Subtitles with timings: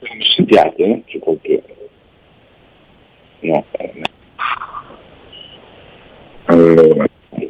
[0.00, 1.02] mi sentiate?
[1.06, 1.62] C'è qualche...
[3.40, 4.04] No, eh, no.
[6.46, 7.06] Allora,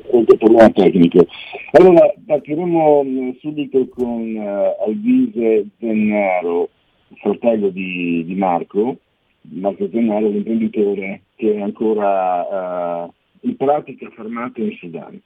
[0.07, 1.27] qualche problema tecnico.
[1.73, 6.71] Allora, partiremo mm, subito con uh, Alvise Zennaro,
[7.17, 8.99] fratello di, di Marco,
[9.43, 15.21] Marco Zennaro, l'imprenditore che è ancora uh, in pratica fermato in Sudan.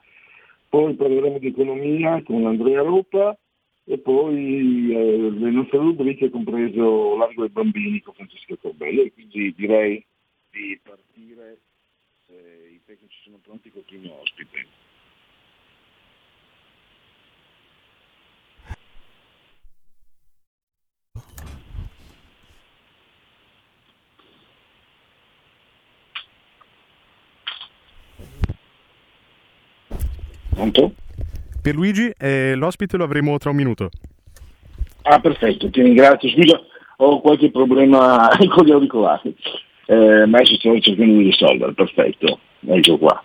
[0.69, 3.37] Poi parleremo di economia con Andrea Ropa
[3.91, 10.05] e poi eh, le nostre rubriche compreso Largo ai bambini con Francesco e quindi direi
[10.49, 11.59] di partire
[12.25, 12.35] se
[12.73, 14.67] i tecnici sono pronti col primo ospite.
[30.51, 31.10] Pronto?
[31.61, 33.91] Pierluigi, eh, l'ospite lo avremo tra un minuto.
[35.03, 36.29] Ah, perfetto, ti ringrazio.
[36.31, 36.61] Scusa,
[36.97, 39.35] ho qualche problema con gli auricolari,
[39.87, 43.25] eh, ma adesso sto cercando di risolvere, perfetto, ecco qua.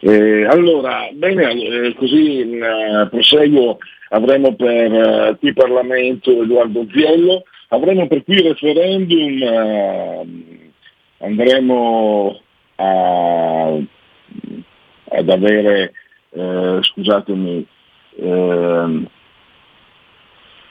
[0.00, 3.78] Eh, allora, bene, eh, così eh, proseguo,
[4.10, 10.26] avremo per eh, qui Parlamento Edoardo Ziello, avremo per qui il referendum, eh,
[11.18, 12.40] andremo
[12.76, 13.78] a,
[15.08, 15.92] ad avere
[16.36, 17.66] eh, scusatemi,
[18.16, 19.08] eh,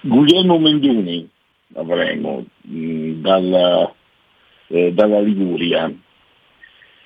[0.02, 1.28] Guglielmo Menduni
[1.74, 3.94] avremo mh, mm, dalla,
[4.68, 5.92] eh, dalla, Liguria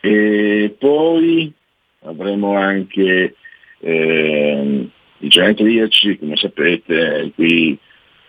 [0.01, 1.53] e poi
[2.03, 3.35] avremo anche
[3.79, 7.77] eh, i genetriaci, come sapete, qui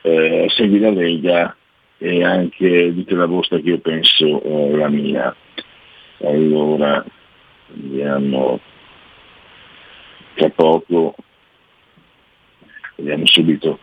[0.02, 1.56] eh, segui la Lega
[1.98, 5.34] e anche dite la vostra che io penso eh, la mia.
[6.22, 7.04] Allora,
[7.72, 8.60] andiamo
[10.34, 11.14] tra poco,
[12.96, 13.78] vediamo subito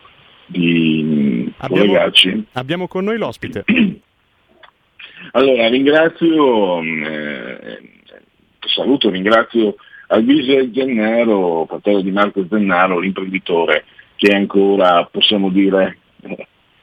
[0.46, 2.46] di abbiamo, collegarci.
[2.52, 3.64] Abbiamo con noi l'ospite.
[5.32, 7.78] Allora, ringrazio, eh,
[8.60, 9.74] saluto, ringrazio
[10.06, 13.84] Alvise Gennaro, fratello di Marco Zennaro, l'imprenditore
[14.16, 15.98] che è ancora, possiamo dire,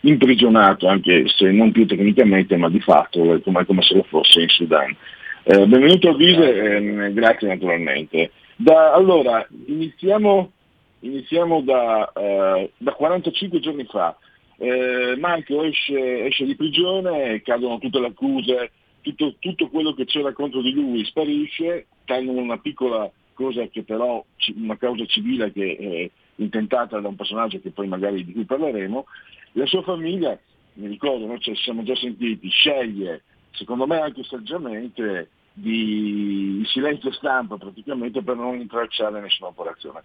[0.01, 4.49] imprigionato, anche se non più tecnicamente, ma di fatto, come, come se lo fosse in
[4.49, 4.95] Sudan.
[5.43, 8.31] Eh, benvenuto Alvise, eh, grazie naturalmente.
[8.57, 10.51] Da, allora, iniziamo,
[10.99, 14.17] iniziamo da, eh, da, 45 giorni fa.
[14.57, 18.71] Eh, Marco esce, esce, di prigione, cadono tutte le accuse,
[19.01, 24.23] tutto, tutto, quello che c'era contro di lui sparisce, tranne una piccola cosa che però,
[24.55, 26.09] una causa civile che è
[26.41, 29.05] intentata da un personaggio che poi magari di cui parleremo.
[29.53, 30.39] La sua famiglia,
[30.75, 37.55] mi ricordo, noi ci siamo già sentiti, sceglie, secondo me anche saggiamente, di silenzio stampa
[37.55, 40.03] praticamente per non intralciare nessuna operazione.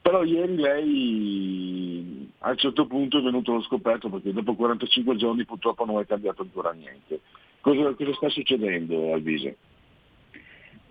[0.00, 5.44] Però ieri lei a un certo punto è venuto lo scoperto perché dopo 45 giorni
[5.44, 7.20] purtroppo non è cambiato ancora niente.
[7.60, 9.56] Cosa, cosa sta succedendo Alvise?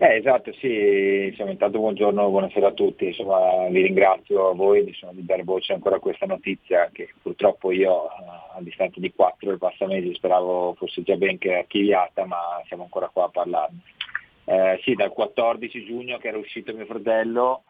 [0.00, 5.12] Eh, esatto, sì, insomma, intanto buongiorno, buonasera a tutti, insomma, vi ringrazio a voi insomma,
[5.12, 9.58] di dare voce ancora a questa notizia che purtroppo io a distanza di quattro e
[9.58, 13.80] passa mesi speravo fosse già ben archiviata, ma siamo ancora qua a parlarne.
[14.44, 17.64] Eh, sì, dal 14 giugno che era uscito mio fratello,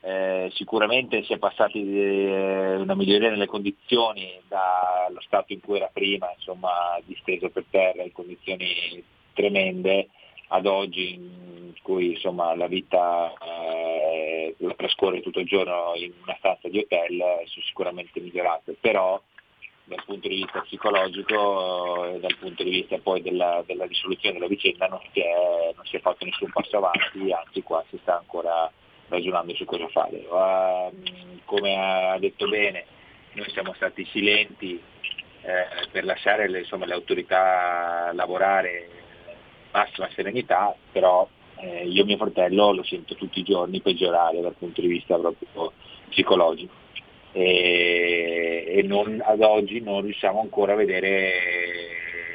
[0.00, 5.90] eh, sicuramente si è passati eh, una miglioria nelle condizioni dallo stato in cui era
[5.92, 8.64] prima, insomma, disteso per terra in condizioni
[9.34, 10.08] tremende
[10.48, 11.18] ad oggi
[11.82, 17.18] cui insomma, la vita eh, la trascorre tutto il giorno in una stanza di hotel
[17.44, 19.20] sono sicuramente migliorate, però
[19.84, 24.48] dal punto di vista psicologico e dal punto di vista poi della, della risoluzione della
[24.48, 28.18] vicenda non si, è, non si, è, fatto nessun passo avanti, anzi qua si sta
[28.18, 28.70] ancora
[29.08, 30.26] ragionando su cosa fare.
[30.28, 32.84] Uh, come ha detto bene,
[33.34, 34.82] noi siamo stati silenti
[35.42, 38.88] eh, per lasciare le, insomma, le autorità lavorare
[39.70, 41.28] massima serenità, però
[41.60, 45.16] eh, io e mio fratello lo sento tutti i giorni peggiorare dal punto di vista
[45.18, 45.72] proprio
[46.08, 46.72] psicologico
[47.32, 51.30] e, e non, ad oggi non riusciamo ancora a vedere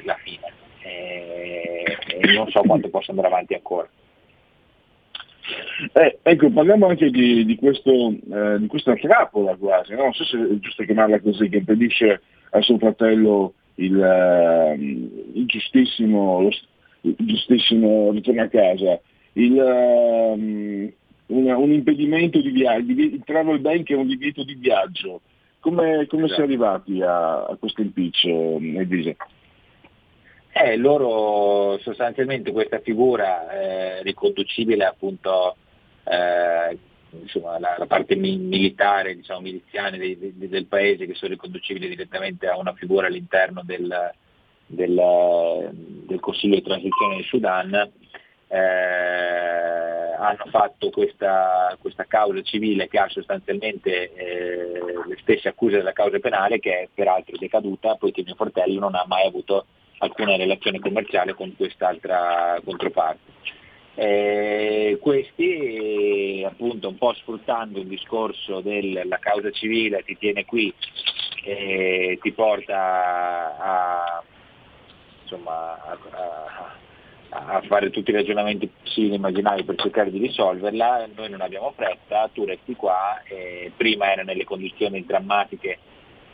[0.04, 0.54] la fine
[0.84, 3.90] e, e non so quanto possa andare avanti ancora.
[5.94, 10.04] Eh, ecco, parliamo anche di, di, questo, eh, di questa trappola quasi, no?
[10.04, 12.22] non so se è giusto chiamarla così, che impedisce
[12.52, 16.48] a suo fratello il, uh, il, giustissimo,
[17.02, 19.00] il giustissimo ritorno a casa,
[19.34, 20.94] il, uh, un,
[21.52, 25.22] un, impedimento di viaggio, il travel ban che è un divieto di viaggio.
[25.60, 29.16] Come, come si è arrivati a, a questo impiccio, Edise?
[30.54, 35.56] Eh, loro sostanzialmente questa figura eh, riconducibile appunto
[36.04, 36.78] eh,
[37.22, 41.90] insomma, la, la, parte mi, militare, diciamo, miliziane dei, dei, del paese che sono riconducibili
[41.90, 44.12] direttamente a una figura all'interno del,
[44.66, 45.70] del,
[46.08, 47.92] del Consiglio di transizione del Sudan,
[48.52, 55.94] eh, hanno fatto questa, questa, causa civile che ha sostanzialmente eh, le stesse accuse della
[55.94, 59.66] causa penale che è peraltro decaduta poiché mio fratello non ha mai avuto
[60.00, 63.40] alcuna relazione commerciale con quest'altra controparte.
[63.96, 70.74] Eh, questi appunto un po' sfruttando il discorso della causa civile ti tiene qui
[71.44, 74.24] e ti porta a,
[75.24, 76.80] insomma, a, a,
[77.32, 81.74] a, fare tutti i ragionamenti possibili e immaginari per cercare di risolverla, noi non abbiamo
[81.76, 85.80] fretta, tu resti qua, eh, prima era nelle condizioni drammatiche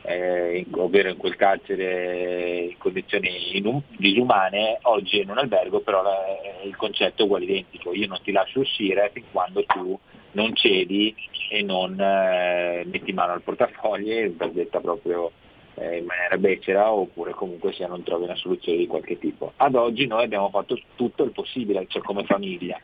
[0.07, 6.01] eh, ovvero in quel carcere in condizioni inum- disumane, oggi è in un albergo però
[6.01, 6.17] la,
[6.63, 10.00] il concetto è uguale identico, io non ti lascio uscire fin quando tu
[10.31, 11.13] non cedi
[11.50, 15.31] e non eh, metti mano al portafogli, per detta proprio
[15.79, 19.53] in maniera becera, oppure comunque se non trovi una soluzione di qualche tipo.
[19.57, 22.79] Ad oggi noi abbiamo fatto tutto il possibile, cioè come famiglia,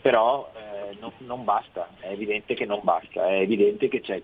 [0.00, 4.20] però eh, non, non basta, è evidente che non basta, è evidente che c'è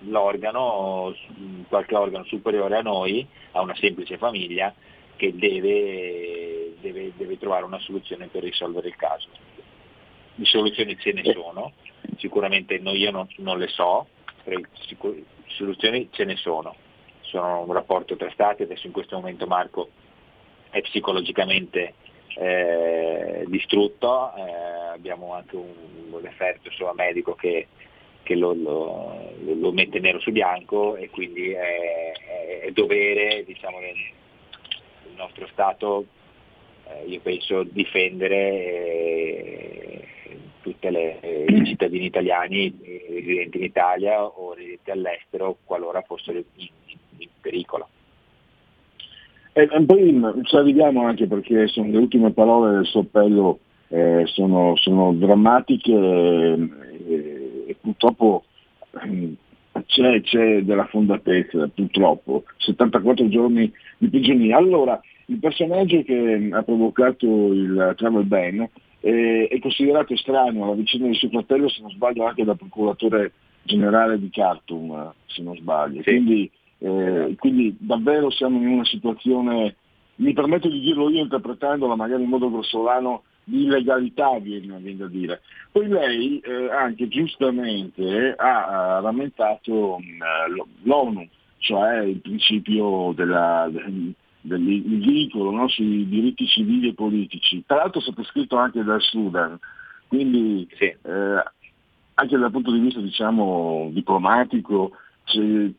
[0.00, 1.14] l'organo,
[1.68, 4.74] qualche organo superiore a noi, a una semplice famiglia,
[5.16, 9.28] che deve, deve, deve trovare una soluzione per risolvere il caso.
[10.34, 11.72] Di soluzioni ce ne sono,
[12.16, 14.08] sicuramente no, io non, non, le so,
[15.48, 16.74] soluzioni ce ne sono.
[17.20, 19.88] Sono un rapporto tra stati, adesso in questo momento Marco
[20.70, 21.94] è psicologicamente
[22.36, 25.72] eh, distrutto, eh, abbiamo anche un,
[26.10, 27.68] un esperto medico che
[28.24, 33.78] che lo, lo, lo, mette nero su bianco e quindi è, è, è dovere diciamo,
[33.78, 33.94] del,
[35.04, 36.06] del, nostro Stato,
[36.88, 38.32] eh, io penso, difendere
[40.64, 42.74] tutti i cittadini italiani
[43.10, 46.68] residenti in Italia o residenti all'estero qualora fossero in,
[47.18, 47.88] in pericolo.
[49.52, 54.74] E poi ci arriviamo anche perché sono le ultime parole del suo appello eh, sono,
[54.76, 58.44] sono, drammatiche eh, e purtroppo
[59.02, 59.36] ehm,
[59.86, 64.56] c'è, c'è, della fondatezza, purtroppo, 74 giorni di prigionia.
[64.56, 68.68] Allora, il personaggio che ha provocato il travel ban
[69.04, 73.32] eh, è considerato estraneo alla vicenda di suo fratello, se non sbaglio, anche dal procuratore
[73.62, 76.02] generale di Khartoum, se non sbaglio.
[76.02, 76.10] Sì.
[76.10, 79.76] Quindi, eh, quindi davvero siamo in una situazione,
[80.16, 85.06] mi permetto di dirlo io interpretandola magari in modo grossolano, di illegalità viene, viene da
[85.06, 85.42] dire.
[85.70, 93.68] Poi lei eh, anche giustamente ha, ha rammentato mh, mm, l'ONU, cioè il principio della,
[93.70, 94.14] del,
[94.44, 97.64] del vincolo no, sui diritti civili e politici.
[97.66, 99.58] Tra l'altro è stato scritto anche dal Sudan,
[100.06, 100.84] quindi sì.
[100.84, 101.42] eh,
[102.14, 104.92] anche dal punto di vista diciamo, diplomatico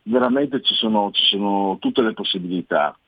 [0.02, 2.98] veramente ci sono, ci sono tutte le possibilità.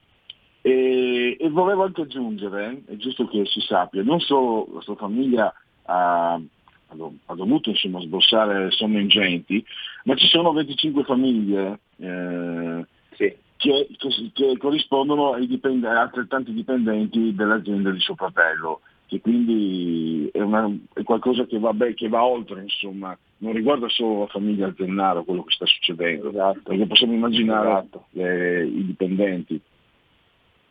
[0.60, 5.52] E, e, volevo anche aggiungere, è giusto che si sappia, non solo la sua famiglia
[5.86, 9.64] ha, ha dovuto insomma, sborsare somme ingenti,
[10.04, 13.46] ma ci sono 25 famiglie eh, sì.
[13.58, 13.88] Che,
[14.32, 21.02] che, corrispondono ai dipend- altrettanti dipendenti dell'azienda di suo fratello, che quindi è, una, è
[21.02, 25.42] qualcosa che va, beh, che va, oltre, insomma, non riguarda solo la famiglia Zennaro quello
[25.42, 26.60] che sta succedendo, esatto.
[26.64, 28.04] perché possiamo immaginare esatto.
[28.12, 29.60] eh, i dipendenti.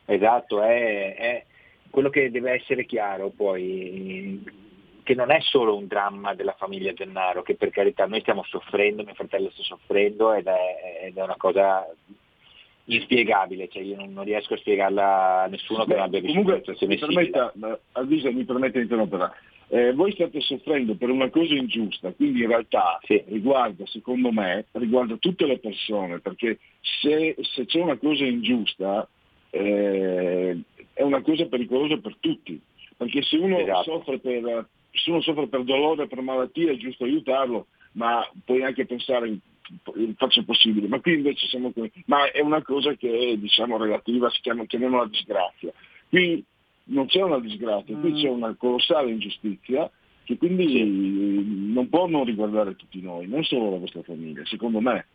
[0.05, 1.45] Esatto, è, è,
[1.89, 4.41] quello che deve essere chiaro poi,
[5.03, 9.03] che non è solo un dramma della famiglia Gennaro, che per carità noi stiamo soffrendo,
[9.03, 11.85] mio fratello sta soffrendo ed è, ed è una cosa
[12.87, 16.97] inspiegabile, cioè io non, non, riesco a spiegarla a nessuno che non abbia vissuto Comunque,
[16.97, 17.53] permetta,
[17.93, 19.31] Avvisa, mi permette di interrompere.
[19.69, 23.21] Eh, voi state soffrendo per una cosa ingiusta, quindi in realtà sì.
[23.27, 29.07] riguarda, secondo me, riguarda tutte le persone, perché se, se c'è una cosa ingiusta
[29.49, 30.57] eh,
[30.93, 32.59] è una cosa pericolosa per tutti,
[32.95, 33.83] perché se uno, esatto.
[33.83, 38.85] soffre, per, se uno soffre per dolore, per malattia, è giusto aiutarlo, ma puoi anche
[38.85, 39.37] pensare
[40.15, 44.29] faccia possibile, ma qui invece siamo qui, ma è una cosa che è diciamo relativa,
[44.29, 45.71] si chiama, chiamiamola disgrazia.
[46.09, 46.43] Qui
[46.85, 48.15] non c'è una disgrazia, qui mm.
[48.15, 49.89] c'è una colossale ingiustizia
[50.23, 55.05] che quindi non può non riguardare tutti noi, non solo la vostra famiglia, secondo me.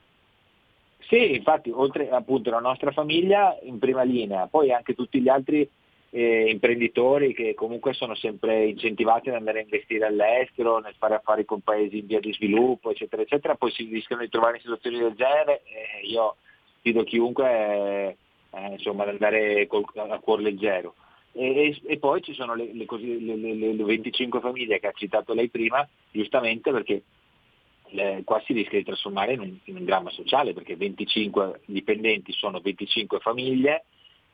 [1.01, 5.69] Sì, infatti, oltre appunto alla nostra famiglia in prima linea, poi anche tutti gli altri
[6.15, 11.47] eh, imprenditori che comunque sono sempre incentivati ad andare a investire all'estero, nel fare affari
[11.47, 14.99] con paesi in via di sviluppo, eccetera, eccetera, poi si rischiano di trovare in situazioni
[14.99, 15.63] del genere.
[15.65, 16.37] Eh, io
[16.79, 18.17] sfido chiunque
[18.51, 20.95] eh, insomma, ad andare col, a cuor leggero.
[21.33, 25.49] E, e, poi ci sono le, le, le, le, 25 famiglie che ha citato lei
[25.49, 27.03] prima, giustamente perché
[28.25, 32.61] qua si rischia di trasformare in un, in un, dramma sociale, perché 25 dipendenti sono
[32.61, 33.85] 25 famiglie,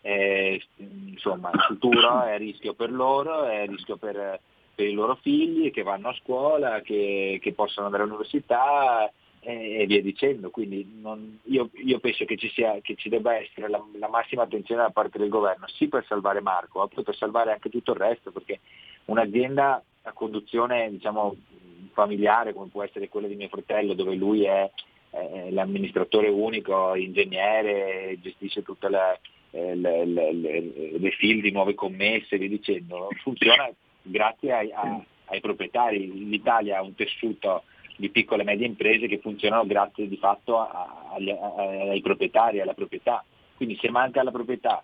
[0.00, 4.40] eh, insomma il futuro è rischio per loro, è rischio per,
[4.74, 10.02] per i loro figli che vanno a scuola, che, che possono andare all'università, e via
[10.02, 10.50] dicendo.
[10.50, 14.42] Quindi non, io, io, penso che ci, sia, che ci debba essere la, la, massima
[14.42, 17.92] attenzione da parte del governo, sì per salvare Marco, ma poi per salvare anche tutto
[17.92, 18.60] il resto, perché
[19.06, 21.36] un'azienda a conduzione diciamo,
[21.92, 24.70] familiare come può essere quella di mio fratello, dove lui è,
[25.10, 32.36] è l'amministratore unico, ingegnere, gestisce tutte le, eh, le, le, le, file di nuove commesse
[32.36, 33.70] via dicendo, funziona
[34.02, 36.28] grazie ai, a, ai proprietari.
[36.28, 37.64] L'Italia ha un tessuto
[37.96, 42.74] di piccole e medie imprese che funzionano grazie di fatto a, a, ai proprietari, alla
[42.74, 43.24] proprietà.
[43.56, 44.82] Quindi se manca la proprietà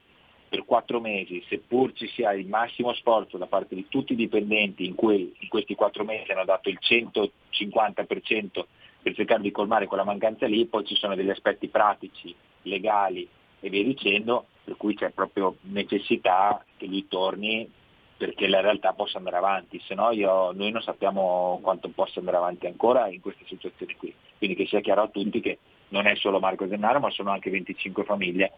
[0.48, 4.86] per quattro mesi, seppur ci sia il massimo sforzo da parte di tutti i dipendenti
[4.86, 8.64] in cui in questi quattro mesi hanno dato il 150%
[9.02, 13.28] per cercare di colmare quella mancanza lì, poi ci sono degli aspetti pratici, legali
[13.60, 17.70] e via dicendo, per cui c'è proprio necessità che lui torni
[18.16, 22.36] perché la realtà possa andare avanti, se no io, noi non sappiamo quanto possa andare
[22.36, 24.14] avanti ancora in queste situazioni qui.
[24.38, 27.50] Quindi che sia chiaro a tutti che non è solo Marco Zennaro, ma sono anche
[27.50, 28.52] 25 famiglie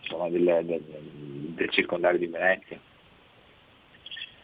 [0.00, 0.82] insomma, del, del,
[1.54, 2.80] del, circondario di Venezia.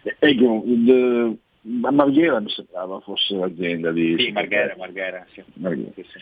[0.02, 4.16] Ecco, il, Marghera mi sembrava fosse l'azienda di...
[4.18, 5.42] Sì, Marghera, Marghera, sì.
[5.54, 5.90] Marghera.
[5.94, 6.18] Sì, sì.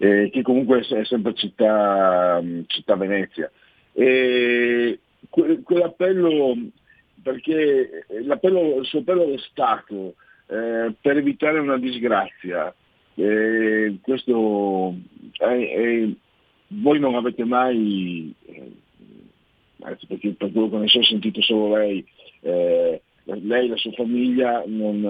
[0.00, 3.50] Eh, che comunque è sempre città, città Venezia.
[4.00, 6.54] E que, quell'appello
[7.20, 10.14] perché l'appello, il suo appello allo Stato
[10.46, 12.72] eh, per evitare una disgrazia,
[13.16, 14.94] eh, questo
[15.36, 16.08] è,
[16.68, 18.72] voi non avete mai, eh,
[20.06, 22.06] perché per quello che ne so ho sentito solo lei,
[22.42, 25.00] eh, lei e la sua famiglia non,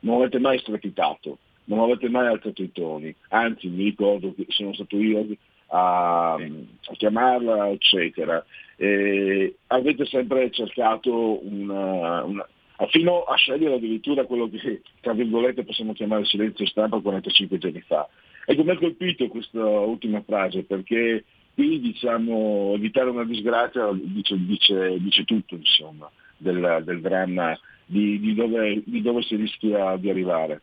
[0.00, 4.74] non avete mai strepitato, non avete mai alzato i toni, anzi mi ricordo che sono
[4.74, 5.26] stato io
[5.68, 8.44] a, a chiamarla, eccetera.
[8.76, 12.46] E avete sempre cercato una, una,
[12.88, 18.08] fino a scegliere addirittura quello che, tra virgolette, possiamo chiamare silenzio stampa 45 giorni fa.
[18.44, 24.96] Ecco, mi ha colpito questa ultima frase perché qui diciamo evitare una disgrazia dice, dice,
[25.00, 30.62] dice tutto insomma, del, del dramma di, di, dove, di dove si rischia di arrivare.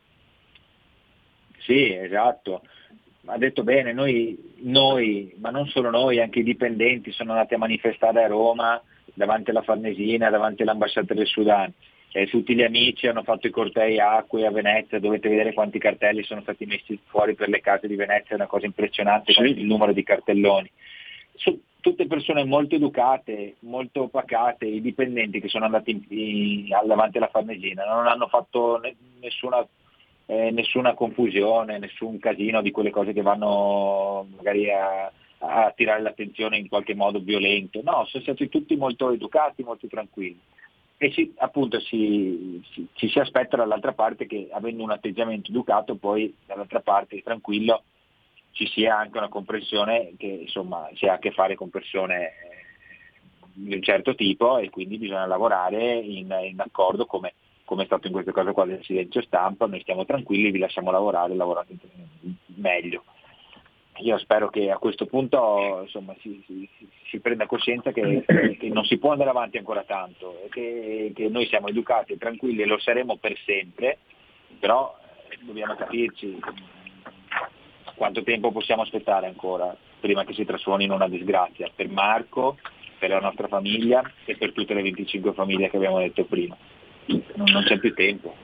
[1.58, 2.62] Sì, esatto
[3.26, 7.58] ha detto bene, noi, noi, ma non solo noi, anche i dipendenti sono andati a
[7.58, 8.80] manifestare a Roma
[9.14, 11.72] davanti alla Farnesina, davanti all'ambasciata del Sudan.
[12.12, 16.22] E tutti gli amici hanno fatto i cortei acque a Venezia, dovete vedere quanti cartelli
[16.22, 19.42] sono stati messi fuori per le case di Venezia, è una cosa impressionante sì.
[19.42, 20.70] il numero di cartelloni.
[21.34, 27.18] Sono tutte persone molto educate, molto pacate, i dipendenti che sono andati in, in, davanti
[27.18, 28.80] alla Farnesina non hanno fatto
[29.20, 29.64] nessuna
[30.26, 35.06] eh, nessuna confusione, nessun casino di quelle cose che vanno magari a,
[35.38, 37.80] a attirare l'attenzione in qualche modo violento.
[37.82, 40.38] No, sono stati tutti molto educati, molto tranquilli.
[40.98, 45.96] E si, appunto si, si, ci si aspetta dall'altra parte che avendo un atteggiamento educato
[45.96, 47.82] poi dall'altra parte tranquillo
[48.52, 52.32] ci sia anche una comprensione che insomma si ha a che fare con persone eh,
[53.52, 57.34] di un certo tipo e quindi bisogna lavorare in, in accordo come
[57.66, 60.92] come è stato in questo caso qua del silenzio stampa, noi stiamo tranquilli, vi lasciamo
[60.92, 61.76] lavorare, lavorate
[62.54, 63.02] meglio.
[63.98, 66.68] Io spero che a questo punto insomma, si, si,
[67.06, 68.24] si, prenda coscienza che,
[68.58, 72.62] che, non si può andare avanti ancora tanto, che, che noi siamo educati e tranquilli
[72.62, 73.98] e lo saremo per sempre,
[74.60, 74.96] però
[75.28, 76.38] eh, dobbiamo capirci
[77.96, 82.58] quanto tempo possiamo aspettare ancora prima che si trasformi in una disgrazia per Marco,
[82.98, 86.56] per la nostra famiglia e per tutte le 25 famiglie che abbiamo detto prima
[87.06, 88.34] non, c'è più tempo.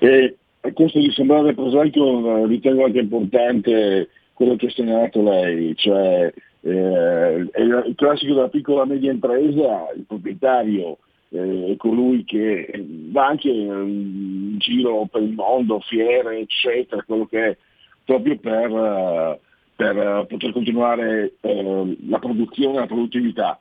[0.00, 0.36] E
[0.72, 7.60] questo di sembrare prosaico ritengo anche importante quello che ha segnalato lei, cioè Eh, è
[7.62, 10.98] il classico della piccola media impresa, il proprietario
[11.30, 12.70] eh, è colui che
[13.10, 17.56] va anche in giro per il mondo, fiere, eccetera, quello che è,
[18.04, 19.40] proprio per,
[19.74, 23.58] per poter continuare eh, la produzione, la produttività.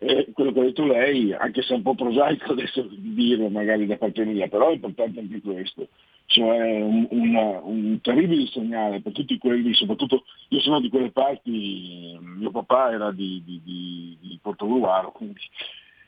[0.00, 3.84] E quello che ha detto lei, anche se è un po' prosaico adesso dirlo magari
[3.86, 5.88] da parte mia, però è importante anche questo,
[6.26, 12.16] cioè un, una, un terribile segnale per tutti quelli, soprattutto io sono di quelle parti,
[12.20, 15.40] mio papà era di, di, di, di Portogruaro, quindi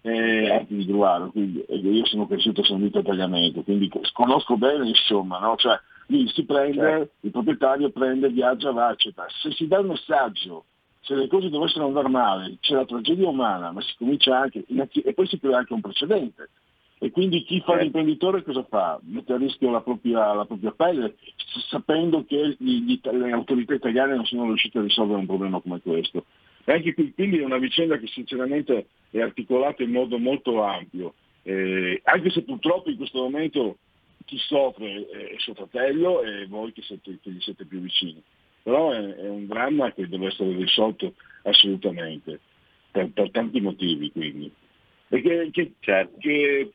[0.02, 5.38] eh, di Gruaro, quindi io sono cresciuto a San Vito Tagliamento, quindi conosco bene insomma,
[5.38, 5.56] no?
[5.56, 7.12] cioè, lì si prende, certo.
[7.20, 9.26] il proprietario prende, viaggia, va, eccetera.
[9.42, 10.64] Se si dà il messaggio,
[11.00, 15.14] se le cose dovessero andare male, c'è la tragedia umana, ma si comincia anche, e
[15.14, 16.50] poi si crea anche un precedente.
[17.02, 19.00] E quindi chi fa l'imprenditore cosa fa?
[19.04, 21.16] Mette a rischio la propria, la propria pelle,
[21.70, 26.26] sapendo che gli, le autorità italiane non sono riuscite a risolvere un problema come questo.
[26.64, 31.14] E anche qui, quindi è una vicenda che sinceramente è articolata in modo molto ampio,
[31.42, 33.78] eh, anche se purtroppo in questo momento
[34.26, 38.22] chi soffre è suo fratello e voi che, siete, che gli siete più vicini.
[38.70, 42.38] Però è, è, un dramma che deve essere risolto assolutamente,
[42.92, 44.52] per, per tanti motivi quindi.
[45.08, 46.18] Perché che, certo.
[46.20, 46.70] che,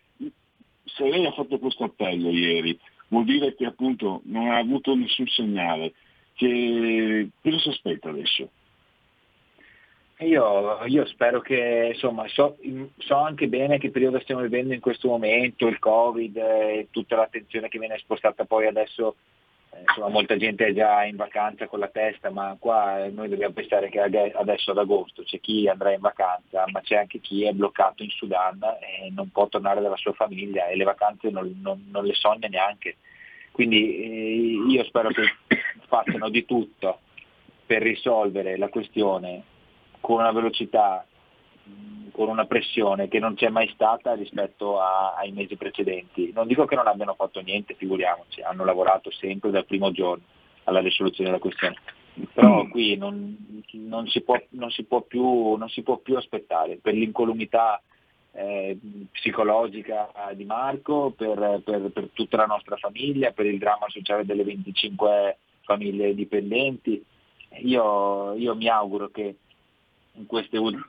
[0.83, 5.25] se lei ha fatto questo appello ieri, vuol dire che appunto non ha avuto nessun
[5.27, 5.93] segnale.
[6.33, 8.49] Che, cosa si aspetta adesso?
[10.19, 12.57] Io, io, spero che, insomma, so,
[12.97, 17.69] so, anche bene che periodo stiamo vivendo in questo momento, il Covid e tutta l'attenzione
[17.69, 19.34] che viene spostata poi adesso, eh,
[19.79, 23.89] insomma, molta gente è già in vacanza con la testa, ma qua noi dobbiamo pensare
[23.89, 28.03] che adesso ad agosto c'è chi andrà in vacanza, ma c'è anche chi è bloccato
[28.03, 32.05] in Sudan e non può tornare dalla sua famiglia e le vacanze non, non, non
[32.05, 32.97] le sogna neanche.
[33.51, 35.23] Quindi eh, io spero che
[35.87, 36.99] facciano di tutto
[37.65, 39.43] per risolvere la questione
[39.99, 41.05] con una velocità,
[42.15, 46.31] con una pressione che non c'è mai stata rispetto a, ai mesi precedenti.
[46.33, 50.23] Non dico che non abbiano fatto niente, figuriamoci, hanno lavorato sempre dal primo giorno
[50.63, 51.75] alla risoluzione della questione.
[52.33, 52.69] Però mm.
[52.69, 56.93] qui non, non, si, può, non, si, può più, non si può più aspettare per
[56.93, 57.81] l'incolumità
[58.31, 58.77] eh,
[59.11, 64.45] psicologica di Marco, per, per, per, tutta la nostra famiglia, per il dramma sociale delle
[64.45, 67.03] 25 famiglie dipendenti.
[67.63, 69.35] Io, io mi auguro che
[70.13, 70.85] in queste ultime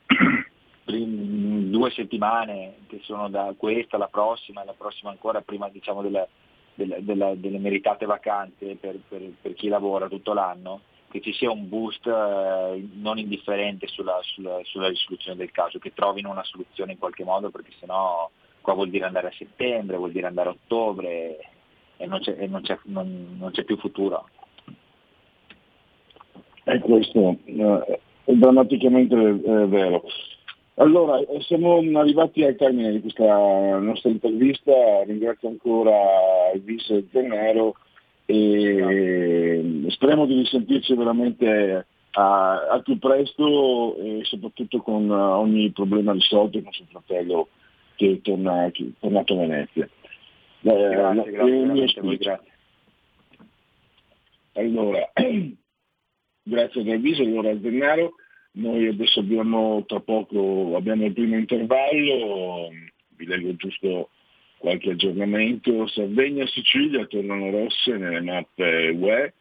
[0.87, 6.27] due settimane che sono da questa, la prossima e la prossima ancora prima diciamo, della,
[6.75, 11.51] della, della, delle meritate vacanze per, per, per, chi lavora tutto l'anno, che ci sia
[11.51, 16.93] un boost eh, non indifferente sulla, sulla, sulla, risoluzione del caso, che trovino una soluzione
[16.93, 20.53] in qualche modo perché sennò qua vuol dire andare a settembre, vuol dire andare a
[20.53, 21.39] ottobre
[21.97, 24.29] e non c'è, e non c'è, non, non c'è più futuro.
[26.65, 30.03] E questo eh, è drammaticamente eh, vero.
[30.79, 37.77] Allora, eh, siamo arrivati al termine di questa nostra intervista, ringrazio ancora il vice Zennero
[38.27, 46.73] e speriamo di risentirci veramente al più presto e soprattutto con ogni problema risolto con
[46.73, 47.49] suo fratello
[47.95, 49.85] che è tornato, tornato a Venezia.
[49.85, 49.91] Eh,
[50.61, 52.53] grazie, grazie, grazie, grazie.
[54.53, 55.11] Allora,
[56.43, 58.15] grazie ad avviso, allora al denaro.
[58.57, 62.71] Noi adesso abbiamo tra poco abbiamo il primo intervallo,
[63.17, 64.09] vi leggo giusto
[64.57, 65.87] qualche aggiornamento.
[65.89, 69.35] Sardegna e Sicilia tornano rosse nelle mappe UE.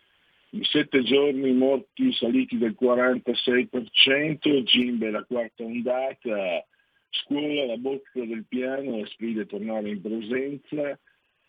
[0.49, 6.65] In sette giorni morti saliti del 46%, Gimbe la quarta ondata,
[7.09, 10.99] scuola la bocca del piano, la sfida è tornare in presenza,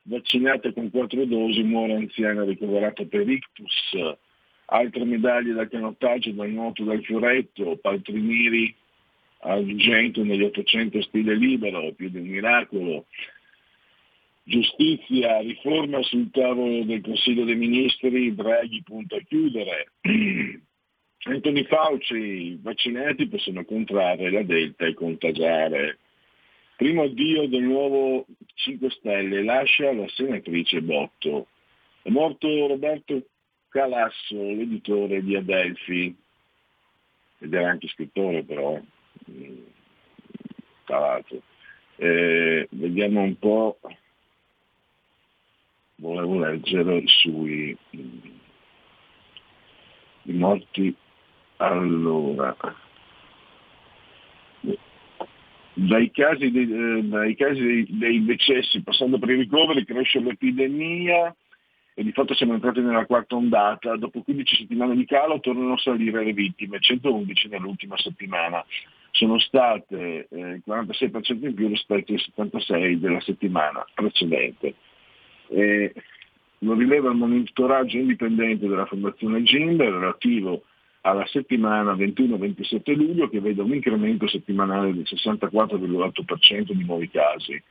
[0.03, 3.95] vaccinata con quattro dosi, muore anziana ricoverata per ictus,
[4.67, 8.75] altre medaglie da canottaggio, dal nuoto dal fioretto, Paltrinieri
[9.41, 13.07] argento negli 800 stile libero, più un miracolo,
[14.43, 19.93] giustizia, riforma sul tavolo del Consiglio dei Ministri, Draghi punta a chiudere.
[21.27, 25.99] Anthony Fauci, vaccinati possono contrarre la Delta e contagiare.
[26.77, 31.49] Primo addio del nuovo 5 Stelle, lascia la senatrice Botto.
[32.03, 33.27] È morto Roberto
[33.69, 36.17] Calasso, l'editore di Adelphi,
[37.39, 38.81] ed era anche scrittore però,
[39.31, 39.63] mm,
[40.85, 41.43] tra l'altro.
[41.97, 43.79] Eh, vediamo un po',
[45.97, 48.19] volevo leggere sui mm,
[50.27, 50.95] i morti
[51.57, 52.57] allora.
[55.79, 61.35] Dai casi, dei, eh, dai casi dei, dei decessi, passando per i ricoveri, cresce l'epidemia,
[61.99, 65.79] e di fatto siamo entrati nella quarta ondata, dopo 15 settimane di calo tornano a
[65.79, 68.63] salire le vittime, 111 nell'ultima settimana.
[69.13, 74.75] Sono state eh, il 46% in più rispetto ai 76 della settimana precedente.
[75.49, 75.95] Eh,
[76.59, 80.65] lo rileva il monitoraggio indipendente della Fondazione Gimbe relativo
[81.01, 87.63] alla settimana 21-27 luglio che vede un incremento settimanale del 64,8% di nuovi casi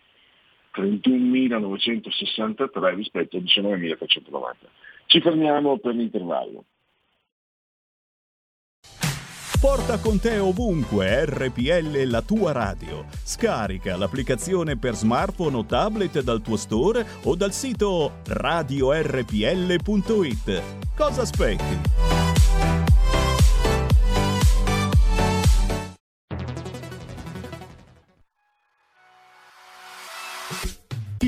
[0.75, 4.53] 31.963 rispetto a 19.390.
[5.07, 6.65] Ci fermiamo per l'intervallo.
[9.59, 13.05] Porta con te ovunque RPL la tua radio.
[13.23, 20.61] Scarica l'applicazione per smartphone o tablet dal tuo store o dal sito radiorpl.it.
[20.95, 22.14] Cosa aspetti?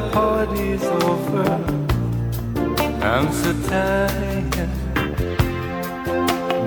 [0.00, 1.44] The party's over.
[3.02, 4.70] I'm so tired.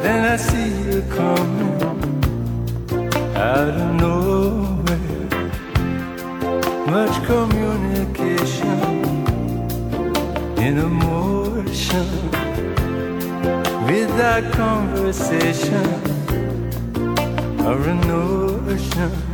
[0.03, 1.73] Then I see you coming
[3.35, 5.27] out of nowhere.
[6.95, 8.79] Much communication
[10.65, 12.07] in emotion.
[13.87, 15.87] Without conversation
[17.67, 19.32] or a notion.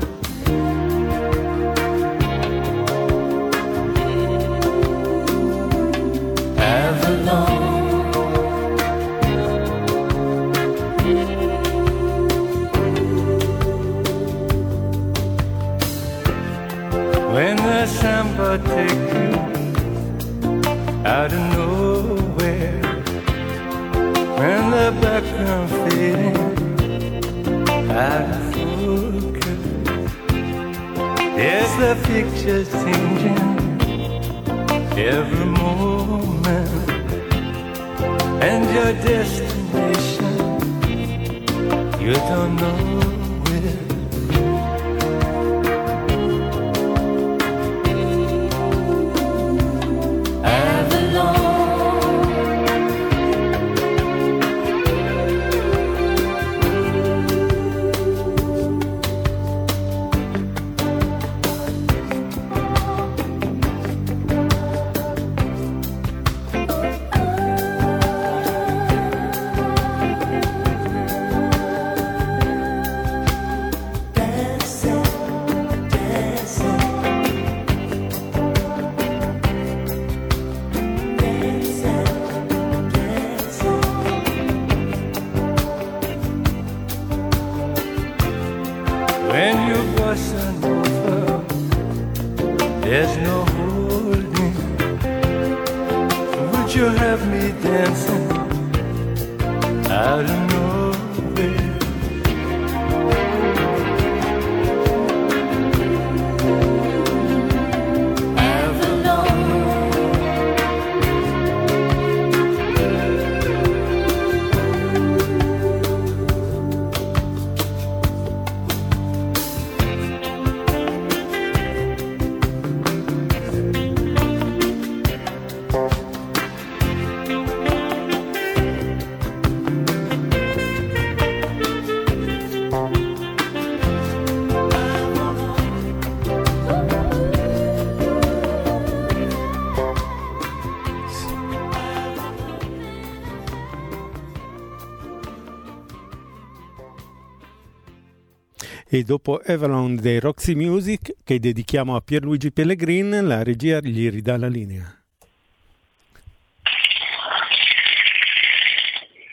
[148.91, 154.35] E dopo Avalon dei Roxy Music, che dedichiamo a Pierluigi Pellegrin, la regia gli ridà
[154.35, 154.91] la linea.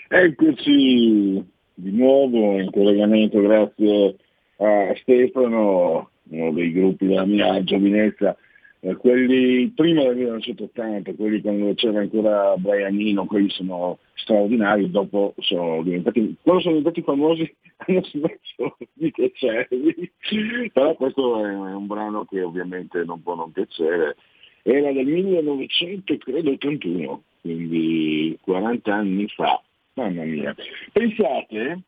[0.08, 1.42] Eccoci
[1.72, 4.16] di nuovo in collegamento grazie
[4.58, 8.36] a Stefano, uno dei gruppi della mia giovinezza,
[8.80, 15.82] eh, quelli prima del 1980, quelli quando c'era ancora Brianino, quelli sono straordinari, dopo sono
[15.82, 17.54] diventati, quando sono diventati famosi
[17.86, 20.12] hanno smesso di piacermi,
[20.72, 24.16] però questo è un brano che ovviamente non può non piacere,
[24.62, 29.62] era del 1981, quindi 40 anni fa,
[29.94, 30.54] mamma mia.
[30.92, 31.80] Pensate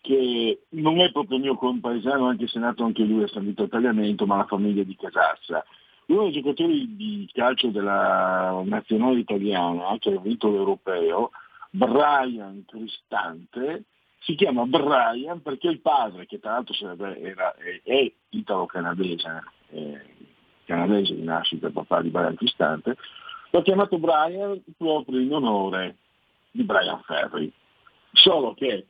[0.00, 4.24] che non è proprio mio compaesano, anche se nato anche lui a San Vito Tagliamento,
[4.24, 5.66] ma la famiglia di Casassa.
[6.06, 11.30] Uno dei giocatori di calcio della nazionale italiana, che ha vinto l'europeo,
[11.70, 13.84] Brian Cristante,
[14.20, 20.00] si chiama Brian perché il padre, che tra l'altro sarebbe, era, è, è italo-canadese, è
[20.64, 22.96] canadese di nascita, papà di Brian Cristante,
[23.50, 25.96] l'ha chiamato Brian proprio in onore
[26.50, 27.50] di Brian Ferry.
[28.12, 28.86] Solo che,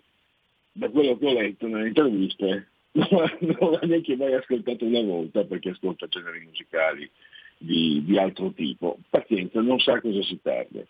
[0.72, 2.70] da quello che ho letto nelle interviste,
[3.40, 7.10] non l'ha neanche mai ascoltato una volta perché ascolta generi musicali
[7.58, 8.98] di, di altro tipo.
[9.10, 10.86] Pazienza, non sa cosa si perde.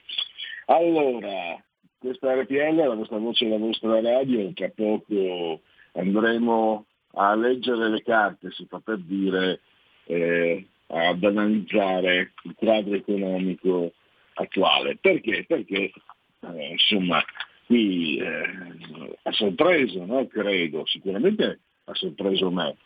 [0.67, 1.63] Allora,
[1.99, 5.61] questa RPL la vostra voce e la vostra radio, tra poco
[5.93, 9.61] andremo a leggere le carte, si fa per dire,
[10.05, 13.93] eh, ad analizzare il quadro economico
[14.35, 14.97] attuale.
[15.01, 15.45] Perché?
[15.47, 15.93] Perché
[16.41, 17.23] eh, insomma
[17.67, 18.45] qui eh,
[19.23, 20.27] ha sorpreso, no?
[20.27, 22.77] credo, sicuramente ha sorpreso me.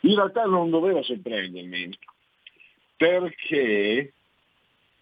[0.00, 1.90] In realtà non doveva sorprendermi,
[2.96, 4.12] perché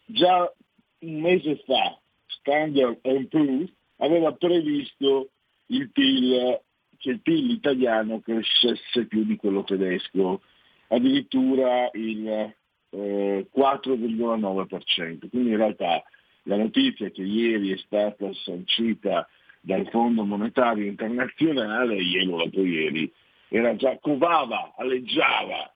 [0.07, 0.53] già
[1.01, 5.31] un mese fa Standard Poor's aveva previsto
[5.67, 6.61] il PIL,
[6.99, 10.41] che il PIL italiano crescesse più di quello tedesco,
[10.89, 12.55] addirittura il
[12.91, 15.29] eh, 4,9%.
[15.29, 16.03] Quindi in realtà
[16.45, 19.29] la notizia che ieri è stata sancita
[19.61, 23.13] dal Fondo Monetario Internazionale, ieri o l'altro ieri,
[23.53, 25.71] era già covava, alleggiava,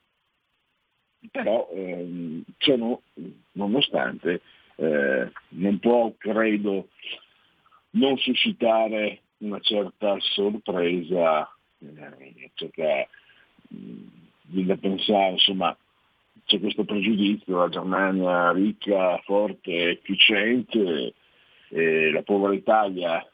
[1.30, 3.00] però ehm, ciò
[3.52, 4.40] nonostante
[4.76, 6.88] eh, non può, credo,
[7.90, 13.08] non suscitare una certa sorpresa, eh, perché
[14.42, 15.76] bisogna pensare, insomma,
[16.46, 21.12] c'è questo pregiudizio, la Germania ricca, forte, efficiente,
[21.68, 23.26] e la povera Italia,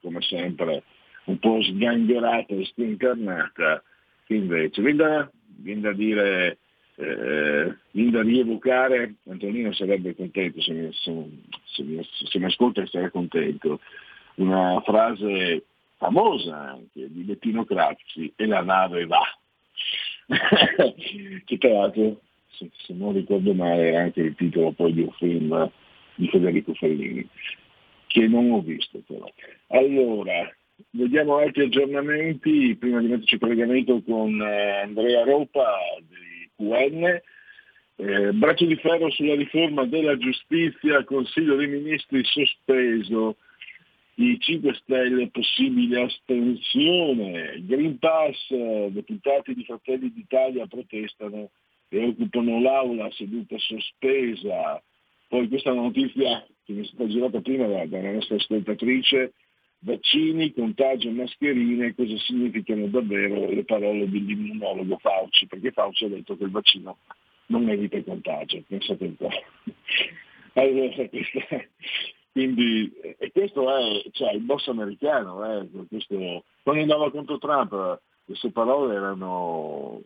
[0.00, 0.82] come sempre,
[1.24, 3.82] un po' sgangherata e stincarnata,
[4.26, 6.58] che invece viene da, viene da dire,
[6.96, 11.24] eh, viene da rievocare, Antonino sarebbe contento se mi, se,
[11.64, 13.80] se, mi, se mi ascolta sarà contento,
[14.36, 15.64] una frase
[15.96, 19.22] famosa anche di Bettino Crazzi, e la nave va
[21.44, 25.12] che tra l'altro, se, se, non ricordo male, era anche il titolo poi di un
[25.12, 25.70] film
[26.14, 27.26] di Federico Fellini,
[28.06, 29.30] che non ho visto però.
[29.68, 30.54] Allora,
[30.90, 37.20] vediamo altri aggiornamenti, prima di metterci in collegamento con eh, Andrea Ropa di QN.
[37.96, 43.36] Eh, braccio di ferro sulla riforma della giustizia, Consiglio dei Ministri sospeso,
[44.14, 48.52] i 5 Stelle possibile astensione, Green Pass,
[48.88, 51.50] deputati di Fratelli d'Italia protestano
[51.88, 54.82] e occupano l'aula seduta sospesa.
[55.28, 59.32] Poi questa notizia che mi è stata girata prima da, da una nostra ascoltatrice,
[59.84, 66.44] vaccini, contagio, mascherine, cosa significano davvero le parole dell'immunologo Fauci, perché Fauci ha detto che
[66.44, 66.98] il vaccino
[67.46, 69.30] non evita il contagio, pensate un po'.
[70.54, 71.64] Allora, questa,
[72.30, 78.50] quindi, e questo è cioè, il boss americano, eh, questo, quando andava contro Trump queste
[78.50, 80.02] parole erano,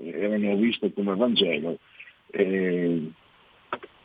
[0.00, 1.78] erano viste come Vangelo.
[2.30, 3.10] Eh,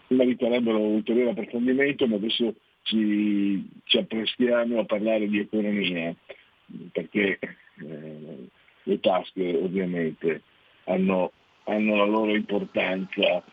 [0.08, 2.54] meriterebbero ulteriore approfondimento, ma adesso
[2.88, 6.16] ci, ci, apprestiamo a parlare di economia,
[6.92, 8.48] perché eh,
[8.84, 10.42] le tasche ovviamente
[10.86, 11.32] hanno,
[11.66, 13.44] hanno, la loro importanza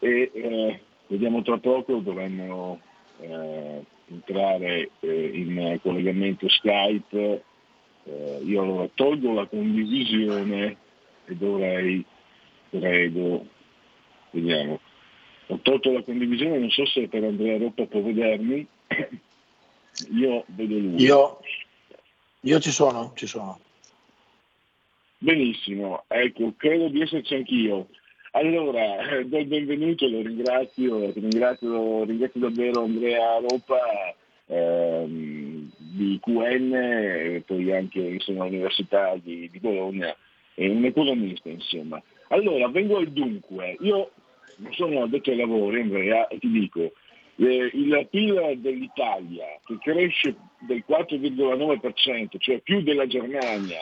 [0.00, 2.80] e eh, vediamo tra poco dovremmo
[3.20, 7.44] eh, entrare eh, in collegamento Skype,
[8.04, 10.76] eh, io allora tolgo la condivisione
[11.24, 12.04] e dovrei,
[12.70, 13.46] credo,
[14.30, 14.75] vediamo,
[15.48, 18.66] ho tolto la condivisione, non so se per Andrea Roppa può vedermi,
[20.12, 21.02] io vedo lui.
[21.02, 21.38] Io,
[22.40, 23.60] io ci sono, ci sono.
[25.18, 27.88] Benissimo, ecco, credo di esserci anch'io.
[28.32, 34.14] Allora, eh, do il benvenuto, lo ringrazio, ringrazio, ringrazio davvero Andrea Roppa
[34.46, 40.14] ehm, di QN, e poi anche insomma, all'Università di, di Bologna,
[40.54, 42.02] è un economista insomma.
[42.28, 44.10] Allora, vengo al dunque, io
[44.70, 46.92] sono addetto ai lavori Andrea e ti dico,
[47.36, 53.80] eh, il PIL dell'Italia che cresce del 4,9%, cioè più della Germania,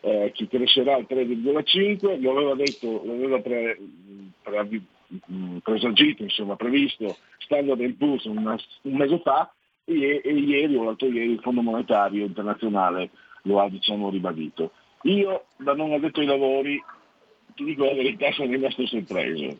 [0.00, 3.78] eh, che crescerà al 3,5%, lo aveva detto, lo aveva pre,
[4.42, 4.82] pre,
[5.62, 9.52] presagito, insomma, previsto Standard Poor's un, un mese fa
[9.84, 13.10] e, e, ieri o l'altro ieri il Fondo Monetario Internazionale
[13.42, 14.72] lo ha diciamo, ribadito.
[15.02, 16.82] Io da non addetto ai lavori,
[17.54, 19.58] ti dico la verità, sono rimasto sorpreso.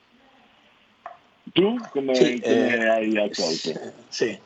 [1.52, 3.72] Tu come, sì, come eh, hai accolto?
[4.08, 4.38] Sì.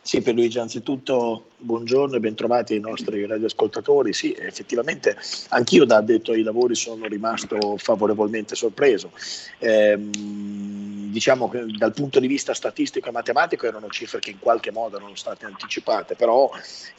[0.00, 4.12] Sì, per Luigi, anzitutto buongiorno e bentrovati ai nostri radioascoltatori.
[4.12, 5.16] Sì, effettivamente
[5.48, 9.10] anch'io da addetto ai lavori sono rimasto favorevolmente sorpreso.
[9.58, 14.70] Ehm, diciamo che dal punto di vista statistico e matematico erano cifre che in qualche
[14.70, 16.50] modo erano state anticipate, però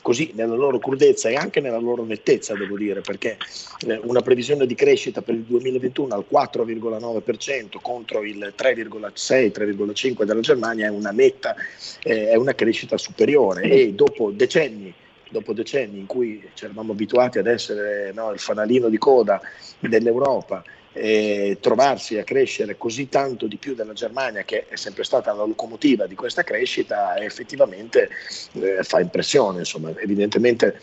[0.02, 3.38] così nella loro crudezza e anche nella loro nettezza, devo dire, perché
[3.86, 10.88] eh, una previsione di crescita per il 2021 al 4,9% contro il 3,6-3,5% della Germania
[10.88, 11.56] è una netta,
[12.02, 14.94] eh, è una crescita superiore e dopo decenni
[15.30, 19.42] dopo decenni in cui ci eravamo abituati ad essere no, il fanalino di coda
[19.80, 25.32] dell'Europa eh, trovarsi a crescere così tanto di più della Germania, che è sempre stata
[25.34, 28.10] la locomotiva di questa crescita, effettivamente
[28.54, 29.60] eh, fa impressione.
[29.60, 30.82] Insomma, evidentemente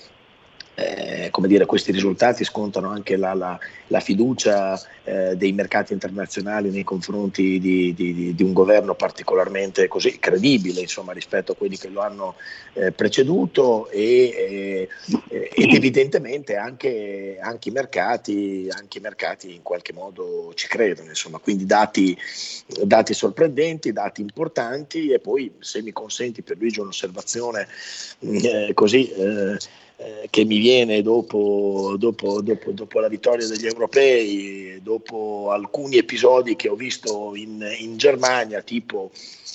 [0.75, 3.59] eh, come dire, questi risultati scontano anche la, la,
[3.89, 10.19] la fiducia eh, dei mercati internazionali nei confronti di, di, di, un governo particolarmente così
[10.19, 12.35] credibile insomma, rispetto a quelli che lo hanno
[12.73, 14.89] eh, preceduto e,
[15.29, 21.09] eh, ed evidentemente anche, anche, i mercati, anche, i mercati, in qualche modo ci credono,
[21.11, 21.39] insomma.
[21.39, 22.17] quindi dati,
[22.83, 27.69] dati sorprendenti, dati importanti e poi se mi consenti per Luigi un'osservazione
[28.21, 29.13] eh, così
[29.97, 36.57] eh, che mi viene dopo, dopo, dopo, dopo, la vittoria degli europei, dopo alcuni episodi
[36.57, 39.13] che ho visto in, in Germania, tipo,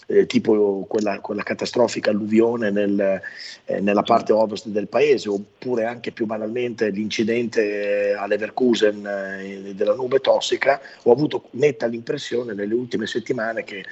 [0.07, 3.21] eh, tipo quella, quella, catastrofica alluvione nel,
[3.65, 9.93] eh, nella parte ovest del paese, oppure anche più banalmente l'incidente a Leverkusen eh, della
[9.93, 13.83] nube tossica, ho avuto netta l'impressione nelle ultime settimane che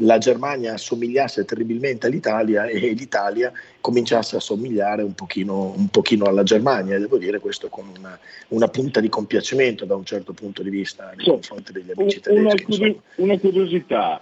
[0.00, 6.42] la Germania assomigliasse terribilmente all'Italia e l'Italia cominciasse a somigliare un pochino, un pochino alla
[6.42, 6.98] Germania.
[6.98, 11.12] Devo dire questo con una, una, punta di compiacimento da un certo punto di vista
[11.16, 12.82] nei confronti degli amici tedeschi.
[12.82, 14.20] Una, una curiosità,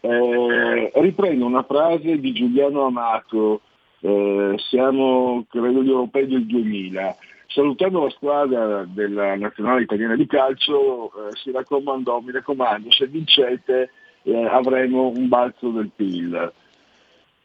[0.00, 3.60] eh, riprendo una frase di Giuliano Amato,
[4.00, 7.16] eh, siamo credo gli europei del 2000,
[7.48, 13.90] salutando la squadra della nazionale italiana di calcio eh, si raccomandò, mi raccomando, se vincete
[14.28, 16.52] eh, avremo un balzo del PIL.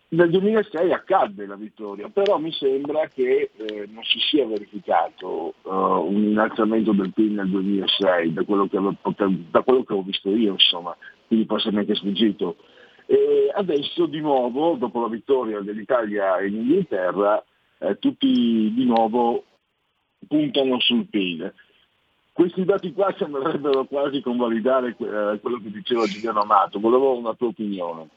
[0.10, 5.72] Nel 2006 accadde la vittoria, però mi sembra che eh, non si sia verificato uh,
[5.72, 8.78] un innalzamento del PIL nel 2006, da quello che,
[9.50, 12.58] da quello che ho visto io, insomma, quindi può essere anche sfuggito.
[13.08, 17.44] E adesso di nuovo, dopo la vittoria dell'Italia in Inghilterra,
[17.80, 19.46] eh, tutti di nuovo
[20.28, 21.52] puntano sul PIL.
[22.34, 27.50] Questi dati qua sembrerebbero quasi convalidare eh, quello che diceva Giuliano Amato, volevo una tua
[27.50, 28.10] opinione.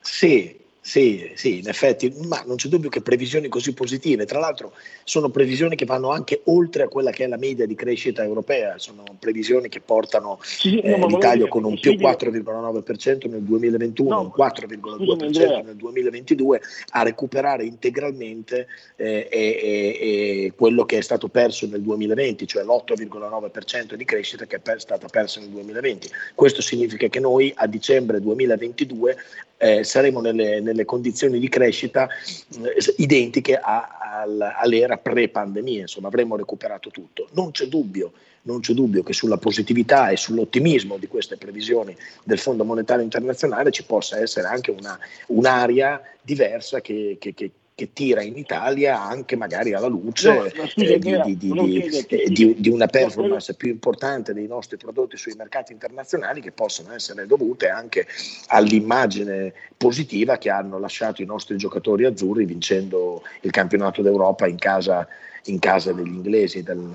[0.00, 0.58] Sì,
[0.88, 4.72] sì, sì, in effetti, ma non c'è dubbio che previsioni così positive, tra l'altro
[5.04, 8.78] sono previsioni che vanno anche oltre a quella che è la media di crescita europea,
[8.78, 14.32] sono previsioni che portano sì, eh, l'Italia con un più 4,9% nel 2021, no, un
[14.34, 16.60] 4,2% nel 2022
[16.92, 18.66] a recuperare integralmente
[18.96, 24.78] eh, eh, quello che è stato perso nel 2020, cioè l'8,9% di crescita che è
[24.78, 26.08] stata persa nel 2020.
[26.34, 29.16] Questo significa che noi a dicembre 2022
[29.58, 36.08] eh, saremo nelle, nelle delle condizioni di crescita eh, identiche a, a, all'era pre-pandemia, insomma
[36.08, 37.28] avremmo recuperato tutto.
[37.32, 38.12] Non c'è dubbio
[38.42, 43.70] non c'è dubbio che sulla positività e sull'ottimismo di queste previsioni del Fondo Monetario Internazionale
[43.70, 49.36] ci possa essere anche una, un'area diversa che, che, che che tira in Italia anche
[49.36, 54.76] magari alla luce no, eh, di, di, di, di, una performance più importante dei nostri
[54.76, 58.08] prodotti sui mercati internazionali che possono essere dovute anche
[58.48, 65.06] all'immagine positiva che hanno lasciato i nostri giocatori azzurri vincendo il campionato d'Europa in casa,
[65.44, 66.92] in casa degli inglesi del,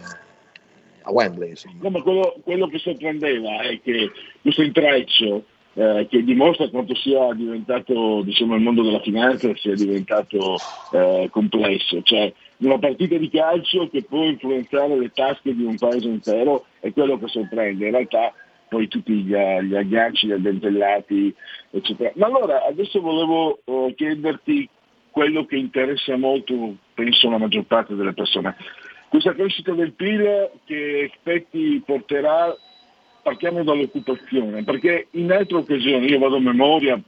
[1.03, 1.53] a Wembley.
[1.79, 4.11] No, ma quello, quello, che sorprendeva è che
[4.41, 5.45] questo intreccio
[5.75, 10.55] eh, che dimostra quanto sia diventato, diciamo, il mondo della finanza sia diventato
[10.91, 16.07] eh, complesso, cioè una partita di calcio che può influenzare le tasche di un paese
[16.07, 18.33] intero è quello che sorprende, in realtà
[18.69, 21.33] poi tutti gli, gli agganci, gli addentellati,
[21.69, 22.11] eccetera.
[22.15, 24.67] Ma allora adesso volevo uh, chiederti
[25.11, 28.55] quello che interessa molto, penso, la maggior parte delle persone.
[29.09, 32.55] Questa crescita del PIL che effetti porterà,
[33.23, 37.01] partiamo dall'occupazione, perché in altre occasioni, io vado a memoria,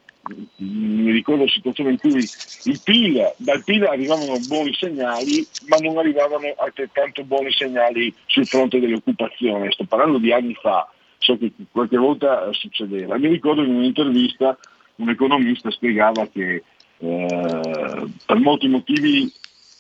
[0.58, 2.28] mi ricordo situazioni in cui
[2.64, 8.80] il PIL, dal PIL arrivavano buoni segnali, ma non arrivavano altrettanto buoni segnali sul fronte
[8.80, 9.72] dell'occupazione.
[9.72, 10.90] Sto parlando di anni fa,
[11.20, 13.18] so che qualche volta succedeva.
[13.20, 14.58] Mi ricordo in un'intervista
[14.96, 16.64] un economista spiegava che
[16.98, 19.32] eh, per molti motivi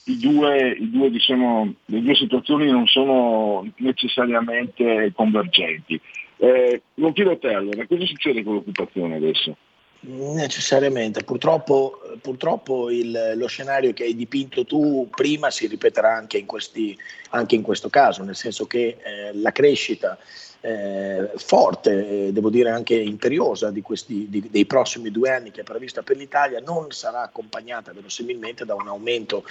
[0.07, 5.99] i due, i due, diciamo, le due situazioni non sono necessariamente convergenti.
[6.37, 9.55] Eh, non chiedo a te allora, cosa succede con l'occupazione adesso?
[10.07, 16.45] Necessariamente, purtroppo, purtroppo il, lo scenario che hai dipinto tu prima si ripeterà anche in,
[16.45, 16.95] questi,
[17.29, 20.17] anche in questo caso, nel senso che eh, la crescita
[20.65, 25.61] eh, forte, eh, devo dire anche imperiosa di questi, di, dei prossimi due anni che
[25.61, 29.43] è prevista per l'Italia non sarà accompagnata verosimilmente da un aumento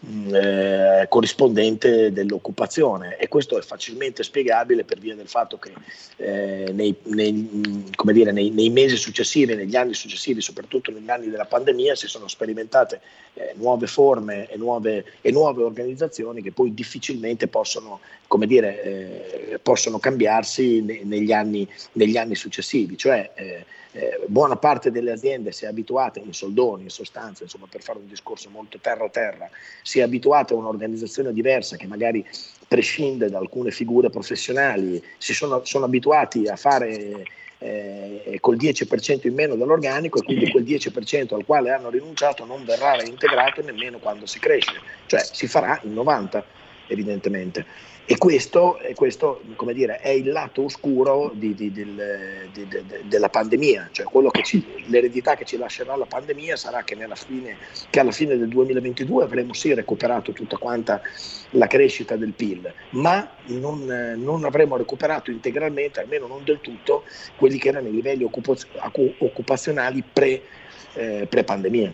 [0.00, 3.16] mh, mm, eh, corrispondente dell'occupazione.
[3.16, 5.72] E questo è facilmente spiegabile per via del fatto che
[6.16, 11.30] eh, nei, nei, mm, dire, nei, nei, mesi successivi, negli anni successivi, soprattutto negli anni
[11.30, 13.00] della pandemia, si sono sperimentate
[13.38, 18.00] eh, nuove forme e nuove, e nuove organizzazioni che poi difficilmente possono,
[18.46, 24.90] dire, eh, possono cambiarsi ne, negli, anni, negli, anni, successivi, cioè eh, eh, buona parte
[24.90, 28.78] delle aziende si è abituata, in soldoni in sostanza, insomma, per fare un discorso molto
[28.80, 29.48] terra-terra,
[29.82, 32.26] si è abituata a un'organizzazione diversa che magari
[32.66, 37.24] prescinde da alcune figure professionali, si sono, sono abituati a fare
[37.58, 42.64] eh, col 10% in meno dell'organico e quindi quel 10% al quale hanno rinunciato non
[42.64, 46.42] verrà reintegrato nemmeno quando si cresce, cioè si farà il 90%
[46.88, 47.64] evidentemente.
[48.10, 49.42] E questo, questo
[49.74, 52.66] dire, è il lato oscuro di, di, del, di,
[53.04, 54.06] della pandemia, cioè
[54.42, 57.58] ci, l'eredità che ci lascerà la pandemia sarà che, fine,
[57.90, 61.02] che, alla fine del 2022 avremo sì recuperato tutta quanta
[61.50, 63.84] la crescita del PIL, ma non,
[64.16, 67.04] non avremo recuperato integralmente, almeno non del tutto,
[67.36, 70.42] quelli che erano i livelli occupazionali pre,
[70.94, 71.92] eh, pre-pandemia.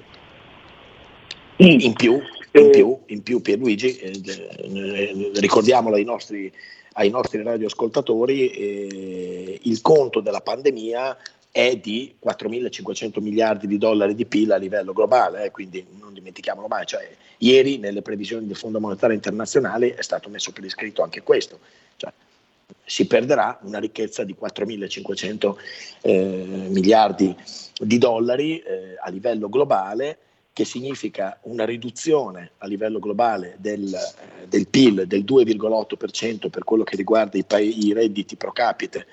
[1.56, 2.20] In più,
[2.60, 6.52] in più, in più Pierluigi, eh, eh, ricordiamolo ai nostri,
[6.92, 11.16] ai nostri radioascoltatori, eh, il conto della pandemia
[11.50, 16.68] è di 4.500 miliardi di dollari di PIL a livello globale, eh, quindi non dimentichiamolo
[16.68, 21.22] mai, cioè, ieri nelle previsioni del Fondo Monetario Internazionale è stato messo per iscritto anche
[21.22, 21.58] questo,
[21.96, 22.12] cioè,
[22.84, 25.54] si perderà una ricchezza di 4.500
[26.02, 27.34] eh, miliardi
[27.80, 30.18] di dollari eh, a livello globale
[30.54, 36.84] che significa una riduzione a livello globale del, eh, del PIL del 2,8% per quello
[36.84, 39.04] che riguarda i, pa- i redditi pro capite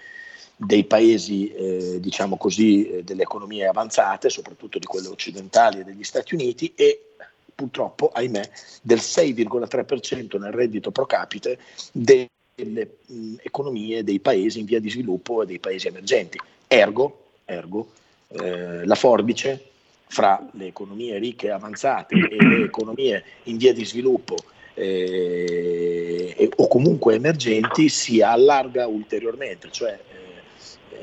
[0.56, 6.04] dei paesi, eh, diciamo così, eh, delle economie avanzate, soprattutto di quelle occidentali e degli
[6.04, 7.14] Stati Uniti, e
[7.56, 8.48] purtroppo, ahimè,
[8.84, 11.58] del 6,3% nel reddito pro capite
[11.92, 16.40] delle mh, economie dei paesi in via di sviluppo e dei paesi emergenti.
[16.68, 17.94] Ergo, ergo
[18.28, 19.71] eh, la forbice
[20.12, 24.36] fra le economie ricche e avanzate e le economie in via di sviluppo
[24.74, 30.98] eh, o comunque emergenti si allarga ulteriormente, cioè eh,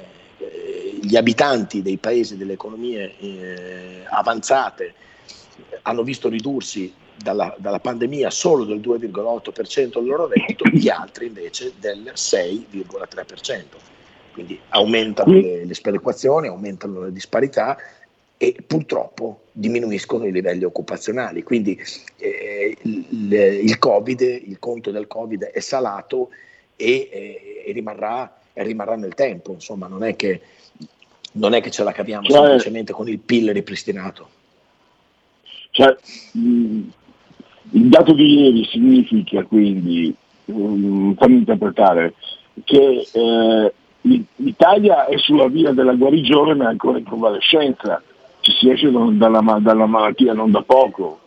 [0.45, 4.93] eh, gli abitanti dei paesi delle economie eh, avanzate
[5.83, 11.73] hanno visto ridursi dalla, dalla, pandemia solo del 2,8% del loro reddito, gli altri invece
[11.79, 13.63] del 6,3%.
[14.33, 17.77] Quindi aumentano le, le sperequazioni, aumentano le disparità,
[18.39, 21.43] e purtroppo diminuiscono i livelli occupazionali.
[21.43, 21.79] Quindi
[22.19, 26.31] eh, il, il, COVID, il conto del Covid è salato
[26.77, 30.41] e, eh, e rimarrà, rimarrà, nel tempo, insomma non è che,
[31.33, 34.29] non è che ce la caviamo cioè, semplicemente con il PIL ripristinato.
[35.73, 35.97] Cioè,
[36.33, 36.81] mh,
[37.73, 40.15] il dato di ieri significa quindi,
[40.45, 42.15] mh, fammi interpretare,
[42.63, 43.73] che eh,
[44.37, 48.01] l'Italia è sulla via della guarigione ma è ancora in convalescenza,
[48.49, 51.21] ci si esce dalla, dalla malattia non da poco.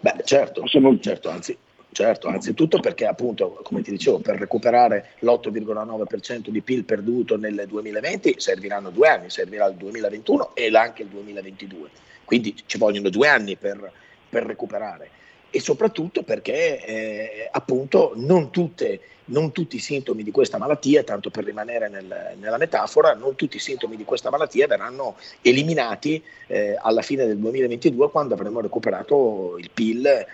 [0.00, 0.98] Beh, certo, Possiamo...
[1.00, 1.56] certo, anzi,
[1.92, 8.34] certo, anzitutto perché appunto, come ti dicevo, per recuperare l'8,9% di PIL perduto nel 2020
[8.36, 11.88] serviranno due anni, servirà il 2021 e anche il 2022,
[12.24, 13.90] quindi ci vogliono due anni per,
[14.28, 15.10] per recuperare
[15.56, 21.30] e soprattutto perché eh, appunto non, tutte, non, tutti i sintomi di questa malattia, tanto
[21.30, 26.76] per rimanere nel, nella metafora, non tutti i sintomi di questa malattia verranno eliminati eh,
[26.78, 30.26] alla fine del 2022 quando avremo recuperato il PIL eh,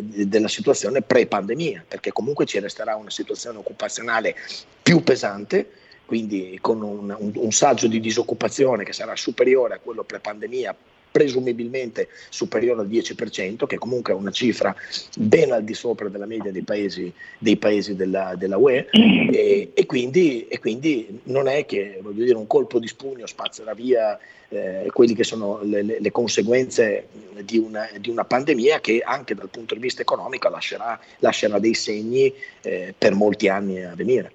[0.00, 4.36] della situazione pre-pandemia, perché comunque ci resterà una situazione occupazionale
[4.80, 5.70] più pesante
[6.06, 10.74] quindi con un, un, un, saggio di disoccupazione che sarà superiore a quello pre-pandemia,
[11.18, 14.72] presumibilmente superiore al 10%, che comunque è una cifra
[15.16, 19.86] ben al di sopra della media dei paesi, dei paesi della, della, UE, e, e,
[19.86, 24.16] quindi, e, quindi, non è che dire, un colpo di spugno spazzerà via
[24.48, 27.08] eh, quelle che sono le, le, le conseguenze
[27.42, 31.74] di una, di una, pandemia che anche dal punto di vista economico lascerà, lascerà dei
[31.74, 34.30] segni eh, per molti anni a venire.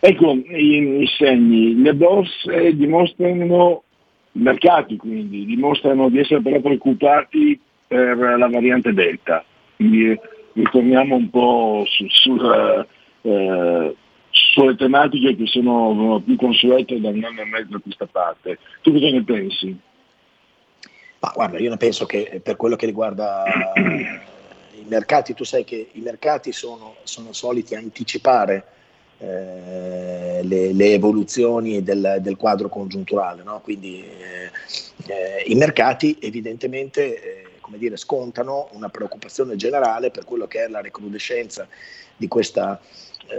[0.00, 3.84] Ecco, i, i segni, le borse dimostrano
[4.32, 9.44] mercati quindi dimostrano di essere però preoccupati per la variante Delta.
[9.76, 10.20] Quindi eh,
[10.52, 12.36] ritorniamo un po' su, su,
[13.22, 13.96] eh,
[14.30, 18.58] sulle tematiche che sono più consuete da un anno e mezzo a questa parte.
[18.82, 19.76] Tu cosa ne pensi?
[21.18, 25.88] Ma guarda, io ne penso che per quello che riguarda i mercati, tu sai che
[25.92, 28.64] i mercati sono, sono soliti anticipare
[29.20, 33.42] eh, le, le, evoluzioni del, del, quadro congiunturale.
[33.42, 33.60] No?
[33.60, 34.50] Quindi eh,
[35.06, 40.68] eh, i mercati evidentemente eh, come dire, scontano una preoccupazione generale per quello che è
[40.68, 41.68] la recrudescenza
[42.16, 42.80] di questa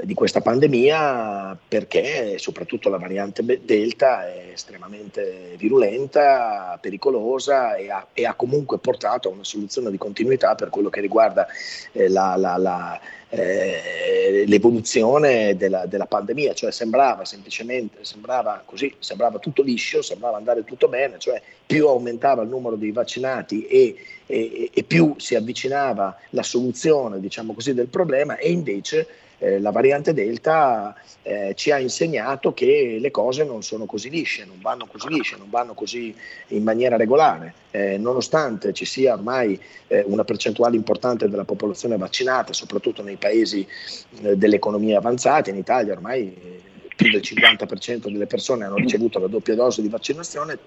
[0.04, 8.26] di questa pandemia perché soprattutto la variante Delta è estremamente virulenta, pericolosa e ha, e
[8.26, 11.48] ha comunque portato a una soluzione di continuità per quello che riguarda
[11.92, 19.40] eh, la, la, la, eh, l'evoluzione della, della, pandemia, cioè sembrava semplicemente, sembrava così, sembrava
[19.40, 24.70] tutto liscio, sembrava andare tutto bene, cioè più aumentava il numero dei vaccinati e, e,
[24.74, 29.08] e più si avvicinava la soluzione diciamo così, del problema e invece
[29.42, 34.46] eh, la variante Delta eh, ci ha insegnato che le cose non sono così lisce,
[34.46, 36.16] non vanno così lisce, non vanno così
[36.50, 37.54] in maniera regolare.
[37.72, 43.66] Eh, nonostante ci sia ormai eh, una percentuale importante della popolazione vaccinata, soprattutto nei paesi
[44.22, 46.62] eh, delle economie avanzate, in Italia ormai eh,
[46.96, 50.58] più del 50% delle persone hanno ricevuto la doppia dose di vaccinazione,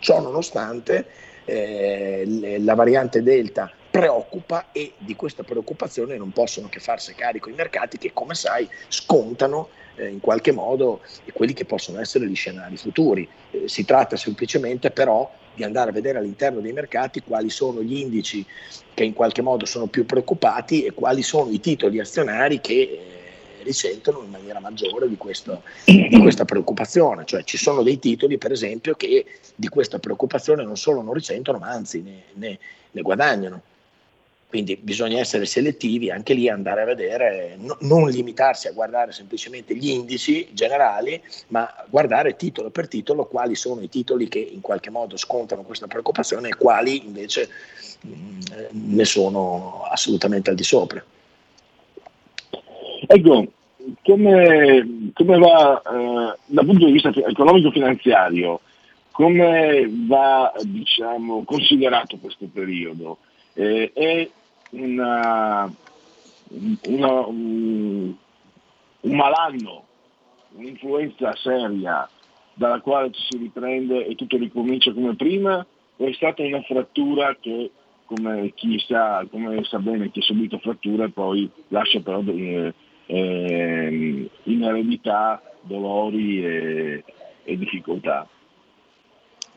[0.00, 1.06] ciò nonostante
[1.46, 7.98] la variante Delta preoccupa e di questa preoccupazione non possono che farsi carico i mercati
[7.98, 11.00] che, come sai, scontano eh, in qualche modo
[11.32, 13.28] quelli che possono essere gli scenari futuri.
[13.50, 17.96] Eh, si tratta semplicemente però di andare a vedere all'interno dei mercati quali sono gli
[17.96, 18.46] indici
[18.94, 23.62] che in qualche modo sono più preoccupati e quali sono i titoli azionari che eh,
[23.64, 27.24] risentono in maniera maggiore di, questo, di, questa preoccupazione.
[27.24, 29.24] Cioè ci sono dei titoli, per esempio, che
[29.54, 32.58] di questa preoccupazione non solo non risentono, ma anzi ne, ne,
[32.92, 33.62] ne guadagnano.
[34.48, 39.74] Quindi bisogna essere selettivi, anche lì andare a vedere, no, non limitarsi a guardare semplicemente
[39.74, 44.88] gli indici generali, ma guardare titolo per titolo quali sono i titoli che in qualche
[44.88, 47.50] modo scontano questa preoccupazione e quali invece
[48.00, 48.40] mh, mm,
[48.94, 51.04] ne sono assolutamente al di sopra.
[53.06, 53.52] Ecco,
[54.02, 58.60] come, come va eh, dal punto di vista economico-finanziario,
[59.10, 63.18] come va diciamo, considerato questo periodo?
[63.52, 64.30] Eh, è
[64.70, 65.72] una,
[66.84, 68.14] una, un,
[69.00, 69.84] un malanno,
[70.52, 72.08] un'influenza seria
[72.54, 75.64] dalla quale ci si riprende e tutto ricomincia come prima
[75.96, 77.70] o è stata una frattura che
[78.04, 82.72] come chi sa, come sa bene chi ha subito fratture poi lascia però eh,
[83.06, 87.04] eh, in eredità dolori e,
[87.44, 88.26] e difficoltà?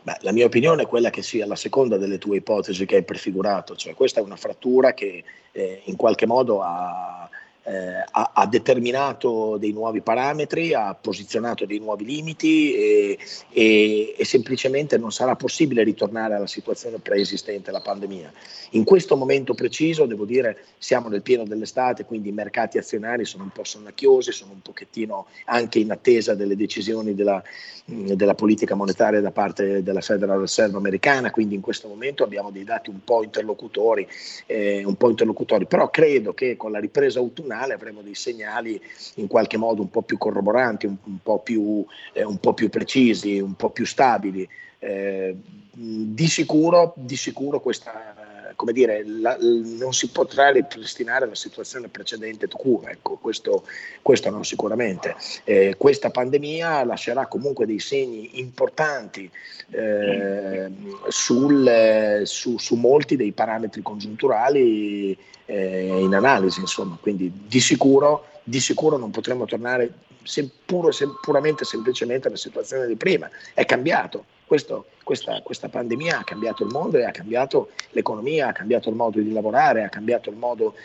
[0.03, 3.03] Beh, la mia opinione è quella che sia la seconda delle tue ipotesi che hai
[3.03, 7.29] prefigurato, cioè questa è una frattura che eh, in qualche modo ha,
[7.63, 13.19] eh, ha, ha, determinato dei nuovi parametri, ha posizionato dei nuovi limiti e,
[13.51, 18.31] e, e, semplicemente non sarà possibile ritornare alla situazione preesistente, la pandemia.
[18.71, 23.43] In questo momento preciso, devo dire, siamo nel pieno dell'estate, quindi i mercati azionari sono
[23.43, 27.43] un po' sonnacchiosi, sono un pochettino anche in attesa delle decisioni della,
[27.85, 32.63] della politica monetaria da parte della Federal Reserve americana, quindi in questo momento abbiamo dei
[32.63, 34.07] dati un po' interlocutori,
[34.47, 38.81] eh, un po' interlocutori però credo che con la ripresa autunnale autunnale avremo dei segnali
[39.15, 42.69] in qualche modo un po' più corroboranti, un, un, po, più, eh, un po' più
[42.69, 44.47] precisi, un po' più stabili.
[44.79, 45.35] Eh,
[45.73, 48.15] di, sicuro, di sicuro questa,
[48.55, 53.65] come dire, la, non si potrà ripristinare la situazione precedente to cure, ecco, questo,
[54.01, 55.15] questo non sicuramente.
[55.43, 59.29] Eh, questa pandemia lascerà comunque dei segni importanti
[59.71, 60.71] eh,
[61.07, 68.59] sul, su, su, molti dei parametri congiunturali eh, in analisi, insomma, quindi di sicuro, di
[68.59, 69.91] sicuro non potremo tornare
[70.23, 74.25] se puro, se puramente semplicemente alla situazione di prima, è cambiato.
[74.51, 78.95] Questo, questa, questa, pandemia ha cambiato il mondo e ha cambiato l'economia, ha cambiato il
[78.95, 80.75] modo di lavorare, ha cambiato il modo,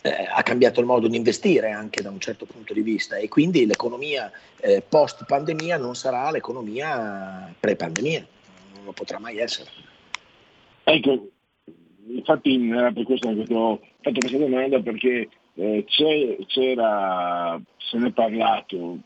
[0.00, 3.28] eh, ha cambiato il modo di investire anche da un certo punto di vista e
[3.28, 8.26] quindi l'economia eh, post pandemia non sarà l'economia pre pandemia,
[8.76, 9.68] non lo potrà mai essere.
[10.84, 11.28] Ecco,
[12.06, 18.12] infatti era per questo che ho fatto questa domanda perché eh, c'era, se ne è
[18.12, 19.00] parlato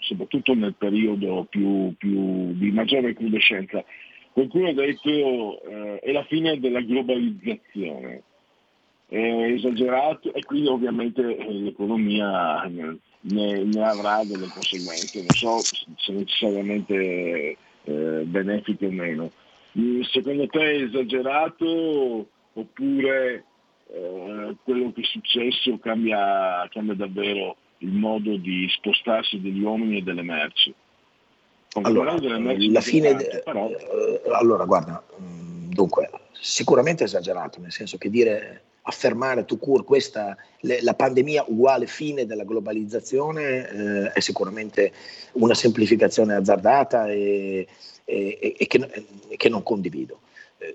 [0.00, 3.84] soprattutto nel periodo più, più di maggiore recrudescenza.
[4.32, 8.22] Qualcuno ha detto eh, è la fine della globalizzazione,
[9.08, 15.58] è esagerato e quindi ovviamente eh, l'economia ne, ne, avrà delle conseguenze, non so
[15.96, 19.30] se necessariamente eh, benefiche o meno.
[19.78, 23.44] Mm, secondo te è esagerato oppure
[23.92, 30.02] eh, quello che è successo cambia, cambia, davvero il modo di spostarsi degli uomini e
[30.02, 30.74] delle merci?
[31.82, 33.68] Allora, la fine de- però...
[33.68, 40.36] eh, allora, guarda, mm, dunque, sicuramente esagerato, nel senso che dire affermare to cure questa,
[40.60, 44.92] le, la pandemia uguale fine della globalizzazione eh, è sicuramente
[45.32, 47.66] una semplificazione azzardata e,
[48.04, 50.20] e, e, che, e che, non condivido.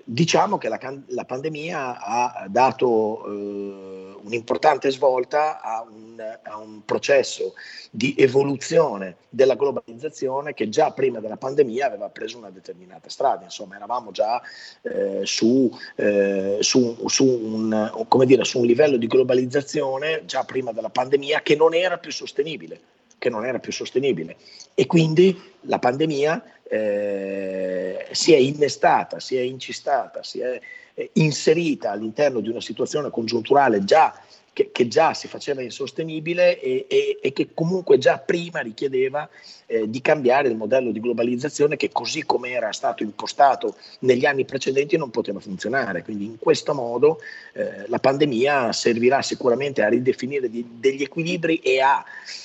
[0.02, 7.54] Diciamo che la, la, pandemia ha dato eh, un'importante svolta a un, a un, processo
[7.92, 13.76] di evoluzione della globalizzazione che già prima della pandemia aveva preso una determinata strada, insomma
[13.76, 14.42] eravamo già
[14.82, 20.90] eh, su, eh, su, su, un, dire, su un livello di globalizzazione già prima della
[20.90, 22.80] pandemia che non era più sostenibile
[23.18, 24.36] che non era più sostenibile.
[24.74, 30.60] E quindi la pandemia eh, si è innestata, si è incistata, si è
[30.94, 34.18] eh, inserita all'interno di una situazione congiunturale già
[34.56, 39.28] che, che, già si faceva insostenibile e, e, e, che comunque già prima richiedeva
[39.66, 44.46] eh, di cambiare il modello di globalizzazione che così come era stato impostato negli anni
[44.46, 46.02] precedenti non poteva funzionare.
[46.02, 47.20] Quindi in questo modo
[47.52, 52.02] eh, la pandemia servirà sicuramente a ridefinire di, degli equilibri e a,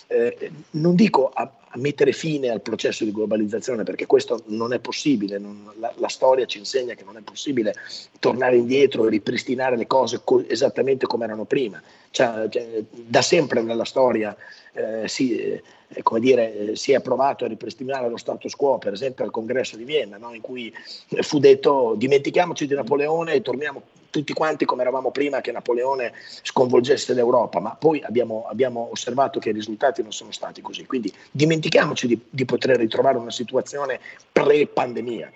[0.08, 4.80] eh, non dico a, a mettere fine al processo di globalizzazione, perché questo non è
[4.80, 7.74] possibile, non, la, la, storia ci insegna che non è possibile
[8.20, 11.82] tornare indietro e ripristinare le cose co- esattamente come erano prima.
[12.10, 14.36] Cioè, cioè, da sempre nella storia
[14.74, 15.62] eh, si,
[15.94, 19.76] eh, dire, eh, si, è provato a ripristinare lo status quo, per esempio al congresso
[19.78, 20.34] di Vienna, no?
[20.34, 20.74] in cui
[21.22, 26.14] fu detto dimentichiamoci di Napoleone e torniamo tutti quanti come eravamo prima che Napoleone
[26.44, 30.86] sconvolgesse l'Europa, ma poi abbiamo, abbiamo osservato che i risultati non sono stati così.
[30.86, 34.00] Quindi dimentichiamoci di, di poter ritrovare una situazione
[34.32, 35.32] pre-pandemia.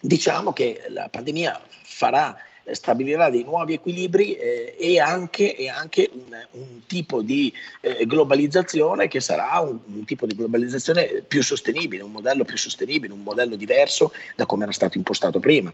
[0.00, 2.34] Diciamo che la pandemia farà
[2.72, 9.08] stabilirà dei nuovi equilibri eh, e anche, e anche un, un, tipo di eh, globalizzazione
[9.08, 13.56] che sarà un, un, tipo di globalizzazione più sostenibile, un modello più sostenibile, un modello
[13.56, 15.72] diverso da come era stato impostato prima.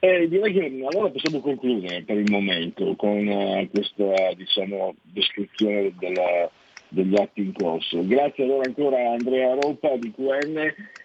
[0.00, 6.48] Eh, direi che allora possiamo concludere per il momento con uh, questa diciamo, descrizione della,
[6.88, 8.06] degli atti in corso.
[8.06, 10.56] Grazie allora ancora a Andrea Ropa di QN,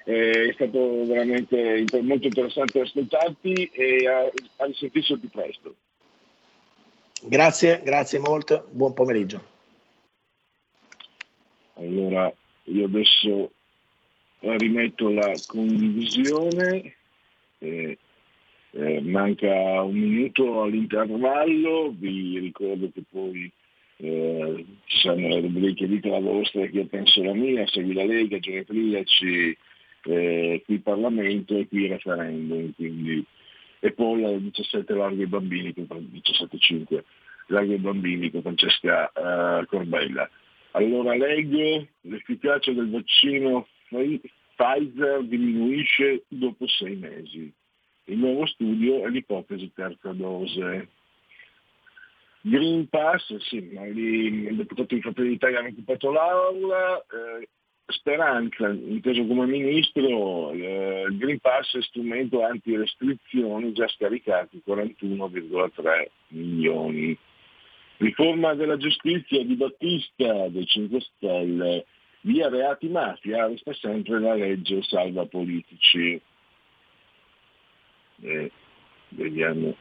[0.05, 5.75] eh, è stato veramente molto interessante ascoltarti e a, a risentirci più presto.
[7.23, 9.51] Grazie, grazie molto, buon pomeriggio.
[11.75, 12.31] Allora,
[12.65, 13.51] io adesso
[14.39, 16.95] rimetto la condivisione.
[17.59, 17.97] Eh,
[18.75, 23.51] eh, manca un minuto all'intervallo, vi ricordo che poi
[24.03, 28.03] eh, ci saranno le rubriche Dite la vostra che io penso la mia, Segui la
[28.03, 29.57] Lega, Genetriaci,
[30.05, 33.25] eh, qui Parlamento e qui referendum, quindi
[33.79, 37.03] e poi alle 17 Largo ai Bambini, 17.5
[37.47, 40.29] Largo ai Bambini con Francesca eh, Corbella.
[40.71, 47.51] Allora leggo l'efficacia del vaccino Pfizer diminuische dopo sei mesi.
[48.05, 50.87] Il nuovo studio è l'ipotesi terza dose.
[52.45, 57.47] Green Pass, sì, ma lì il deputato di Fratelli d'Italia ha occupato l'aula, eh,
[57.85, 67.17] Speranza, inteso come ministro, eh, il Green Pass è strumento anti-restrizioni già scaricati 41,3 milioni.
[67.97, 71.85] Riforma della giustizia di Battista dei 5 Stelle,
[72.21, 76.19] via reati mafia, resta sempre la legge salva politici.
[78.21, 78.51] Eh,
[79.09, 79.75] vediamo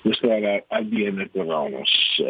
[0.00, 2.22] questo era ADN Cronos.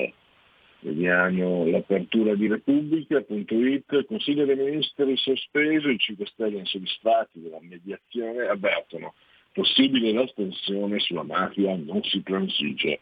[0.80, 9.14] Vediamo l'apertura di Repubblica.it, Consiglio dei Ministri sospeso, i 5 Stelle insoddisfatti della mediazione avvertono
[9.52, 13.00] possibile l'astensione sulla mafia non si transige.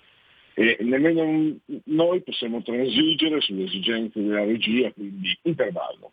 [0.54, 6.12] E nemmeno noi possiamo transigere sulle esigenze della regia, quindi intervallo.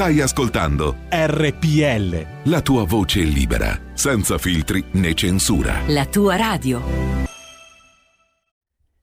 [0.00, 2.50] Stai ascoltando RPL.
[2.50, 5.74] la tua voce libera, senza filtri né censura.
[5.88, 6.80] La tua radio.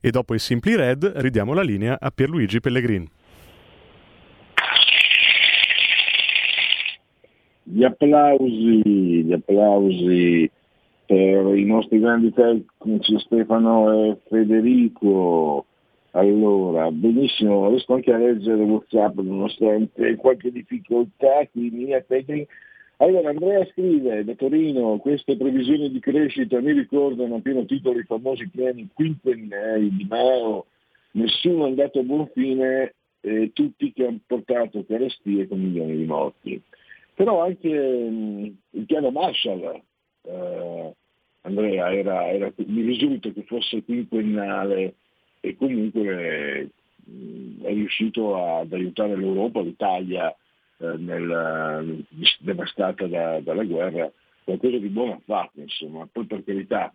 [0.02, 3.06] E dopo il Simply Red ridiamo la linea a Pierluigi Pellegrin.
[7.62, 8.82] Gli applausi,
[9.24, 10.50] gli applausi
[11.06, 15.66] per i nostri grandi tecnici Stefano e Federico.
[16.18, 22.51] Allora, benissimo, riesco anche a leggere WhatsApp nonostante qualche difficoltà qui in linea tecnica.
[22.97, 28.03] Allora, Andrea scrive da Torino, queste previsioni di crescita mi ricordano a pieno titolo i
[28.05, 30.65] famosi piani quinquennali di Mao,
[31.11, 36.05] nessuno è andato a buon fine, eh, tutti che hanno portato carestie con milioni di
[36.05, 36.59] morti.
[37.13, 39.82] Però anche mh, il piano Marshall,
[40.24, 40.93] eh,
[41.41, 44.95] Andrea, era, era- mi risulta che fosse quinquennale
[45.40, 46.70] e comunque
[47.62, 50.36] è riuscito ad aiutare l'Europa, l'Italia,
[50.80, 52.06] eh, nel-
[52.40, 54.12] devastata da- dalla guerra,
[54.44, 56.08] qualcosa di buono ha fatto, insomma.
[56.12, 56.94] Poi per carità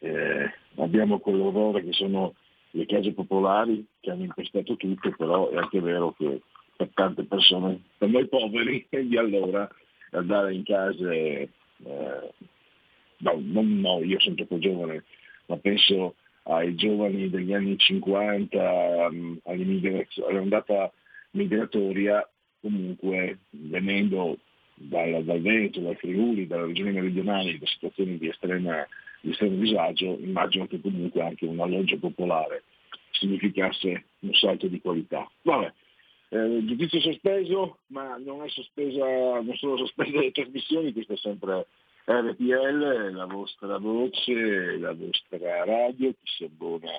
[0.00, 2.34] eh, abbiamo quell'orrore che sono
[2.70, 6.40] le case popolari che hanno impestato tutto, però è anche vero che
[6.76, 9.68] per tante persone, per noi poveri di allora,
[10.10, 11.48] andare in case,
[11.84, 12.32] eh,
[13.18, 15.04] no, non noi, io sono troppo giovane,
[15.46, 19.36] ma penso ai giovani degli anni 50, mm,
[20.28, 20.92] all'ondata
[21.32, 22.28] migratoria,
[22.60, 24.38] comunque venendo
[24.74, 28.86] dal, dal Veneto, dal Friuli, dalle regioni meridionali, da situazioni di, estrema,
[29.20, 32.64] di estremo disagio, immagino che comunque anche un alloggio popolare
[33.10, 35.30] significasse un salto di qualità.
[35.42, 35.72] Vabbè,
[36.30, 39.04] eh, giudizio sospeso, ma non è sospesa,
[39.40, 41.66] non sono sospese le trasmissioni, questa è sempre
[42.04, 46.90] RPL, la vostra voce, la vostra radio, chi si abbona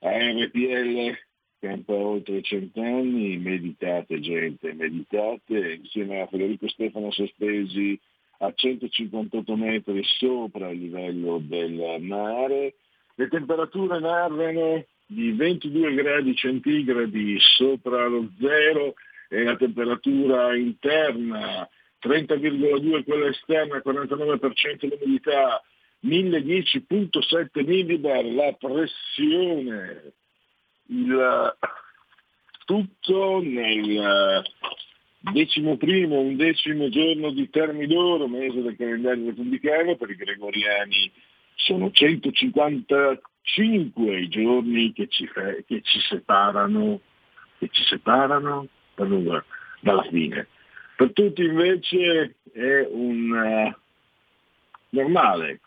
[0.00, 1.16] a RPL
[1.58, 7.98] campa oltre cent'anni, meditate gente, meditate, insieme a Federico Stefano Sospesi
[8.38, 12.74] a 158 metri sopra il livello del mare,
[13.14, 18.94] le temperature narrano di 22 gradi centigradi sopra lo zero
[19.28, 21.68] e la temperatura interna
[22.02, 25.62] 30,2 quella esterna, 49% l'umidità,
[26.04, 30.12] 1010.7 millibar la pressione,
[30.88, 31.56] il
[32.64, 34.44] tutto nel
[35.32, 41.10] decimo primo, undecimo giorno di Termidoro, mese del calendario repubblicano, per i gregoriani
[41.54, 45.28] sono 155 i giorni che ci,
[45.66, 47.00] che ci separano,
[47.58, 49.42] che ci separano allora,
[49.80, 50.46] dalla fine.
[50.96, 53.76] Per tutti invece è un eh,
[54.90, 55.60] normale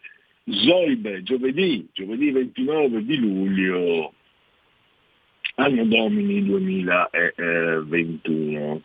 [0.46, 4.14] Zoibe, giovedì, giovedì 29 di luglio,
[5.56, 8.82] anno domini 2021.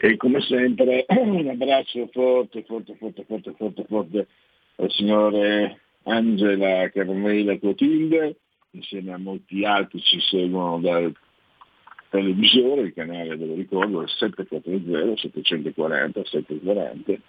[0.00, 4.26] E come sempre un abbraccio forte, forte, forte, forte, forte, forte
[4.76, 8.36] al signore Angela Carmela Clotilde,
[8.72, 11.12] insieme a molti altri ci seguono dal
[12.10, 17.22] televisore, il canale ve lo ricordo è 740 740 740,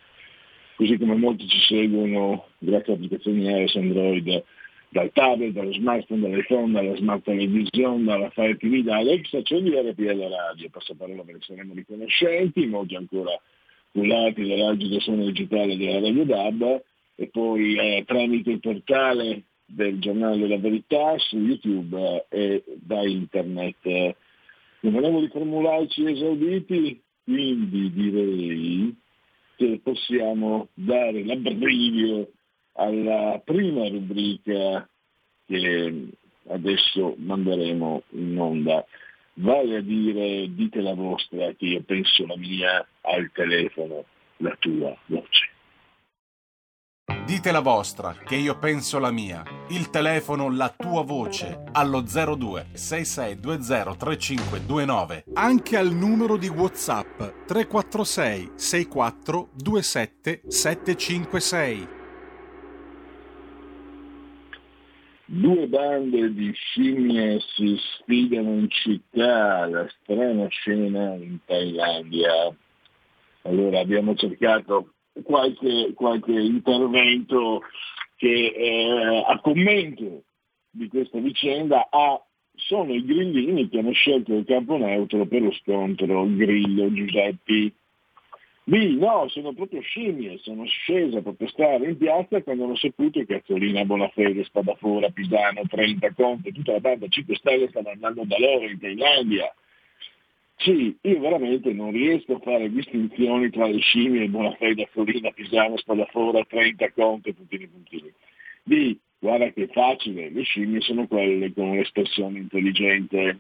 [0.76, 4.44] così come molti ci seguono grazie a applicazioni iOS Android
[4.90, 10.30] dal tablet, dallo smartphone, dall'iPhone, dalla smart television, dalla Fire TV, dalle stazioni di RPL
[10.30, 13.40] Radio, passaparola ve ne saremo riconoscenti, molti ancora
[13.92, 16.82] cullati dall'agito suono digitale della Radio DAB.
[17.16, 23.06] E poi eh, tramite il portale del giornale della verità su YouTube eh, e da
[23.06, 24.16] internet.
[24.82, 28.96] Non volevo riformularci esauditi, quindi direi
[29.58, 32.32] che possiamo dare l'abbrivio
[32.74, 34.88] alla prima rubrica
[35.46, 36.08] che
[36.48, 38.86] adesso manderemo in onda,
[39.34, 44.06] vale a dire dite la vostra che io penso la mia al telefono,
[44.38, 45.59] la tua voce.
[47.26, 49.44] Dite la vostra, che io penso la mia.
[49.70, 55.24] Il telefono, la tua voce, allo 02 6620 3529.
[55.34, 61.88] Anche al numero di WhatsApp 346 64 27 756.
[65.26, 72.52] Due bande di scimmie si sfidano in città, la strana scena in Thailandia.
[73.44, 74.94] Allora abbiamo cercato
[75.24, 77.62] qualche, qualche intervento
[78.16, 80.24] che eh, a commento
[80.72, 82.22] di questa vicenda ha-
[82.56, 87.74] sono i grillini che hanno scelto il campo neutro per lo scontro Grillo Giuseppi.
[88.66, 93.36] Lì no, sono proprio scimmie, sono scese per stare in piazza quando hanno saputo che
[93.36, 98.66] Azzolina, Bonafede, Spadafora, Pisano, Trenta, Conte, tutta la banda 5 Stelle stanno andando da loro
[98.66, 99.52] in Thailandia.
[100.62, 106.44] Sì, io veramente non riesco a fare distinzioni tra le scimmie, Bonafede, Florina, Pisano, Spadafora,
[106.44, 108.12] 30, Conte, puntini, puntini.
[108.64, 113.40] B, guarda che facile, le scimmie sono quelle con l'espressione intelligente.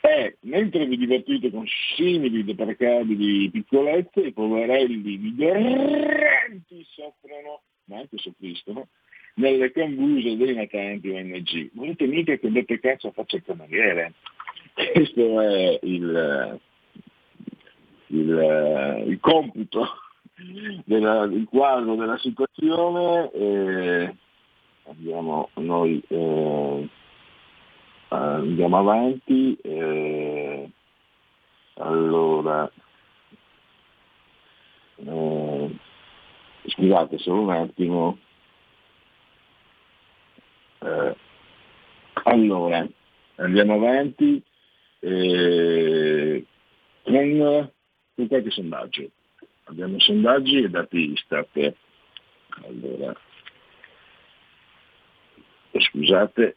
[0.00, 8.88] E, mentre vi divertite con simili deprecabili piccolezze, i poverelli migranti soffrono, ma anche soffriscono,
[9.36, 11.70] nelle cambuse dei natanti ONG.
[11.74, 14.14] Volete mica che Beppe Cazzo faccia il cameriere?
[14.92, 16.60] Questo è il,
[18.08, 19.86] il, il computo,
[20.84, 23.30] della, il quadro della situazione.
[23.30, 24.16] Eh,
[24.86, 26.88] abbiamo noi eh,
[28.08, 29.56] andiamo avanti.
[29.62, 30.70] Eh,
[31.74, 32.70] allora,
[34.96, 35.76] eh,
[36.66, 38.18] scusate solo un attimo.
[40.80, 41.16] Eh,
[42.24, 42.86] allora,
[43.36, 44.42] andiamo avanti
[45.04, 46.44] eh,
[47.02, 47.72] con,
[48.14, 49.10] con qualche sondaggio.
[49.64, 51.74] Abbiamo sondaggi e dati Istat.
[52.66, 53.14] Allora,
[55.72, 56.54] scusate,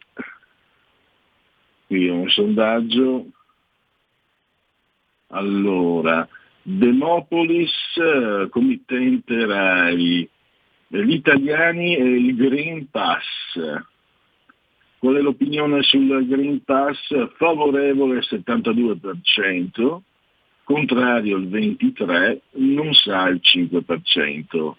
[1.87, 3.25] qui ho un sondaggio.
[5.29, 6.27] Allora,
[6.61, 7.71] Demopolis,
[8.49, 10.29] committente RAI,
[10.87, 13.25] gli italiani e il Green Pass.
[14.99, 16.97] Qual è l'opinione sul Green Pass?
[17.35, 19.99] Favorevole il 72%,
[20.63, 24.75] contrario il 23%, non sa il 5%.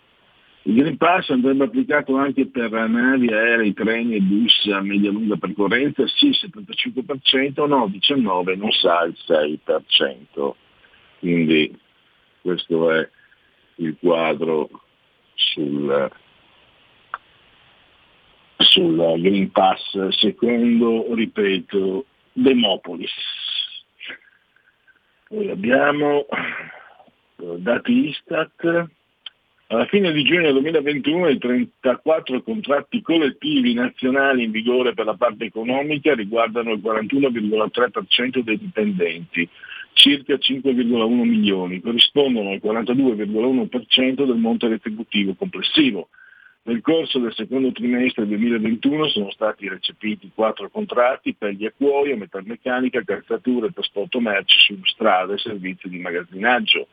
[0.63, 6.07] Il Green Pass andrebbe applicato anche per navi, aerei, treni e bus a media-lunga percorrenza,
[6.09, 10.53] sì 75%, no 19%, non sa il 6%.
[11.21, 11.79] Quindi
[12.43, 13.09] questo è
[13.77, 14.69] il quadro
[15.35, 16.11] sul,
[18.79, 23.11] sul Green Pass secondo, ripeto, Demopolis.
[25.29, 28.87] Poi abbiamo eh, dati Istat,
[29.71, 35.45] alla fine di giugno 2021 i 34 contratti collettivi nazionali in vigore per la parte
[35.45, 39.47] economica riguardano il 41,3% dei dipendenti,
[39.93, 46.09] circa 5,1 milioni, corrispondono al 42,1% del monte retributivo complessivo.
[46.69, 53.03] Nel corso del secondo trimestre 2021 sono stati recepiti quattro contratti per gli acquoi, metalmeccanica,
[53.05, 56.89] calzature, trasporto merci su strade e servizi di magazzinaggio.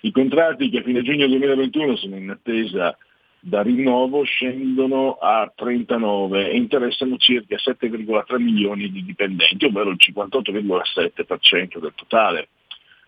[0.00, 2.94] I contratti che a fine giugno 2021 sono in attesa
[3.40, 11.78] da rinnovo scendono a 39 e interessano circa 7,3 milioni di dipendenti, ovvero il 58,7%
[11.78, 12.48] del totale.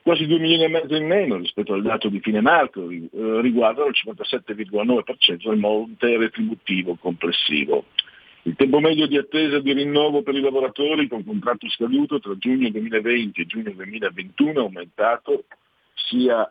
[0.08, 3.10] Quasi 2 milioni e mezzo in meno rispetto al dato di fine marzo eh,
[3.42, 7.84] riguardano il 57,9% del monte retributivo complessivo.
[8.44, 12.70] Il tempo medio di attesa di rinnovo per i lavoratori con contratto scaduto tra giugno
[12.70, 15.44] 2020 e giugno 2021 è aumentato
[15.92, 16.50] sia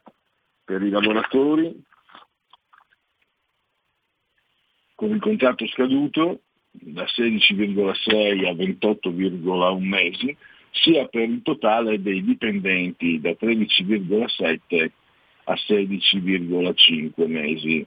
[0.64, 1.84] per i lavoratori
[4.94, 10.38] con il contratto scaduto da 16,6 a 28,1 mesi,
[10.72, 14.92] sia per il totale dei dipendenti da 13,7
[15.46, 17.86] a 16,5 mesi.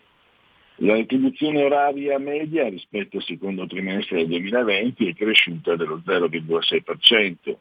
[0.83, 7.57] La retribuzione oraria media rispetto al secondo trimestre del 2020 è cresciuta dello 0,6%.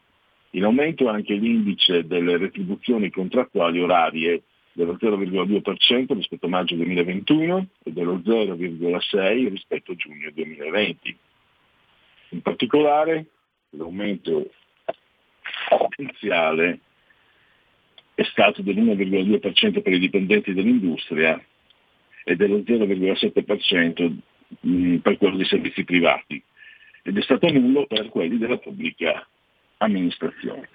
[0.52, 7.92] In aumento anche l'indice delle retribuzioni contrattuali orarie dello 0,2% rispetto a maggio 2021 e
[7.92, 11.18] dello 0,6% rispetto a giugno 2020.
[12.30, 13.26] In particolare
[13.72, 14.50] l'aumento
[15.78, 16.80] potenziale
[18.16, 21.42] è stato dell'1,2% per i dipendenti dell'industria
[22.26, 24.14] e dello 0,7%
[24.68, 26.42] mm, per quello dei servizi privati
[27.04, 29.26] ed è stato nullo per quelli della pubblica
[29.78, 30.70] amministrazione.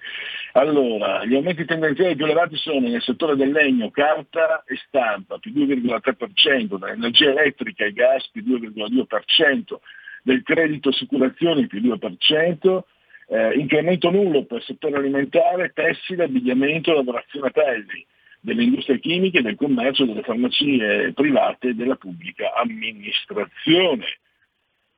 [0.53, 5.51] Allora, gli aumenti tendenziali più elevati sono nel settore del legno, carta e stampa, più
[5.51, 9.75] 2,3%, dell'energia elettrica e gas più 2,2%,
[10.23, 12.79] del credito assicurazioni più 2%,
[13.27, 18.05] eh, incremento nullo per settore alimentare, tessile, abbigliamento lavorazione a pelli,
[18.39, 24.05] delle industrie chimiche, del commercio, delle farmacie private e della pubblica amministrazione.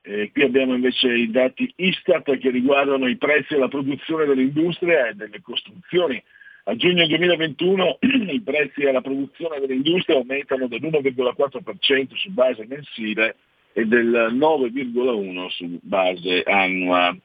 [0.02, 5.08] Eh, qui abbiamo invece i dati Istat che riguardano i prezzi e la produzione dell'industria
[5.08, 6.22] e delle costruzioni.
[6.64, 7.98] A giugno 2021
[8.30, 13.36] i prezzi alla produzione dell'industria aumentano dell'1,4% su base mensile
[13.72, 17.16] e del 9,1% su base annua.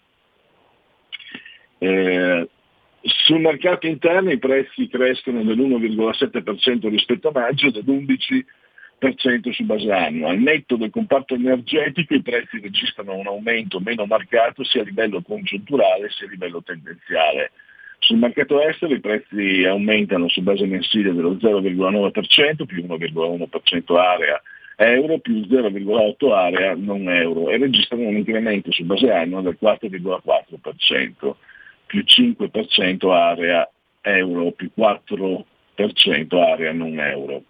[1.84, 2.49] Eh,
[3.01, 10.29] sul mercato interno i prezzi crescono dell'1,7% rispetto a maggio e dell'11% su base annua.
[10.29, 15.21] Al netto del comparto energetico i prezzi registrano un aumento meno marcato sia a livello
[15.21, 17.51] congiunturale sia a livello tendenziale.
[17.99, 24.41] Sul mercato estero i prezzi aumentano su base mensile dello 0,9% più 1,1% area
[24.77, 31.36] euro più 0,8 area non euro e registrano un incremento su base annua del 4,4%
[31.93, 33.69] più 5% area
[34.01, 35.45] euro più 4%
[36.39, 37.43] area non euro.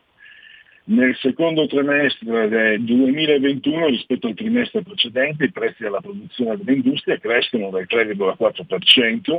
[0.85, 7.69] Nel secondo trimestre del 2021 rispetto al trimestre precedente i prezzi alla produzione dell'industria crescono
[7.69, 9.37] del 3,4%,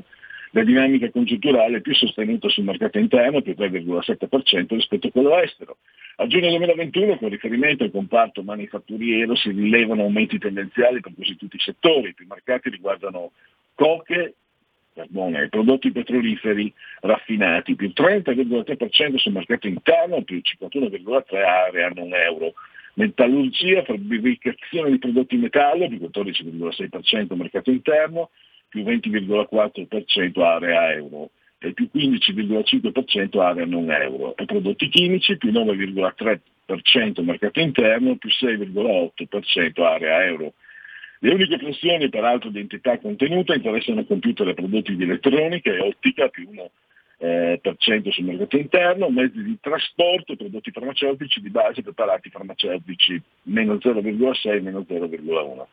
[0.52, 5.76] la dinamica congiunturale è più sostenuta sul mercato interno, più 3,7% rispetto a quello estero.
[6.16, 11.56] A giugno 2021, con riferimento al comparto manifatturiero, si rilevano aumenti tendenziali per quasi tutti
[11.56, 12.08] i settori.
[12.08, 13.32] I più marcati riguardano
[13.74, 14.36] coche,
[14.94, 22.54] carbone e prodotti petroliferi raffinati, più 30,3% sul mercato interno, più 51,3% area non euro.
[22.94, 28.30] Metallurgia, fabbricazione di prodotti metallo, più 14,6% mercato interno,
[28.68, 34.36] più 20,4% area euro e più 15,5% area non euro.
[34.36, 40.52] E prodotti chimici, più 9,3% mercato interno, più 6,8% area euro.
[41.20, 46.28] Le uniche pressioni peraltro di entità contenuta interessano computer e prodotti di elettronica e ottica
[46.28, 46.68] più 1%
[47.18, 47.60] eh,
[48.10, 54.80] sul mercato interno, mezzi di trasporto, prodotti farmaceutici di base, preparati farmaceutici meno 0,6, meno
[54.80, 55.66] 0,1.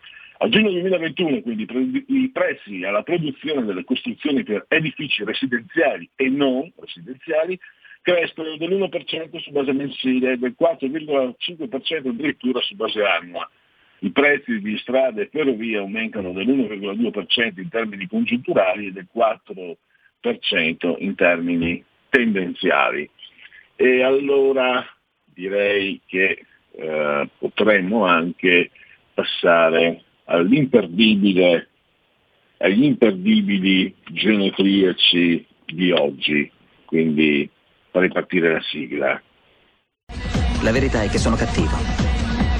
[0.43, 1.67] A giugno 2021 quindi
[2.07, 7.59] i prezzi alla produzione delle costruzioni per edifici residenziali e non residenziali
[8.01, 13.47] crescono dell'1% su base mensile e del 4,5% addirittura su base annua.
[14.03, 21.15] I prezzi di strade e ferrovie aumentano dell'1,2% in termini congiunturali e del 4% in
[21.15, 23.07] termini tendenziali.
[23.75, 24.83] E allora
[25.25, 28.71] direi che eh, potremmo anche
[29.13, 31.69] passare all'imperdibile,
[32.57, 36.51] agli imperdibili genetriaci di oggi.
[36.85, 37.47] Quindi
[37.91, 39.21] farei partire la sigla.
[40.63, 41.77] La verità è che sono cattivo,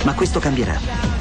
[0.06, 1.21] ma questo cambierà.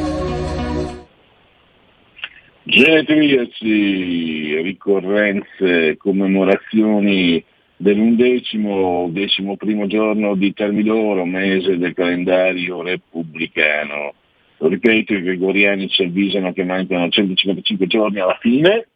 [2.71, 7.43] Genetriaci, ricorrenze, commemorazioni
[7.75, 14.13] dell'undecimo, decimo primo giorno di Termidoro, mese del calendario repubblicano.
[14.59, 18.87] Lo ripeto, i gregoriani ci avvisano che mancano 155 giorni alla fine.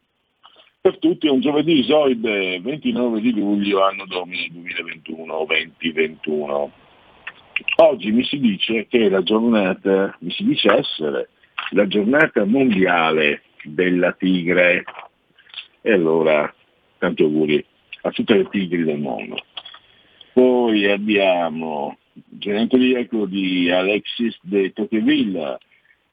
[0.80, 4.50] Per tutti è un giovedì isoide, 29 di luglio, anno domini
[5.18, 6.70] 2021-2021.
[7.80, 11.28] Oggi mi si dice che la giornata, mi si dice essere
[11.72, 14.84] la giornata mondiale della tigre.
[15.82, 16.54] E allora
[16.98, 17.64] tanti auguri
[18.02, 19.38] a tutte le tigri del mondo.
[20.34, 25.58] Poi abbiamo genetriaco di Alexis de Tocqueville.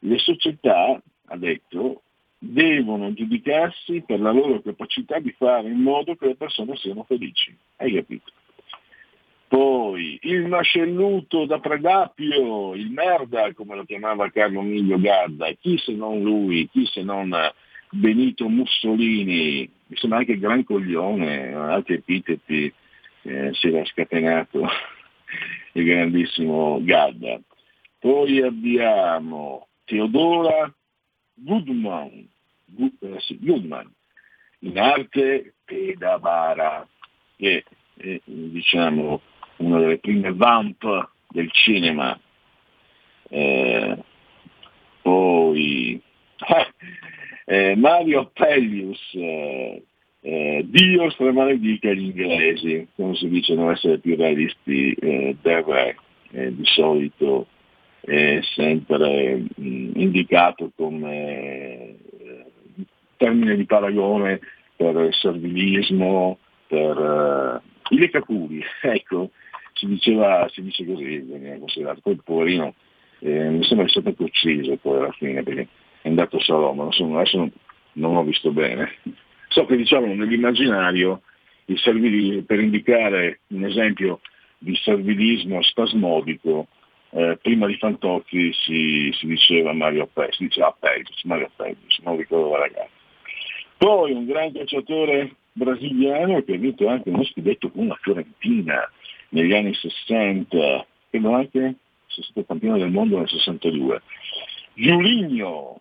[0.00, 2.02] Le società, ha detto,
[2.38, 7.56] devono giudicarsi per la loro capacità di fare in modo che le persone siano felici.
[7.76, 8.32] Hai capito?
[9.52, 15.92] Poi il mascelluto da Predapio, il merda come lo chiamava Carlo Miglio Gadda, chi se
[15.92, 17.36] non lui, chi se non
[17.90, 22.72] Benito Mussolini, mi sembra anche Gran Coglione, altri epiteti,
[23.24, 24.66] eh, si era scatenato
[25.74, 27.38] il grandissimo Gadda.
[27.98, 30.74] Poi abbiamo Teodora
[31.34, 32.26] Goodman,
[32.64, 33.92] Good, eh, Goodman
[34.60, 36.88] in arte Pedavara,
[37.36, 37.64] che
[37.98, 39.20] è diciamo
[39.56, 42.18] una delle prime vamp del cinema.
[43.28, 43.96] Eh,
[45.02, 46.00] poi
[47.46, 49.82] eh, Mario Pellius, eh,
[50.20, 55.96] eh, Dio stramaledica gli inglesi, come si dice non essere più realisti eh, del re,
[56.30, 57.46] eh, di solito
[58.00, 62.46] è sempre mh, mm, indicato come eh,
[63.16, 64.40] termine di paragone
[64.76, 69.30] per il servilismo, per i lecacuri, ecco,
[69.82, 72.00] si diceva, si dice così, veniva considerato.
[72.00, 72.74] Poi poverino
[73.18, 75.66] eh, mi sembra che sia stato ucciso poi alla fine perché
[76.02, 77.52] è andato a Salò, ma adesso non,
[77.94, 78.92] non ho visto bene.
[79.48, 81.22] So che diciamo nell'immaginario
[81.66, 84.20] il servilismo, per indicare un esempio
[84.58, 86.68] di servilismo spasmodico,
[87.10, 92.16] eh, prima di Fantozzi si, si diceva Mario Pesci, si diceva Pesci, Mario Pesci, non
[92.16, 92.90] ricordo la ragazza.
[93.76, 98.88] Poi un gran calciatore brasiliano che ha vinto anche uno scudetto con una Fiorentina
[99.32, 101.76] negli anni 60, credo anche
[102.06, 104.02] sia stato campione del mondo nel 62.
[104.74, 105.80] Giuligno,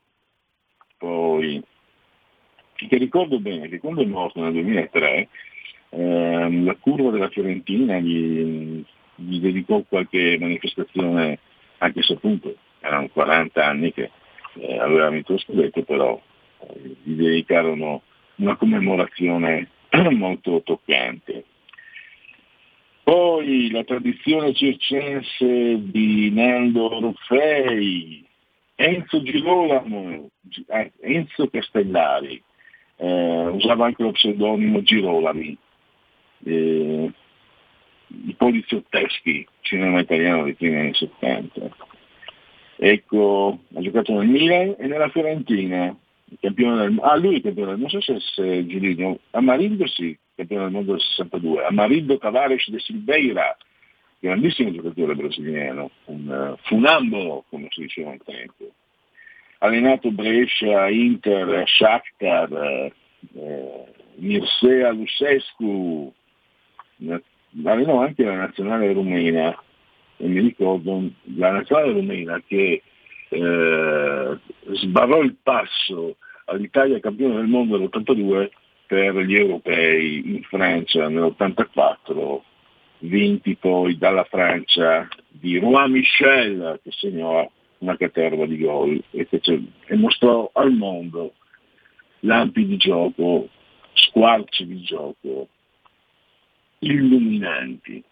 [0.98, 1.62] poi,
[2.76, 5.28] che ricordo bene che quando è morto nel 2003,
[5.90, 8.84] ehm, la curva della Fiorentina gli,
[9.16, 11.40] gli dedicò qualche manifestazione,
[11.80, 14.12] anche se appunto erano 40 anni che
[14.56, 16.20] eh, aveva vinto lo scudetto, però
[16.60, 18.02] eh, gli dedicarono
[18.36, 19.70] una commemorazione
[20.12, 21.46] molto toccante.
[23.04, 28.26] Poi la tradizione circense di Nando Ruffei,
[28.76, 30.30] Enzo Girolamo,
[30.68, 32.42] eh, Enzo Castellari,
[32.98, 35.58] eh, usava anche lo pseudonimo Girolami,
[36.46, 37.12] eh,
[38.26, 41.70] i poliziotteschi, cinema italiano dei primi anni 70.
[42.78, 45.96] Ecco, ha giocato nel Milan e nella Fiorentina,
[46.40, 50.64] campione del, ah lui è campione del non so se è Giulino, Amarildo sì, campione
[50.64, 53.56] del mondo del 62, Amarildo Tavares de Silveira,
[54.20, 58.72] grandissimo giocatore brasiliano, un uh, funambolo come si diceva un tempo,
[59.60, 62.94] allenato Brescia, Inter, Shakhtar, eh,
[63.36, 63.86] eh,
[64.16, 66.14] Mirsea Lucescu,
[67.64, 69.56] allenò anche la nazionale rumena,
[70.18, 72.82] e mi ricordo la nazionale rumena che
[73.30, 74.40] eh,
[74.74, 78.50] sbarrò il passo all'Italia campione del mondo nell'82
[78.92, 82.42] per gli europei in Francia nell'84,
[83.00, 89.64] vinti poi dalla Francia di Rouen Michel che segnò una caterva di gol e, fece,
[89.86, 91.36] e mostrò al mondo
[92.20, 93.48] lampi di gioco,
[93.94, 95.48] squarci di gioco
[96.80, 98.04] illuminanti.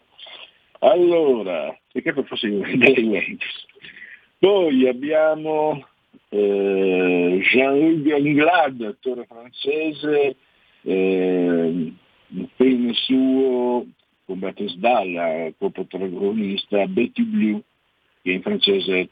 [0.79, 2.47] Allora, per forse
[2.77, 3.65] dei Juventus.
[4.37, 5.85] Poi abbiamo
[6.29, 10.37] eh, Jean-Luc Anglade, attore francese,
[10.83, 11.93] eh,
[12.27, 13.85] un film suo
[14.25, 17.61] con Beatrice Dalla, coprotagonista Betty Blue,
[18.21, 19.07] che in francese è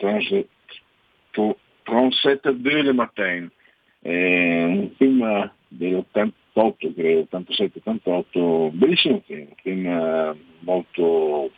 [1.83, 3.49] Transet de le matin,
[4.01, 11.51] è un film dell'88, credo, 87-88, bellissimo film, un film molto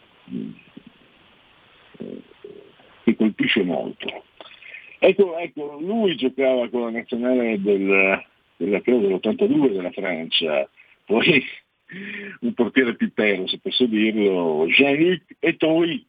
[1.98, 2.22] eh,
[3.04, 4.24] che colpisce molto.
[5.00, 8.24] Ecco, ecco, lui giocava con la nazionale del,
[8.60, 10.70] della, credo, dell'82 della Francia,
[11.06, 11.44] poi
[12.42, 16.06] un portiere pipero, se posso dirlo, Jean-Luc Etoi,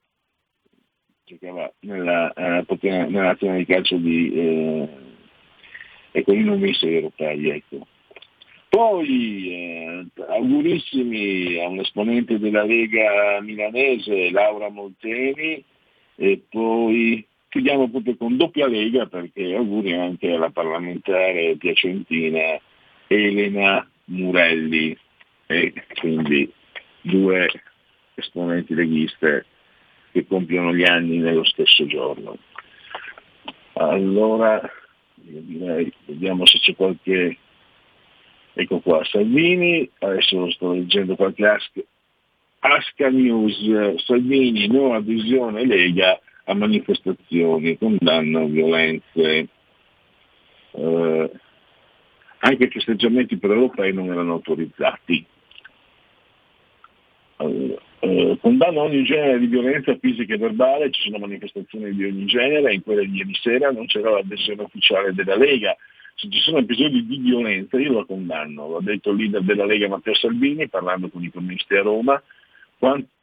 [1.24, 4.88] giocava nella, eh, nella nazionale di calcio di eh,
[6.10, 7.50] ecco, i nomi europei.
[7.50, 7.86] Ecco.
[8.68, 15.64] Poi eh, augurissimi a un esponente della Lega milanese, Laura Molteni,
[16.16, 22.58] e poi chiudiamo proprio con doppia lega perché auguri anche alla parlamentare piacentina
[23.08, 24.96] Elena Murelli
[25.46, 26.50] e quindi
[27.00, 27.48] due
[28.14, 29.46] esponenti leghiste
[30.12, 32.38] che compiono gli anni nello stesso giorno.
[33.72, 34.60] Allora,
[35.16, 37.36] direi, vediamo se c'è qualche...
[38.52, 41.84] Ecco qua, Salvini, adesso sto leggendo qualche ask,
[42.60, 46.20] Asca News, Salvini, no adesione Lega
[46.50, 49.48] a manifestazioni, condanna violenze.
[50.72, 51.30] Eh,
[52.42, 55.24] anche i festeggiamenti per europei non erano autorizzati.
[57.36, 62.24] Allora, eh, condanna ogni genere di violenza fisica e verbale, ci sono manifestazioni di ogni
[62.26, 65.76] genere, in quelle di ieri sera non c'era l'adesione ufficiale della Lega.
[66.16, 69.88] Se ci sono episodi di violenza io lo condanno, l'ha detto il leader della Lega
[69.88, 72.22] Matteo Salvini parlando con i comunisti a Roma,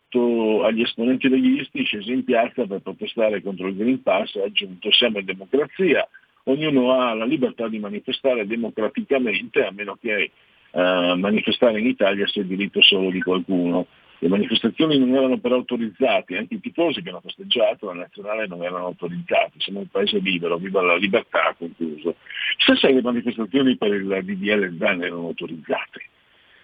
[0.10, 4.92] quanto agli esponenti leghisti scesi in piazza per protestare contro il Green Pass ha aggiunto
[4.92, 6.08] siamo in democrazia,
[6.44, 10.32] ognuno ha la libertà di manifestare democraticamente a meno che
[10.72, 13.88] eh, manifestare in Italia sia diritto solo di qualcuno.
[14.20, 18.64] Le manifestazioni non erano però autorizzate, anche i tifosi che hanno festeggiato la nazionale non
[18.64, 22.16] erano autorizzati, siamo un paese libero, viva la libertà, concluso.
[22.58, 26.02] Stesse le manifestazioni per il DDL ZAN erano autorizzate.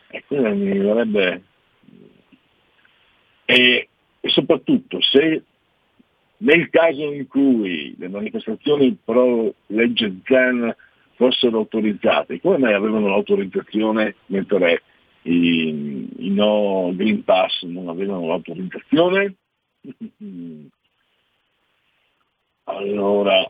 [0.08, 1.44] Ecco, mi verrebbe
[3.46, 3.88] e,
[4.20, 5.44] e soprattutto se
[6.38, 10.76] nel caso in cui le manifestazioni pro legge ZAN
[11.16, 14.82] fossero autorizzate, come mai avevano l'autorizzazione mentre
[15.24, 19.36] i, i no Green Pass non avevano l'autorizzazione?
[22.66, 23.46] Allora,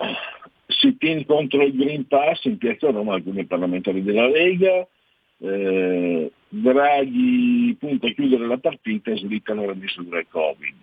[0.67, 4.87] si tiene contro il Green Pass in piazza Roma alcuni parlamentari della Lega,
[5.43, 10.75] eh, Draghi punta a chiudere la partita e slittano la misura Covid.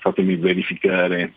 [0.00, 1.34] fatemi verificare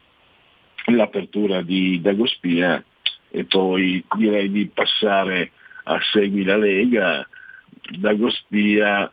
[0.86, 2.84] l'apertura di Dagospia
[3.30, 5.52] e poi direi di passare
[5.84, 7.28] a Segui la Lega.
[7.98, 9.12] Dagospia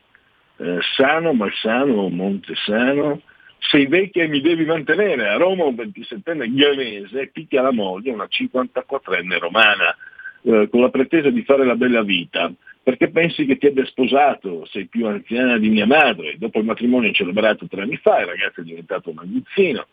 [0.58, 3.20] eh, Sano, Malsano, Montesano,
[3.58, 8.28] sei vecchia e mi devi mantenere, a Roma un 27enne ghanese picchia la moglie, una
[8.30, 9.96] 54enne romana,
[10.42, 12.52] eh, con la pretesa di fare la bella vita,
[12.82, 17.10] perché pensi che ti abbia sposato, sei più anziana di mia madre, dopo il matrimonio
[17.12, 19.86] celebrato tre anni fa, il ragazzo è diventato un aguzzino,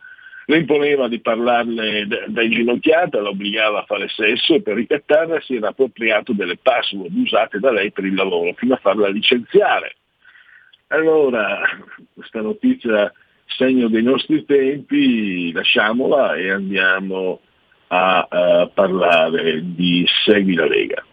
[0.46, 5.56] le imponeva di parlarle da, inginocchiata, la obbligava a fare sesso e per ricattarla si
[5.56, 9.96] era appropriato delle password usate da lei per il lavoro, fino a farla licenziare.
[10.94, 11.60] Allora,
[12.14, 13.12] questa notizia
[13.48, 17.40] segno dei nostri tempi, lasciamola e andiamo
[17.88, 21.04] a, a parlare di Segui la Lega.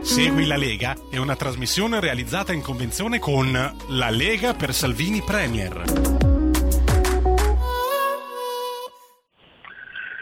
[0.00, 5.82] Segui la Lega è una trasmissione realizzata in convenzione con La Lega per Salvini Premier.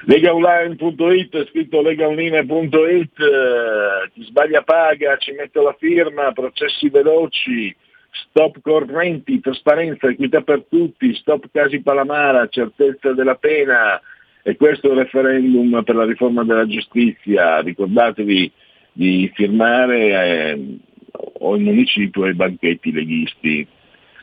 [0.05, 7.77] Legaonline.it, scritto legaonline.it, eh, chi sbaglia paga, ci metto la firma, processi veloci,
[8.11, 14.01] stop correnti, trasparenza, equità per tutti, stop casi Palamara, certezza della pena
[14.43, 17.61] e questo referendum per la riforma della giustizia.
[17.61, 18.53] Ricordatevi
[18.93, 20.79] di firmare eh,
[21.41, 23.67] o il municipio e i banchetti leghisti.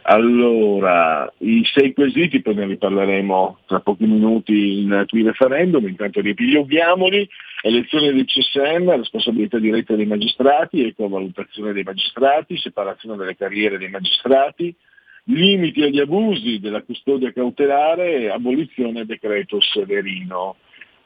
[0.07, 7.27] Allora, i sei quesiti, poi ne riparleremo tra pochi minuti in qui referendum, intanto riepiloghiamoli,
[7.63, 14.75] elezione del CSM, responsabilità diretta dei magistrati, ecovalutazione dei magistrati, separazione delle carriere dei magistrati,
[15.23, 20.57] limiti agli abusi della custodia cautelare, abolizione decreto Severino.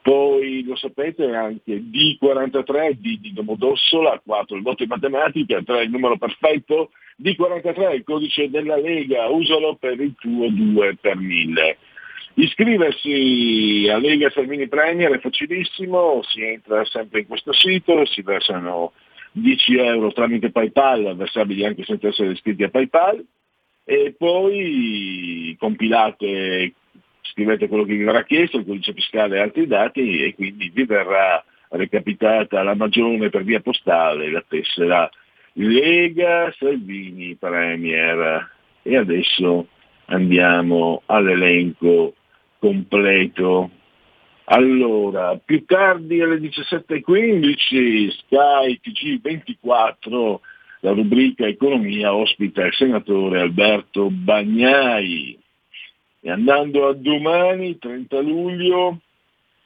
[0.02, 5.90] Poi lo sapete anche D43, D di Domodossola, 4 il voto in matematica, 3 il
[5.90, 6.90] numero perfetto,
[7.22, 11.76] D43 il codice della Lega, usalo per il tuo 2 per 1000.
[12.34, 18.92] Iscriversi a Lega Salvini Premier è facilissimo, si entra sempre in questo sito, si versano
[19.32, 23.22] 10 euro tramite PayPal, versabili anche senza essere iscritti a PayPal,
[23.84, 26.72] e poi compilate
[27.32, 30.84] scrivete quello che vi verrà chiesto, il codice fiscale e altri dati e quindi vi
[30.84, 35.08] verrà recapitata la magione per via postale, la tessera
[35.54, 38.48] Lega Salvini Premier.
[38.82, 39.66] E adesso
[40.06, 42.14] andiamo all'elenco
[42.58, 43.70] completo.
[44.44, 50.38] Allora, più tardi alle 17.15 Sky TG24,
[50.80, 55.39] la rubrica Economia ospita il senatore Alberto Bagnai.
[56.22, 59.00] E andando a domani, 30 luglio,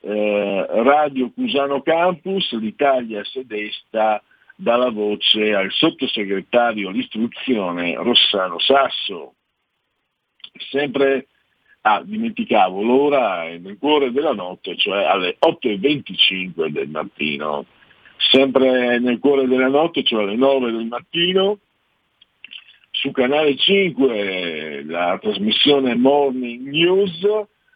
[0.00, 4.22] eh, Radio Cusano Campus, l'Italia sedesta
[4.56, 9.34] dà la voce al sottosegretario all'istruzione Rossano Sasso.
[10.70, 11.26] Sempre,
[11.82, 17.66] ah, dimenticavo, l'ora è nel cuore della notte, cioè alle 8.25 del mattino.
[18.16, 21.58] Sempre nel cuore della notte, cioè alle 9 del mattino,
[22.94, 27.26] su Canale 5 la trasmissione Morning News.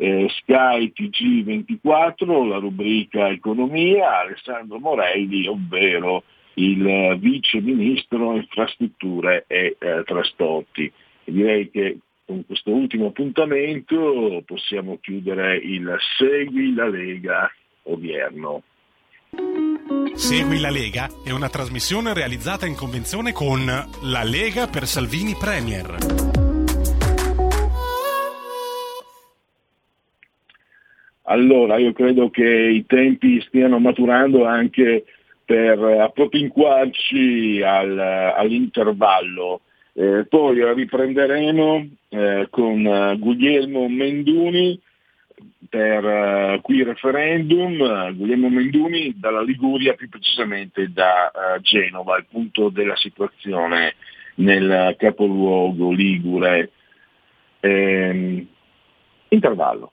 [0.00, 6.24] eh, Sky TG24, la rubrica Economia, Alessandro Morelli, ovvero
[6.54, 10.92] il vice ministro infrastrutture e eh, trasporti.
[11.24, 17.50] Direi che con questo ultimo appuntamento possiamo chiudere il Segui la Lega
[17.84, 18.62] odierno.
[20.14, 25.96] Segui la Lega è una trasmissione realizzata in convenzione con La Lega per Salvini Premier.
[31.24, 35.04] Allora, io credo che i tempi stiano maturando anche
[35.44, 39.60] per appropinquarci al, all'intervallo.
[39.92, 44.80] Eh, poi riprenderemo eh, con uh, Guglielmo Menduni
[45.68, 52.26] per uh, qui referendum, uh, Guglielmo Menduni dalla Liguria, più precisamente da uh, Genova, il
[52.30, 53.94] punto della situazione
[54.36, 56.70] nel capoluogo Ligure.
[57.60, 58.46] Ehm,
[59.28, 59.92] intervallo.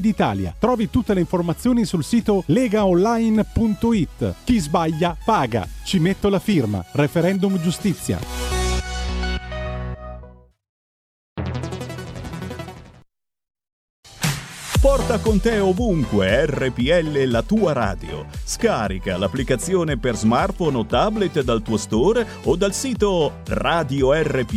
[0.00, 0.54] d'Italia.
[0.58, 4.34] Trovi tutte le informazioni sul sito legaonline.it.
[4.44, 5.66] Chi sbaglia paga.
[5.84, 6.84] Ci metto la firma.
[6.92, 8.18] Referendum giustizia.
[14.84, 18.26] Porta con te ovunque RPL la tua radio.
[18.44, 24.52] Scarica l'applicazione per smartphone o tablet dal tuo store o dal sito radiorpl.it.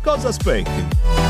[0.00, 1.29] Cosa aspetti?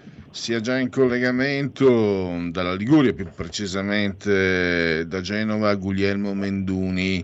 [0.31, 7.23] sia già in collegamento dalla Liguria, più precisamente da Genova, Guglielmo Menduni,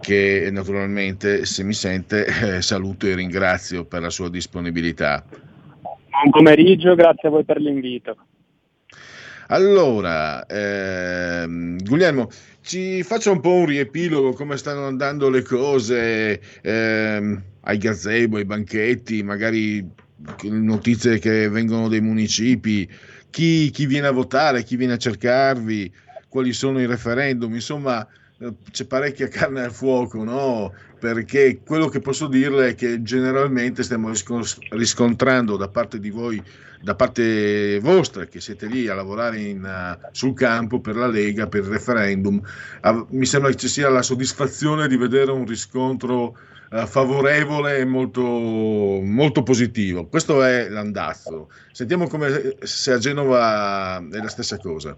[0.00, 5.24] che naturalmente, se mi sente, eh, saluto e ringrazio per la sua disponibilità.
[5.28, 8.16] Buon pomeriggio, grazie a voi per l'invito.
[9.48, 12.30] Allora, ehm, Guglielmo,
[12.62, 16.40] ci faccia un po' un riepilogo come stanno andando le cose.
[16.62, 19.86] ehm, ai gazebo, ai banchetti, magari
[20.42, 22.88] notizie che vengono dai municipi,
[23.30, 25.92] chi, chi viene a votare, chi viene a cercarvi,
[26.28, 28.06] quali sono i referendum, insomma
[28.38, 30.72] eh, c'è parecchia carne al fuoco, no?
[30.98, 34.10] Perché quello che posso dirle è che generalmente stiamo
[34.70, 36.42] riscontrando da parte di voi,
[36.82, 41.46] da parte vostra, che siete lì a lavorare in, uh, sul campo per la Lega,
[41.46, 42.40] per il referendum,
[43.10, 46.36] mi sembra che ci sia la soddisfazione di vedere un riscontro
[46.70, 50.06] uh, favorevole e molto, molto positivo.
[50.06, 51.50] Questo è l'andazzo.
[51.72, 54.96] Sentiamo come se a Genova è la stessa cosa.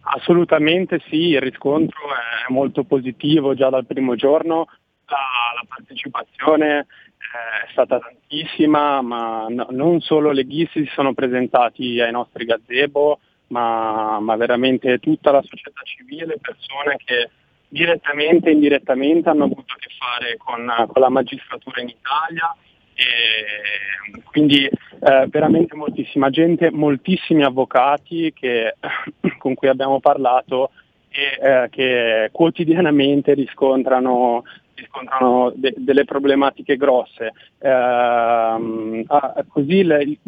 [0.00, 4.66] Assolutamente sì, il riscontro è molto positivo già dal primo giorno,
[5.06, 5.16] la,
[5.54, 12.12] la partecipazione eh, è stata tantissima, ma no, non solo leghisti si sono presentati ai
[12.12, 17.30] nostri gazebo, ma, ma, veramente tutta la società civile, persone che
[17.68, 22.54] direttamente e indirettamente hanno avuto a che fare con, con la magistratura in Italia
[22.94, 28.74] e quindi eh, veramente moltissima gente, moltissimi avvocati che,
[29.38, 30.70] con cui abbiamo parlato
[31.08, 34.42] e eh, che quotidianamente riscontrano,
[34.74, 37.32] riscontrano de- delle problematiche grosse.
[37.58, 40.18] Eh, ah, così il,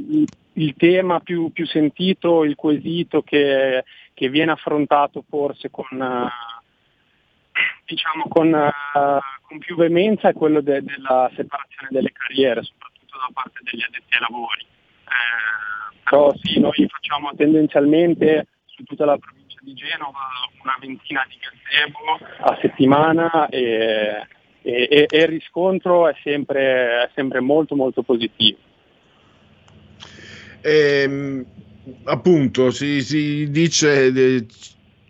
[0.52, 3.82] il, tema più, più, sentito, il quesito che,
[4.14, 5.86] che viene affrontato forse con,
[7.84, 8.50] diciamo con,
[9.46, 14.14] con più veemenza è quello de- della separazione delle carriere, soprattutto da parte degli addetti
[14.14, 14.60] ai lavori.
[14.60, 20.18] Eh, però sì, noi facciamo tendenzialmente su tutta la provincia di Genova
[20.62, 22.18] una ventina di gazebo
[22.50, 24.26] a settimana e,
[24.62, 28.58] e, e, il riscontro è sempre, è sempre, molto molto positivo.
[30.62, 31.44] Ehm,
[32.04, 34.46] appunto, si, si dice,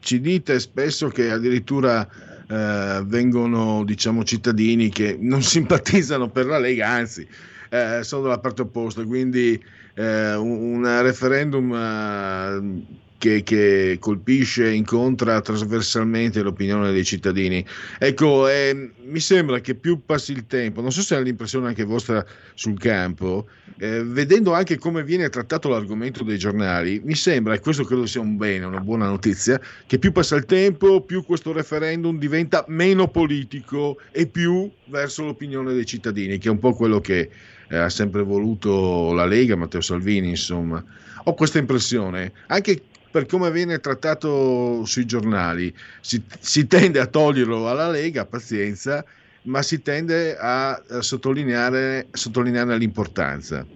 [0.01, 2.07] ci dite spesso che addirittura
[2.51, 7.27] eh, vengono diciamo cittadini che non simpatizzano per la Lega, anzi
[7.71, 9.63] eh, sono dalla parte opposta, quindi
[9.95, 17.63] eh, un, un, referendum eh, che, che, colpisce, incontra trasversalmente l'opinione dei cittadini.
[17.99, 21.85] Ecco, eh, mi sembra che più passi il tempo, non so se è l'impressione anche
[21.85, 22.25] vostra
[22.55, 23.47] sul campo,
[23.79, 28.23] eh, vedendo anche come viene trattato l'argomento dei giornali, mi sembra, e questo credo sia
[28.23, 33.09] un bene, una buona notizia, che più passa il tempo, più questo referendum diventa meno
[33.09, 37.29] politico e più verso l'opinione dei cittadini, che è un po' quello che
[37.69, 40.83] eh, ha sempre voluto la Lega, Matteo Salvini, insomma.
[41.25, 45.75] Ho questa impressione, anche per come viene trattato sui giornali.
[46.01, 49.05] Si, si tende a toglierlo alla Lega, pazienza,
[49.43, 53.67] ma si tende a, a sottolineare, sottolineare l'importanza.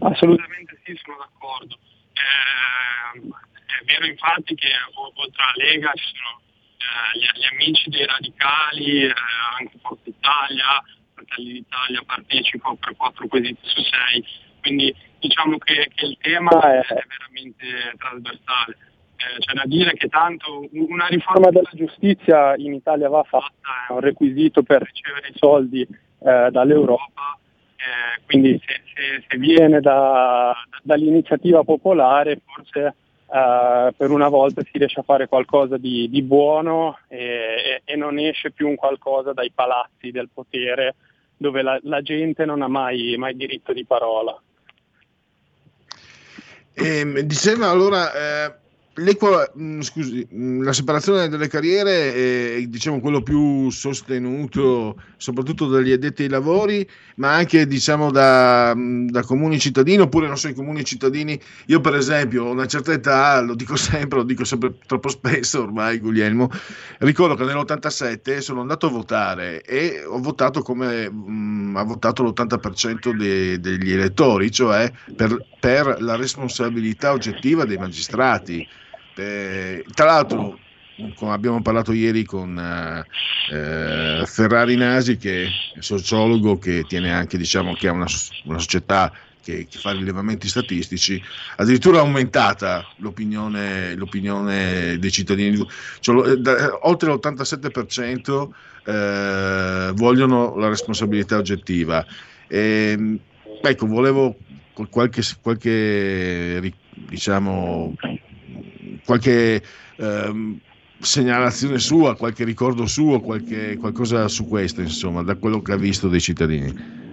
[0.00, 1.78] Assolutamente sì, sono d'accordo.
[2.14, 6.40] Eh, è vero infatti che oltre alla Lega ci sono
[6.78, 9.14] eh, gli, gli, amici dei radicali, eh,
[9.58, 10.82] anche Forza Italia,
[11.14, 14.24] Fratelli d'Italia partecipa per quattro quesiti su sei,
[14.60, 18.76] quindi diciamo che, che il tema è, è veramente trasversale.
[19.16, 23.92] Eh, c'è da dire che tanto una riforma della giustizia in Italia va fatta, è
[23.92, 27.36] un requisito per ricevere i soldi eh, dall'Europa,
[27.76, 32.94] eh, quindi se, se, se viene da, dall'iniziativa popolare forse
[33.30, 38.18] eh, per una volta si riesce a fare qualcosa di, di buono e, e, non
[38.18, 40.94] esce più un qualcosa dai palazzi del potere
[41.36, 44.40] dove la, la gente non ha mai, mai diritto di parola.
[46.80, 48.54] Eh, diceva allora, eh,
[49.80, 56.24] scusi, mh, mm, la separazione delle carriere è diciamo, quello più sostenuto soprattutto dagli addetti
[56.24, 60.84] ai lavori, ma anche diciamo, da, mm, da, comuni cittadini, oppure non so, i comuni
[60.84, 61.40] cittadini.
[61.66, 65.62] Io per esempio ho una certa età, lo dico sempre, lo dico sempre troppo spesso
[65.62, 66.50] ormai Guglielmo,
[66.98, 73.10] ricordo che nell'87 sono andato a votare e ho votato come mh, ha votato l'80%
[73.14, 78.66] de, degli elettori, cioè per, per la responsabilità oggettiva dei magistrati
[79.18, 80.58] eh, tra l'altro,
[81.16, 82.58] come abbiamo parlato ieri con
[83.50, 88.06] eh, Ferrari Nasi, che è sociologo che tiene anche, diciamo, che ha una,
[88.44, 89.12] una società
[89.42, 91.22] che, che, fa rilevamenti statistici,
[91.56, 95.66] addirittura è aumentata l'opinione, l'opinione dei cittadini,
[96.00, 98.48] cioè, da, oltre l'87%
[98.84, 102.04] eh, vogliono la responsabilità oggettiva.
[102.46, 103.18] E, ehm,
[103.62, 104.36] ecco, volevo
[104.90, 106.72] qualche, qualche
[107.08, 107.94] diciamo,
[109.04, 109.62] qualche
[109.96, 110.60] ehm,
[111.00, 116.08] segnalazione sua, qualche ricordo suo, qualche, qualcosa su questo, insomma, da quello che ha visto
[116.08, 117.06] dei cittadini.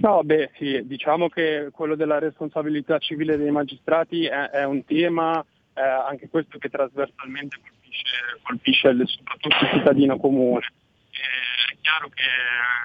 [0.00, 5.44] No, beh, sì, diciamo che quello della responsabilità civile dei magistrati è, è un tema,
[5.74, 10.66] eh, anche questo che trasversalmente colpisce, colpisce il, soprattutto il cittadino comune.
[11.10, 12.24] Eh, chiaro che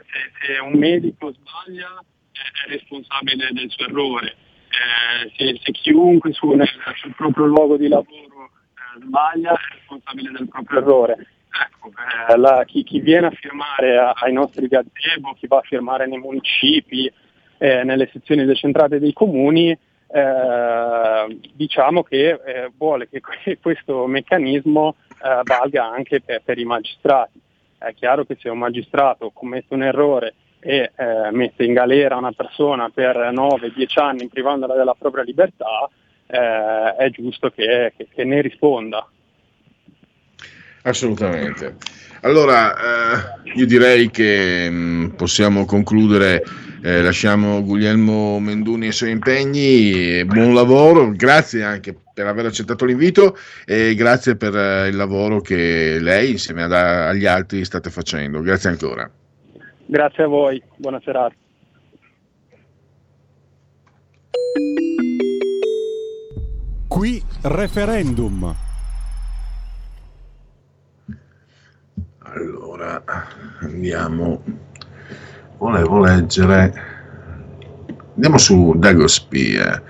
[0.09, 2.01] se, se un medico sbaglia
[2.31, 4.35] è, è responsabile del suo errore,
[4.71, 8.30] eh, se, se, chiunque su, nel, sul proprio luogo di lavoro
[8.99, 11.27] sbaglia è responsabile del proprio errore.
[11.51, 11.91] Ecco,
[12.29, 16.07] eh, la, chi, chi, viene a firmare a, ai nostri gazebo, chi va a firmare
[16.07, 17.11] nei municipi,
[17.57, 19.77] eh, nelle sezioni decentrate dei comuni,
[20.13, 23.21] eh, diciamo che eh, vuole che
[23.61, 27.39] questo meccanismo eh, valga anche per, per, i magistrati.
[27.77, 32.31] È chiaro che se un magistrato commette un errore e eh, mette in galera una
[32.31, 35.89] persona per 9-10 anni privandola della propria libertà,
[36.31, 39.07] eh, è giusto che, che, che ne risponda.
[40.83, 41.75] Assolutamente.
[42.21, 46.43] Allora, eh, io direi che mh, mm, possiamo concludere,
[46.83, 52.85] eh, lasciamo Guglielmo Menduni e i suoi impegni, buon lavoro, grazie anche per aver accettato
[52.85, 53.35] l'invito
[53.65, 58.41] e grazie per eh, il lavoro che lei insieme ad, agli altri state facendo.
[58.41, 59.09] Grazie ancora.
[59.85, 61.33] Grazie a voi, buona serata.
[67.01, 68.55] Qui referendum.
[72.19, 73.03] Allora,
[73.61, 74.43] andiamo.
[75.57, 76.73] Volevo leggere.
[78.13, 79.81] Andiamo su Dagospia.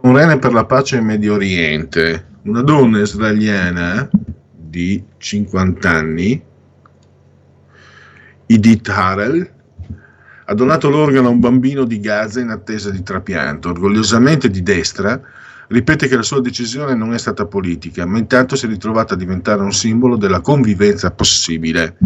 [0.00, 2.26] Un rene per la pace in Medio Oriente.
[2.42, 4.10] Una donna israeliana
[4.50, 6.44] di 50 anni,
[8.46, 9.51] Edith Harel,
[10.44, 13.70] ha donato l'organo a un bambino di Gaza in attesa di trapianto.
[13.70, 15.20] Orgogliosamente di destra,
[15.68, 19.16] ripete che la sua decisione non è stata politica, ma intanto si è ritrovata a
[19.16, 21.96] diventare un simbolo della convivenza possibile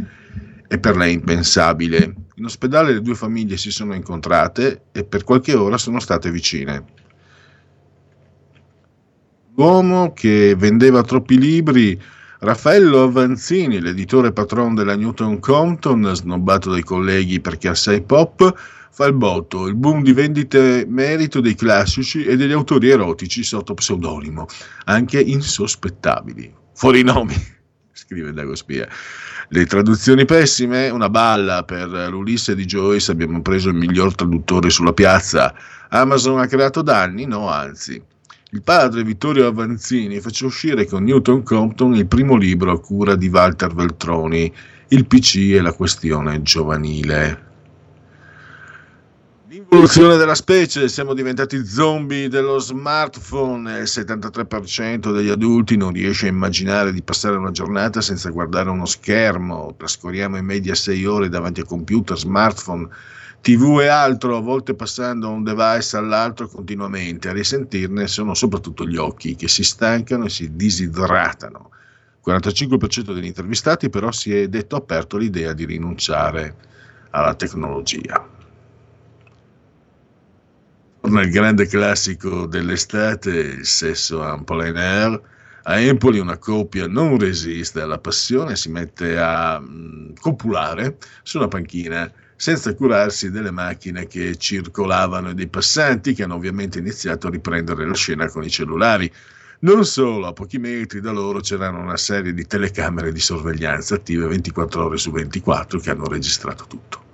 [0.69, 2.15] e per lei impensabile.
[2.35, 6.85] In ospedale le due famiglie si sono incontrate e per qualche ora sono state vicine.
[9.57, 11.99] L'uomo che vendeva troppi libri,
[12.39, 18.55] Raffaello Avanzini, l'editore patron della Newton Compton, snobbato dai colleghi perché assai pop,
[18.91, 23.73] fa il botto, il boom di vendite merito dei classici e degli autori erotici sotto
[23.73, 24.47] pseudonimo,
[24.85, 26.53] anche insospettabili.
[26.75, 27.35] Fuori nomi,
[27.93, 28.87] scrive Dago Spia.
[29.49, 34.93] Le traduzioni pessime, una balla per l'Ulisse di Joyce, abbiamo preso il miglior traduttore sulla
[34.93, 35.55] piazza.
[35.89, 37.25] Amazon ha creato danni?
[37.25, 38.03] No, anzi.
[38.57, 43.28] Il padre Vittorio Avanzini fece uscire con Newton Compton il primo libro a cura di
[43.28, 44.51] Walter Veltroni,
[44.89, 47.45] Il PC e la questione giovanile.
[49.49, 56.31] L'involuzione della specie, siamo diventati zombie dello smartphone, il 73% degli adulti non riesce a
[56.31, 61.61] immaginare di passare una giornata senza guardare uno schermo, trascorriamo in media 6 ore davanti
[61.61, 62.89] a computer, smartphone,
[63.47, 68.85] tv e altro, a volte passando da un device all'altro continuamente, a risentirne sono soprattutto
[68.85, 71.70] gli occhi che si stancano e si disidratano.
[72.24, 76.56] Il 45% degli intervistati però si è detto aperto l'idea di rinunciare
[77.10, 78.35] alla tecnologia
[81.01, 85.20] torna il grande classico dell'estate, il sesso en plein air.
[85.62, 91.47] A Empoli una coppia non resiste alla passione si mette a mh, copulare su una
[91.47, 97.31] panchina senza curarsi delle macchine che circolavano e dei passanti che hanno ovviamente iniziato a
[97.31, 99.11] riprendere la scena con i cellulari.
[99.61, 104.27] Non solo, a pochi metri da loro c'erano una serie di telecamere di sorveglianza attive
[104.27, 107.05] 24 ore su 24 che hanno registrato tutto.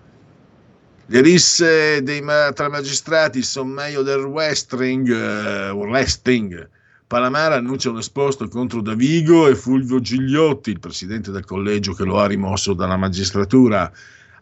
[1.07, 2.23] Le risse dei,
[2.55, 6.69] tra magistrati sono meglio del wrestling, uh, wrestling.
[7.07, 12.19] Palamara annuncia un esposto contro Davigo e Fulvio Gigliotti, il presidente del collegio che lo
[12.19, 13.93] ha rimosso dalla magistratura.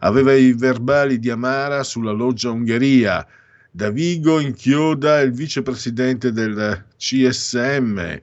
[0.03, 3.25] Aveva i verbali di Amara sulla loggia Ungheria.
[3.69, 8.19] Davigo inchioda il vicepresidente del CSM.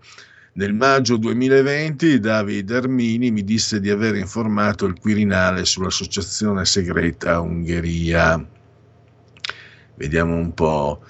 [0.55, 8.45] Nel maggio 2020 David Ermini mi disse di aver informato il Quirinale sull'associazione segreta Ungheria.
[9.95, 11.01] Vediamo un po'.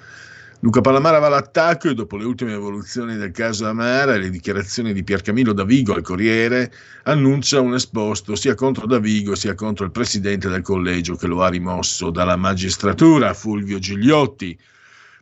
[0.61, 4.91] Luca Palamara va all'attacco e dopo le ultime evoluzioni del caso Amara e le dichiarazioni
[4.91, 6.69] di Piercamillo Davigo al Corriere,
[7.03, 11.47] annuncia un esposto sia contro Davigo sia contro il presidente del collegio che lo ha
[11.47, 14.59] rimosso dalla magistratura, Fulvio Gigliotti,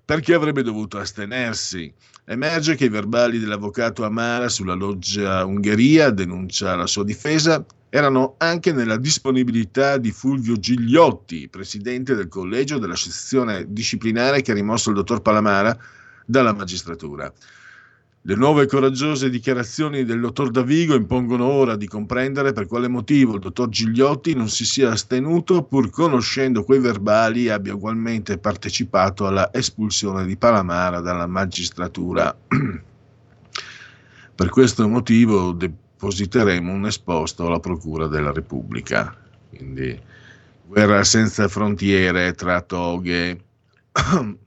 [0.03, 1.93] perché avrebbe dovuto astenersi.
[2.29, 8.73] Emerge che i verbali dell'avvocato Amara sulla loggia Ungheria, denuncia la sua difesa, erano anche
[8.73, 14.97] nella disponibilità di Fulvio Gigliotti, presidente del collegio della sezione disciplinare che ha rimosso il
[14.97, 15.77] dottor Palamara
[16.25, 17.31] dalla magistratura.
[18.27, 23.35] Le nuove e coraggiose dichiarazioni del dottor Davigo impongono ora di comprendere per quale motivo
[23.35, 29.27] il dottor Gigliotti non si sia astenuto pur conoscendo quei verbali e abbia ugualmente partecipato
[29.27, 32.35] alla espulsione di Palamara dalla magistratura.
[34.35, 39.15] per questo motivo de- depositeremo un esposto alla Procura della Repubblica.
[39.49, 39.99] Quindi
[40.65, 43.39] guerra senza frontiere tra toghe.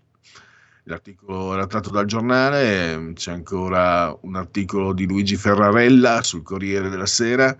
[0.91, 7.07] L'articolo era tratto dal giornale, c'è ancora un articolo di Luigi Ferrarella sul Corriere della
[7.07, 7.57] Sera.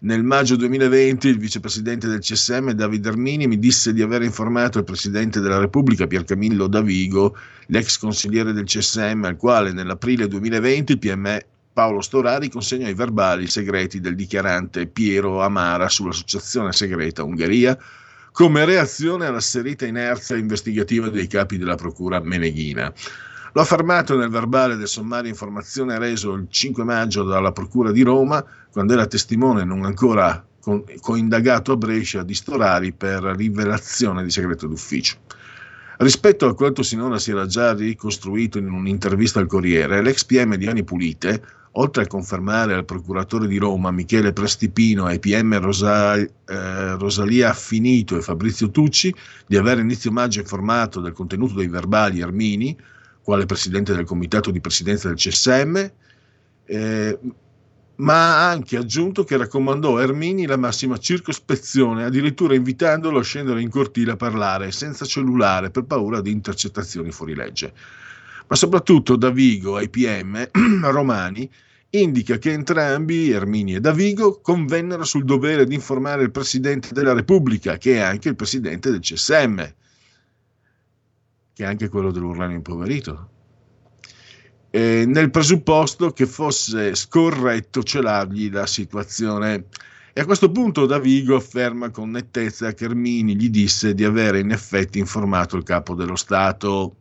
[0.00, 4.84] Nel maggio 2020 il vicepresidente del CSM Davide Armini mi disse di aver informato il
[4.84, 7.34] presidente della Repubblica Piercamillo Davigo,
[7.68, 11.38] l'ex consigliere del CSM, al quale nell'aprile 2020 il PM
[11.72, 17.78] Paolo Storari consegnò i verbali segreti del dichiarante Piero Amara sull'associazione segreta Ungheria
[18.36, 22.92] come reazione all'asserita inerzia investigativa dei capi della procura Meneghina.
[23.54, 28.44] L'ho affermato nel verbale del sommario informazione reso il 5 maggio dalla Procura di Roma,
[28.70, 30.46] quando era testimone non ancora
[31.00, 35.16] coindagato a Brescia di Storari per rivelazione di segreto d'ufficio.
[35.96, 40.66] Rispetto a quanto sinora si era già ricostruito in un'intervista al Corriere, l'ex PM di
[40.66, 41.42] Ani Pulite,
[41.78, 46.28] oltre a confermare al procuratore di Roma Michele Prestipino e PM Rosa, eh,
[46.96, 49.14] Rosalia Affinito e Fabrizio Tucci
[49.46, 52.76] di aver inizio maggio informato del contenuto dei verbali Armini,
[53.22, 55.90] quale presidente del comitato di presidenza del CSM,
[56.64, 57.18] eh,
[57.96, 63.60] ma ha anche aggiunto che raccomandò a Ermini la massima circospezione, addirittura invitandolo a scendere
[63.60, 67.72] in cortile a parlare senza cellulare per paura di intercettazioni fuori legge.
[68.48, 70.48] Ma soprattutto Davigo ai PM
[70.84, 71.50] romani
[71.90, 77.78] indica che entrambi, Ermini e Davigo, convennero sul dovere di informare il Presidente della Repubblica,
[77.78, 79.56] che è anche il Presidente del CSM,
[81.52, 83.30] che è anche quello dell'uranio impoverito,
[84.70, 89.66] eh, nel presupposto che fosse scorretto celargli la situazione.
[90.12, 94.50] E a questo punto Davigo afferma con nettezza che Ermini gli disse di avere in
[94.50, 96.96] effetti informato il capo dello Stato,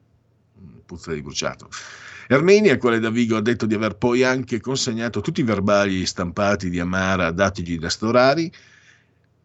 [0.86, 1.70] puzza di bruciato.
[2.28, 6.70] Ermini, al quale Davigo ha detto di aver poi anche consegnato tutti i verbali stampati
[6.70, 8.52] di Amara datigli da Storari,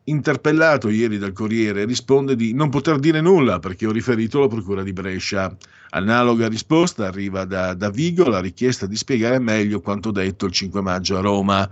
[0.05, 4.83] interpellato ieri dal Corriere, risponde di non poter dire nulla perché ho riferito alla Procura
[4.83, 5.55] di Brescia.
[5.91, 11.19] Analoga risposta arriva da Davigo la richiesta di spiegare meglio quanto detto il 5 maggio
[11.19, 11.69] a Roma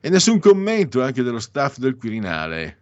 [0.00, 2.78] e nessun commento anche dello staff del Quirinale.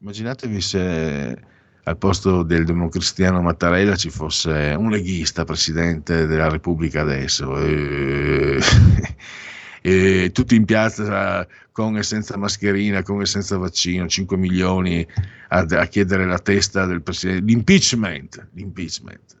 [0.00, 1.42] Immaginatevi se
[1.88, 7.58] al posto del democristiano Mattarella ci fosse un leghista presidente della Repubblica adesso.
[7.58, 8.58] E...
[9.80, 15.06] e tutti in piazza con e senza mascherina, con e senza vaccino, 5 milioni
[15.48, 19.36] a, a chiedere la testa del presidente, l'impeachment, l'impeachment.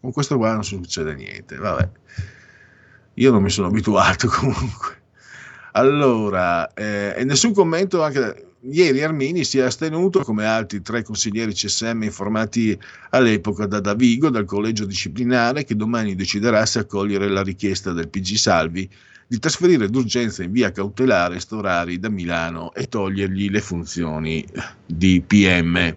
[0.00, 1.88] Con questo qua non succede niente, vabbè.
[3.14, 5.00] Io non mi sono abituato comunque.
[5.72, 11.52] Allora, eh, e nessun commento anche ieri Armini si è astenuto come altri tre consiglieri
[11.52, 12.78] CSM informati
[13.10, 18.34] all'epoca da Davigo dal collegio disciplinare che domani deciderà se accogliere la richiesta del PG
[18.34, 18.88] Salvi
[19.26, 24.46] di trasferire d'urgenza in via cautelare Storari da Milano e togliergli le funzioni
[24.84, 25.96] di PM.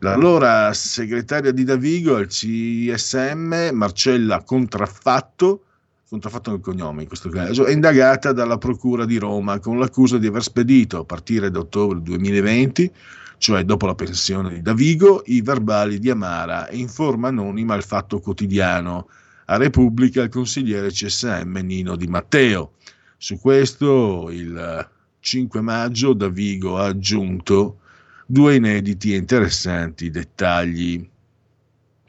[0.00, 5.65] L'allora segretaria di Davigo al CSM, Marcella Contraffatto,
[6.08, 10.28] contraffatto nel cognome in questo caso, è indagata dalla Procura di Roma con l'accusa di
[10.28, 12.92] aver spedito a partire da ottobre 2020,
[13.38, 18.20] cioè dopo la pensione di Davigo, i verbali di Amara in forma anonima al Fatto
[18.20, 19.08] Quotidiano,
[19.46, 22.72] a Repubblica il consigliere CSM Nino Di Matteo.
[23.16, 24.88] Su questo il
[25.18, 27.80] 5 maggio Davigo ha aggiunto
[28.26, 31.08] due inediti e interessanti dettagli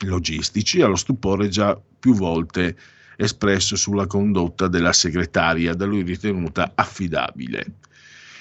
[0.06, 2.76] logistici allo stupore già più volte
[3.18, 7.66] espresso sulla condotta della segretaria da lui ritenuta affidabile.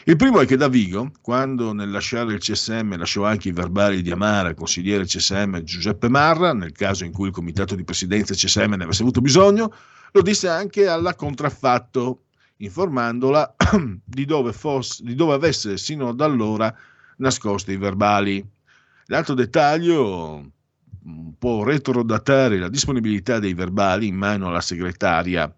[0.05, 4.12] Il primo è che Davigo, quando nel lasciare il CSM lasciò anche i verbali di
[4.12, 8.85] Amara consigliere CSM Giuseppe Marra, nel caso in cui il comitato di presidenza CSM ne
[8.85, 9.74] avesse avuto bisogno,
[10.12, 12.27] lo disse anche alla contraffatto,
[12.59, 13.57] informandola
[14.05, 16.73] di dove, fosse, di dove avesse sino ad allora
[17.16, 18.48] nascosto i verbali.
[19.07, 20.53] L'altro dettaglio
[21.39, 25.53] può retrodatare la disponibilità dei verbali in mano alla segretaria.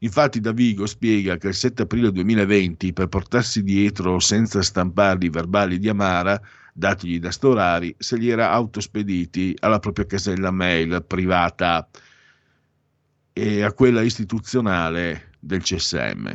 [0.00, 5.78] Infatti Davigo spiega che il 7 aprile 2020, per portarsi dietro senza stamparli i verbali
[5.78, 6.40] di Amara,
[6.72, 11.88] datigli da Storari, se li era autospediti alla propria casella mail privata
[13.32, 16.30] e a quella istituzionale del CSM.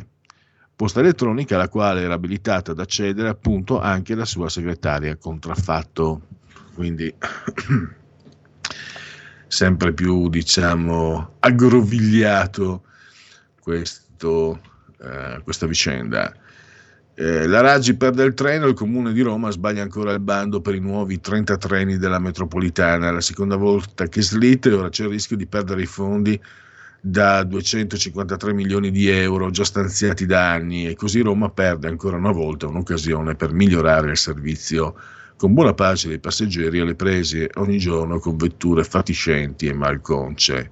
[0.74, 6.22] Posta elettronica alla quale era abilitata ad accedere appunto anche la sua segretaria contraffatto.
[6.74, 7.12] Quindi
[9.50, 12.84] sempre più, diciamo, aggrovigliato
[13.60, 14.60] questo,
[15.02, 16.32] eh, questa vicenda.
[17.14, 20.76] Eh, la Raggi perde il treno, il comune di Roma sbaglia ancora il bando per
[20.76, 25.10] i nuovi 30 treni della metropolitana, la seconda volta che slitta e ora c'è il
[25.10, 26.40] rischio di perdere i fondi
[27.00, 32.30] da 253 milioni di euro già stanziati da anni e così Roma perde ancora una
[32.30, 34.94] volta un'occasione per migliorare il servizio
[35.40, 40.70] con buona pace dei passeggeri alle prese ogni giorno con vetture fatiscenti e malconce.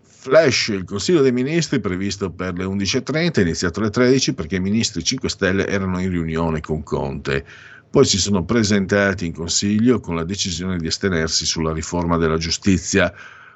[0.00, 4.60] Flash, il Consiglio dei Ministri previsto per le 11.30 è iniziato alle 13 perché i
[4.60, 7.44] ministri 5 Stelle erano in riunione con Conte.
[7.90, 13.12] Poi si sono presentati in Consiglio con la decisione di astenersi sulla riforma della giustizia,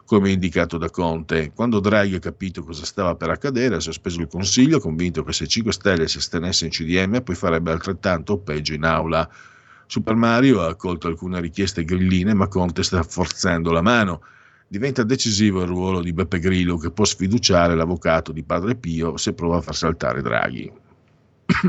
[0.07, 1.53] come indicato da Conte.
[1.53, 5.47] Quando Draghi ha capito cosa stava per accadere, ha sospeso il Consiglio, convinto che se
[5.47, 9.29] 5 Stelle si astenesse in CDM poi farebbe altrettanto o peggio in aula.
[9.87, 14.23] Super Mario ha accolto alcune richieste grilline, ma Conte sta forzando la mano
[14.69, 19.33] diventa decisivo il ruolo di Beppe Grillo che può sfiduciare l'avvocato di Padre Pio se
[19.33, 20.73] prova a far saltare Draghi.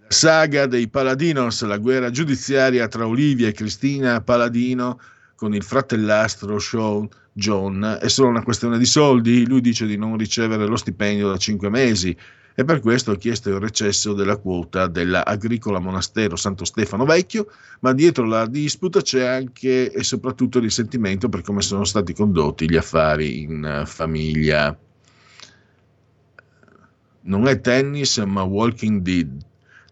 [0.00, 5.00] la saga dei Paladinos, la guerra giudiziaria tra Olivia e Cristina Paladino
[5.38, 9.46] con il fratellastro Sean John è solo una questione di soldi.
[9.46, 12.14] Lui dice di non ricevere lo stipendio da cinque mesi
[12.56, 17.46] e per questo ha chiesto il recesso della quota della Agricola Monastero Santo Stefano Vecchio,
[17.80, 22.68] ma dietro la disputa c'è anche e soprattutto il risentimento per come sono stati condotti
[22.68, 24.76] gli affari in famiglia.
[27.20, 29.46] Non è tennis, ma walking dead.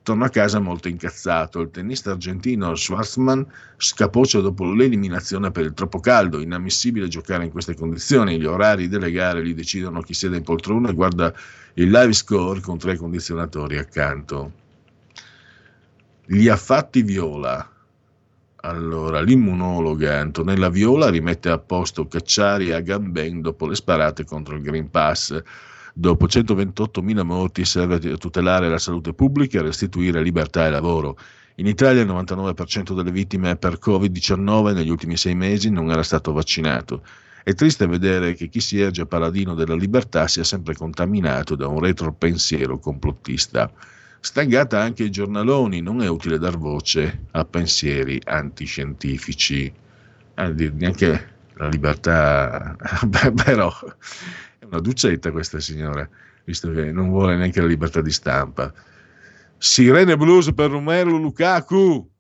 [0.07, 1.59] Torna a casa molto incazzato.
[1.59, 3.45] Il tennista argentino Schwarzman
[3.77, 6.39] scapoccia dopo l'eliminazione per il troppo caldo.
[6.39, 8.39] Inammissibile giocare in queste condizioni.
[8.39, 11.35] Gli orari delle gare li decidono chi siede in poltrona e guarda
[11.75, 14.53] il live score con tre condizionatori accanto.
[16.27, 17.69] Li ha fatti viola.
[18.59, 24.63] Allora, l'immunologa Antonella Viola rimette a posto Cacciari a Gamben dopo le sparate contro il
[24.63, 25.43] Green Pass.
[25.99, 31.17] Dopo 128.000 morti serve a tutelare la salute pubblica e restituire libertà e lavoro.
[31.55, 36.35] In Italia il 99% delle vittime per Covid-19 negli ultimi sei mesi non era stato
[36.35, 37.03] vaccinato.
[37.43, 41.81] È triste vedere che chi si erge paladino della libertà sia sempre contaminato da un
[41.81, 43.73] retropensiero complottista.
[44.21, 49.73] Stangata anche i giornaloni, non è utile dar voce a pensieri antiscientifici.
[50.35, 52.77] Ah, neanche la libertà,
[53.45, 53.73] però
[54.69, 56.09] una ducetta questa signora,
[56.45, 58.73] visto che non vuole neanche la libertà di stampa.
[59.59, 62.11] Sirene blues per Romero Lukaku.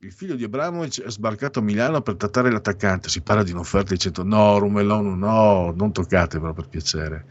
[0.00, 3.08] Il figlio di Abramovic è sbarcato a Milano per trattare l'attaccante.
[3.08, 7.26] Si parla di un'offerta dicendo no, Rumelano, no, non toccatevelo per piacere.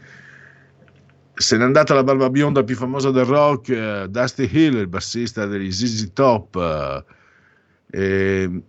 [1.32, 5.46] Se n'è andata la barba bionda più famosa del rock, eh, Dusty Hill, il bassista
[5.46, 6.56] degli ZZ Top.
[6.56, 7.16] Eh,
[7.90, 8.62] e,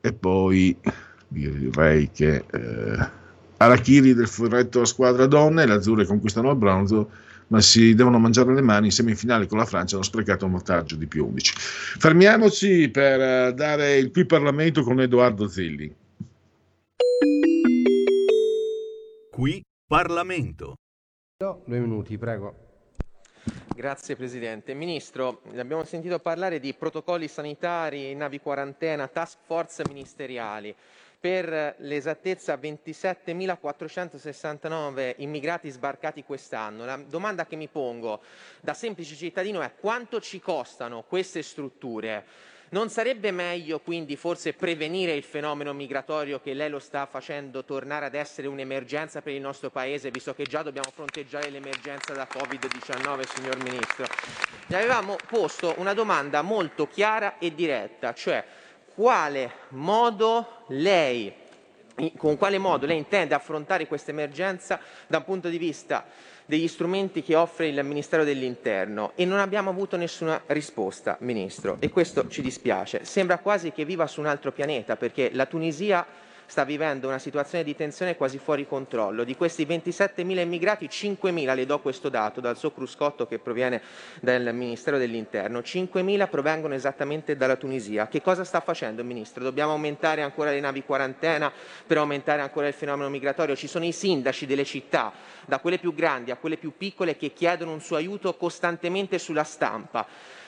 [0.00, 0.76] e, poi
[1.28, 3.19] direi che eh,
[3.62, 7.10] Arachiri del furetto a squadra donne, le azzurre conquistano il bronzo
[7.50, 10.96] ma si devono mangiare le mani in semifinale con la Francia hanno sprecato un vantaggio
[10.96, 11.52] di più 11.
[11.98, 15.94] Fermiamoci per eh, dare il qui Parlamento con Edoardo Zilli.
[19.30, 20.76] Qui Parlamento.
[21.36, 22.68] Due minuti, prego.
[23.74, 24.74] Grazie Presidente.
[24.74, 30.74] Ministro, abbiamo sentito parlare di protocolli sanitari, navi quarantena, task force ministeriali
[31.20, 36.86] per l'esattezza 27.469 immigrati sbarcati quest'anno.
[36.86, 38.22] La domanda che mi pongo
[38.60, 42.24] da semplice cittadino è quanto ci costano queste strutture?
[42.70, 48.06] Non sarebbe meglio quindi forse prevenire il fenomeno migratorio che lei lo sta facendo tornare
[48.06, 53.26] ad essere un'emergenza per il nostro Paese, visto che già dobbiamo fronteggiare l'emergenza da Covid-19,
[53.26, 54.06] signor Ministro?
[54.68, 58.44] Le avevamo posto una domanda molto chiara e diretta, cioè
[59.00, 61.32] quale modo lei,
[62.18, 66.04] con quale modo lei intende affrontare questa emergenza da un punto di vista
[66.44, 71.88] degli strumenti che offre il Ministero dell'Interno e non abbiamo avuto nessuna risposta, Ministro, e
[71.88, 73.06] questo ci dispiace.
[73.06, 76.04] Sembra quasi che viva su un altro pianeta perché la Tunisia
[76.50, 79.22] sta vivendo una situazione di tensione quasi fuori controllo.
[79.22, 83.80] Di questi 27.000 immigrati, 5.000, le do questo dato dal suo cruscotto che proviene
[84.20, 88.08] dal Ministero dell'Interno, 5.000 provengono esattamente dalla Tunisia.
[88.08, 89.44] Che cosa sta facendo il Ministro?
[89.44, 91.52] Dobbiamo aumentare ancora le navi quarantena
[91.86, 93.54] per aumentare ancora il fenomeno migratorio?
[93.54, 95.12] Ci sono i sindaci delle città,
[95.46, 99.44] da quelle più grandi a quelle più piccole, che chiedono un suo aiuto costantemente sulla
[99.44, 100.04] stampa.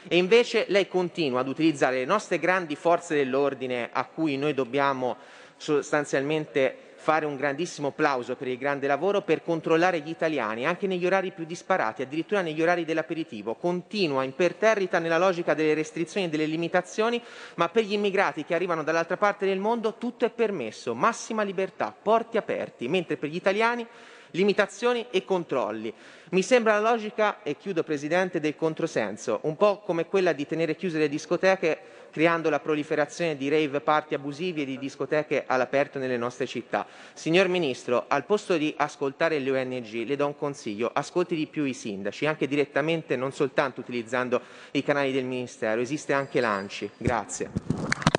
[0.09, 5.16] E invece lei continua ad utilizzare le nostre grandi forze dell'ordine a cui noi dobbiamo
[5.62, 11.06] sostanzialmente fare un grandissimo plauso per il grande lavoro per controllare gli italiani anche negli
[11.06, 13.55] orari più disparati, addirittura negli orari dell'aperitivo.
[13.55, 17.22] Continua imperterrita nella logica delle restrizioni e delle limitazioni,
[17.56, 21.94] ma per gli immigrati che arrivano dall'altra parte del mondo tutto è permesso, massima libertà,
[22.01, 23.86] porti aperti, mentre per gli italiani
[24.33, 25.93] limitazioni e controlli.
[26.31, 30.77] Mi sembra la logica, e chiudo Presidente, del controsenso, un po' come quella di tenere
[30.77, 36.19] chiuse le discoteche creando la proliferazione di rave party abusivi e di discoteche all'aperto nelle
[36.19, 36.87] nostre città.
[37.15, 41.65] Signor Ministro, al posto di ascoltare le ONG, le do un consiglio, ascolti di più
[41.65, 44.41] i sindaci, anche direttamente, non soltanto utilizzando
[44.73, 46.91] i canali del Ministero, esiste anche l'ANCI.
[46.99, 48.11] Grazie.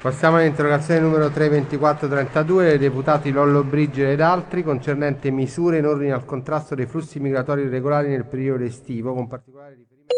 [0.00, 6.24] Passiamo all'interrogazione numero 32432 dei deputati Lollo Brigida ed altri concernente misure in ordine al
[6.24, 10.14] contrasto dei flussi migratori irregolari nel periodo estivo, con particolare riferimento...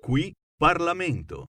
[0.00, 1.46] Qui Parlamento.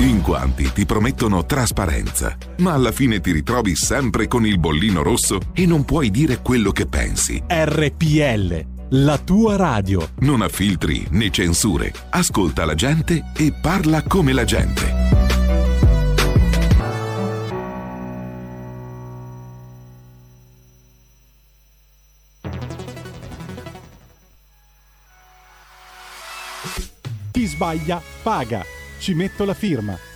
[0.00, 5.40] In quanti ti promettono trasparenza, ma alla fine ti ritrovi sempre con il bollino rosso
[5.54, 7.42] e non puoi dire quello che pensi.
[7.48, 10.10] RPL, la tua radio.
[10.20, 11.92] Non ha filtri né censure.
[12.10, 14.94] Ascolta la gente e parla come la gente.
[27.32, 28.64] Chi sbaglia paga.
[28.98, 30.15] Ci metto la firma.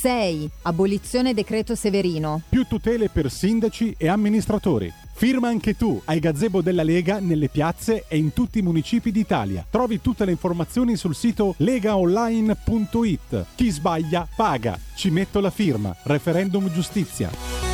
[0.00, 0.50] 6.
[0.62, 2.42] Abolizione decreto Severino.
[2.48, 4.92] Più tutele per sindaci e amministratori.
[5.14, 9.64] Firma anche tu ai gazebo della Lega nelle piazze e in tutti i municipi d'Italia.
[9.70, 13.46] Trovi tutte le informazioni sul sito legaonline.it.
[13.54, 14.78] Chi sbaglia paga.
[14.94, 15.96] Ci metto la firma.
[16.02, 17.65] Referendum giustizia.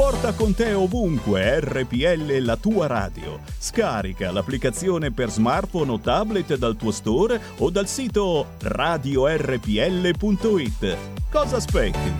[0.00, 3.38] Porta con te ovunque RPL la tua radio.
[3.58, 9.66] Scarica l'applicazione per smartphone o tablet dal tuo store o dal sito radiorpl.it.
[11.30, 12.16] Cosa aspetti?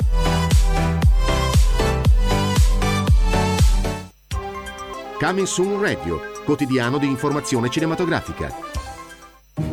[5.19, 8.55] Coming Soon Radio, quotidiano di informazione cinematografica.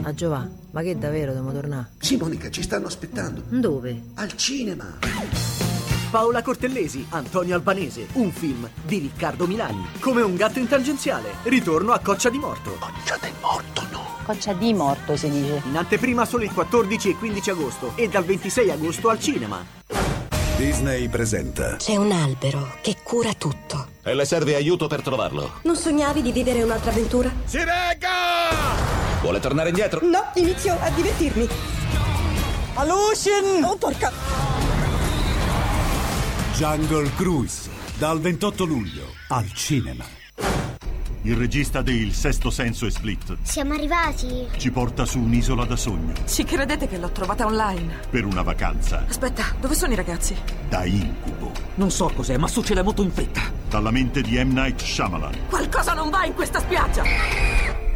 [0.03, 1.89] Ah Giovanni, ma che davvero dobbiamo tornare?
[1.99, 3.43] Sì, Monica, ci stanno aspettando.
[3.49, 4.01] Dove?
[4.13, 4.97] Al cinema.
[6.09, 9.89] Paola Cortellesi, Antonio Albanese, un film di Riccardo Milani.
[9.99, 12.77] Come un gatto in tangenziale, ritorno a Coccia di Morto.
[12.79, 14.05] Coccia del Morto, no.
[14.23, 15.61] Coccia di morto si dice.
[15.65, 19.65] In anteprima solo il 14 e 15 agosto e dal 26 agosto al cinema.
[20.55, 21.75] Disney presenta.
[21.75, 23.87] C'è un albero che cura tutto.
[24.03, 25.59] E le serve aiuto per trovarlo.
[25.63, 27.31] Non sognavi di vivere un'altra avventura?
[27.43, 29.19] Si regga!
[29.21, 29.99] Vuole tornare indietro?
[30.05, 31.47] No, inizio a divertirmi.
[32.75, 33.63] Alucin!
[33.63, 34.56] Oh, porca!
[36.57, 37.69] Jungle Cruise,
[37.99, 40.03] dal 28 luglio al cinema.
[41.21, 44.47] Il regista di Il Sesto Senso e Split Siamo arrivati.
[44.57, 47.99] ci porta su un'isola da sogno Ci credete che l'ho trovata online?
[48.09, 50.35] per una vacanza Aspetta, dove sono i ragazzi?
[50.69, 51.51] da incubo.
[51.75, 53.41] Non so cos'è, ma succede molto in fretta.
[53.69, 54.51] Dalla mente di M.
[54.53, 55.47] Night Shyamalan.
[55.49, 57.03] Qualcosa non va in questa spiaggia!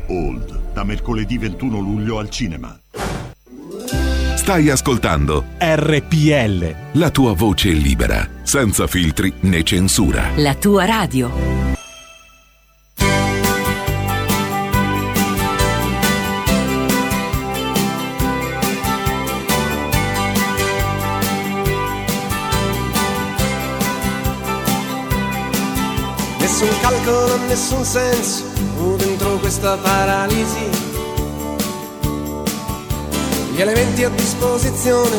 [0.07, 2.77] Old, da mercoledì 21 luglio al cinema.
[4.41, 6.75] Stai ascoltando RPL.
[6.93, 10.31] la tua voce libera, senza filtri né censura.
[10.37, 11.31] La tua radio.
[26.39, 28.43] Nessun calcolo, nessun senso
[28.97, 30.90] dentro questa paralisi.
[33.53, 35.17] Gli elementi a disposizione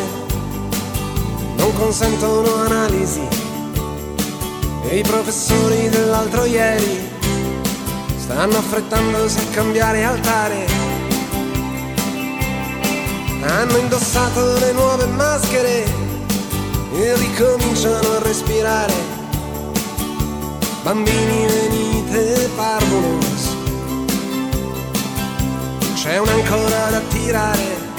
[1.56, 3.20] non consentono analisi.
[4.88, 7.10] E i professori dell'altro ieri
[8.16, 10.66] stanno affrettandosi a cambiare altare.
[13.42, 15.84] Hanno indossato le nuove maschere
[16.94, 19.20] e ricominciano a respirare.
[20.82, 23.56] Bambini venite parvolos
[25.94, 27.91] C'è un'ancora da tirare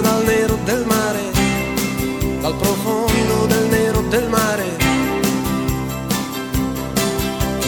[0.00, 1.30] dal nero del mare,
[2.40, 4.76] dal profondo del nero del mare.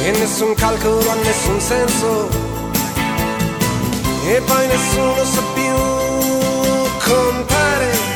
[0.04, 2.28] E nessun calcolo ha nessun senso,
[4.26, 5.74] e poi nessuno sa più
[7.04, 8.12] contare.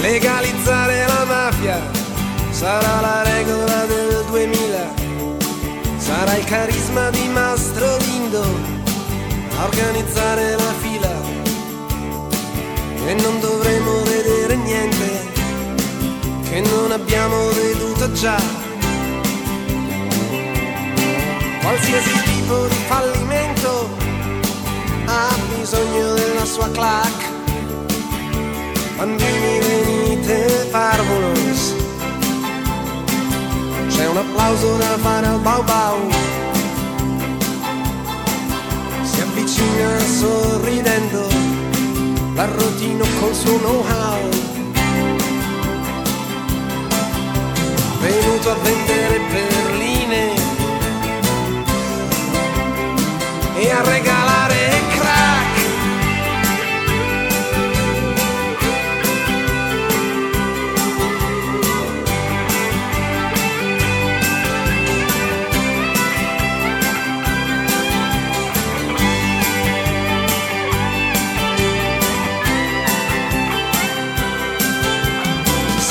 [0.00, 0.55] legali
[9.76, 11.14] organizzare la fila.
[13.06, 15.32] E non dovremo vedere niente
[16.48, 18.40] che non abbiamo veduto già.
[21.60, 23.88] Qualsiasi tipo di fallimento
[25.06, 27.34] ha bisogno della sua clac.
[28.96, 31.74] Bambini venite parvolos
[33.88, 36.35] C'è un applauso da fare al bau bau
[39.86, 41.28] avvicina sorridendo
[42.34, 44.28] L'arrotino col suo know-how.
[48.00, 50.34] Venuto a vendere perline
[53.54, 54.25] E a regalare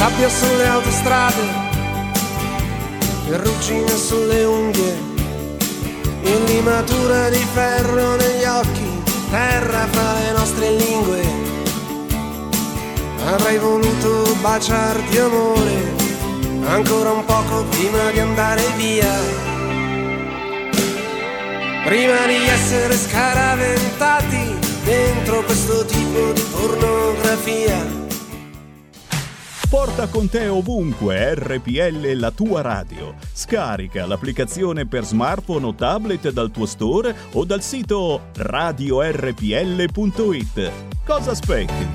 [0.05, 1.41] sabbia sulle autostrade
[3.27, 4.95] ruggine sulle unghie
[6.21, 9.01] e limatura di ferro negli occhi
[9.31, 11.21] terra fra le nostre lingue.
[13.25, 15.95] Avrei voluto baciarti amore
[16.67, 19.11] ancora un poco prima di andare via.
[21.83, 28.04] Prima di essere scaraventati dentro questo tipo di pornografia
[29.75, 33.13] Porta con te ovunque RPL la tua radio.
[33.33, 39.11] Scarica l'applicazione per smartphone o tablet dal tuo store o dal sito radiorpl.it.
[41.05, 41.89] Cosa aspetti?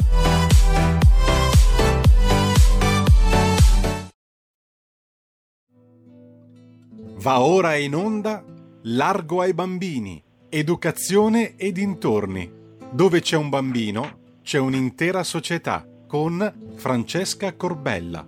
[7.16, 8.44] Va ora in onda
[8.82, 12.52] Largo ai bambini, educazione e dintorni.
[12.93, 18.27] Dove c'è un bambino, c'è un'intera società con Francesca Corbella.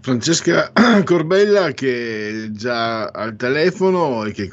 [0.00, 0.70] Francesca
[1.04, 4.48] Corbella che è già al telefono e che,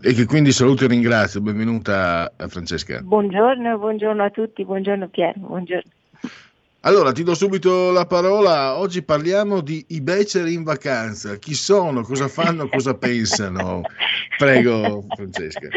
[0.00, 1.40] e che quindi saluto e ringrazio.
[1.40, 3.00] Benvenuta Francesca.
[3.02, 5.90] Buongiorno, buongiorno a tutti, buongiorno Piero, buongiorno.
[6.84, 8.76] Allora, ti do subito la parola.
[8.76, 11.36] Oggi parliamo di i beceri in vacanza.
[11.36, 13.82] Chi sono, cosa fanno, cosa pensano?
[14.36, 15.68] Prego, Francesca.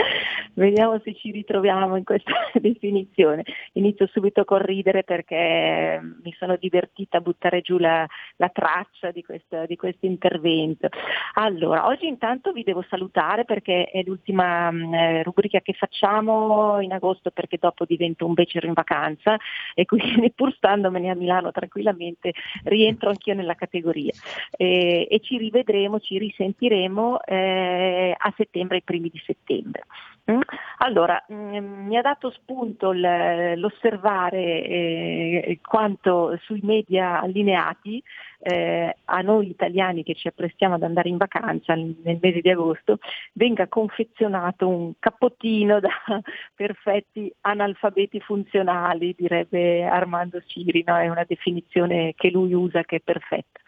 [0.56, 3.44] Vediamo se ci ritroviamo in questa definizione.
[3.73, 8.07] Inizio subito col ridere perché mi sono divertita a buttare giù la,
[8.38, 10.88] la traccia di questo, di questo, intervento.
[11.34, 17.32] Allora, oggi intanto vi devo salutare perché è l'ultima mh, rubrica che facciamo in agosto
[17.32, 19.38] perché dopo divento un becero in vacanza
[19.73, 20.56] e quindi pur
[20.95, 24.13] standomene a Milano tranquillamente rientro anch'io nella categoria
[24.51, 29.85] e, e ci rivedremo, ci risentiremo eh, a settembre, ai primi di settembre.
[30.31, 30.39] Mm?
[30.80, 38.01] Allora, mm, mi ha dato spunto l'osservare eh, quanto sui media allineati
[38.39, 42.99] eh, a noi italiani che ci apprestiamo ad andare in vacanza nel mese di agosto
[43.33, 45.89] venga confezionato un cappottino da
[46.55, 50.97] perfetti analfabeti funzionali, direbbe Armando Siri, no?
[50.97, 53.59] è una definizione che lui usa che è perfetta.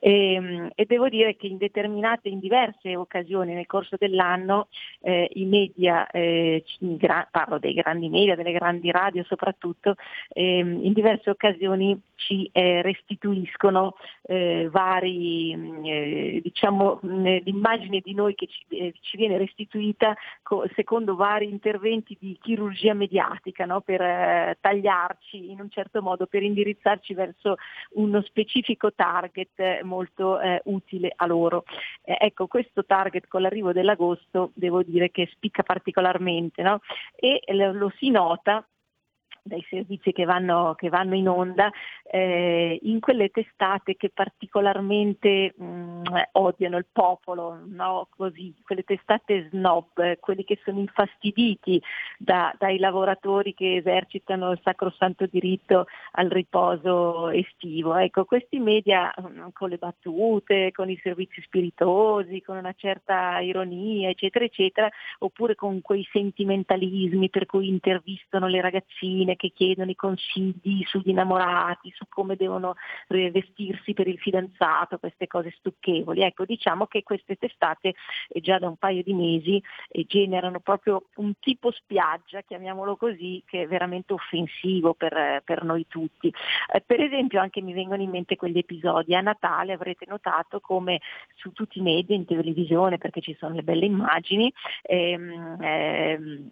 [0.00, 4.68] E, e devo dire che in determinate, in diverse occasioni nel corso dell'anno
[5.00, 6.64] eh, i media, eh,
[7.30, 9.94] parlo dei grandi media, delle grandi radio soprattutto,
[10.28, 15.52] ehm, in diverse occasioni ci eh, restituiscono eh, vari,
[15.84, 22.16] eh, diciamo, l'immagine di noi che ci, eh, ci viene restituita co- secondo vari interventi
[22.18, 23.80] di chirurgia mediatica no?
[23.80, 27.56] per eh, tagliarci in un certo modo, per indirizzarci verso
[27.92, 31.64] uno specifico target molto eh, utile a loro.
[32.02, 36.80] Eh, ecco, questo target con l'arrivo dell'agosto devo dire che spicca particolarmente no?
[37.16, 38.66] e lo si nota
[39.42, 41.70] dai servizi che vanno, che vanno in onda,
[42.10, 46.02] eh, in quelle testate che particolarmente mh, mm,
[46.32, 48.08] odiano il popolo, no?
[48.16, 51.80] Così, quelle testate snob, quelli che sono infastiditi
[52.18, 57.96] da, dai lavoratori che esercitano il sacrosanto diritto al riposo estivo.
[57.96, 63.40] Ecco, questi media mh, mm, con le battute, con i servizi spiritosi, con una certa
[63.40, 64.88] ironia, eccetera, eccetera,
[65.18, 71.90] oppure con quei sentimentalismi per cui intervistano le ragazzine che chiedono i consigli sugli innamorati,
[71.94, 72.74] su come devono
[73.08, 76.20] eh, vestirsi per il fidanzato, queste cose stucchevoli.
[76.22, 77.94] Ecco, diciamo che queste testate
[78.28, 83.42] eh, già da un paio di mesi eh, generano proprio un tipo spiaggia, chiamiamolo così,
[83.46, 86.32] che è veramente offensivo per, per noi tutti.
[86.72, 91.00] Eh, per esempio anche mi vengono in mente quegli episodi a Natale, avrete notato come
[91.36, 94.52] su tutti i media, in televisione, perché ci sono le belle immagini,
[94.82, 96.48] ehm, ehm,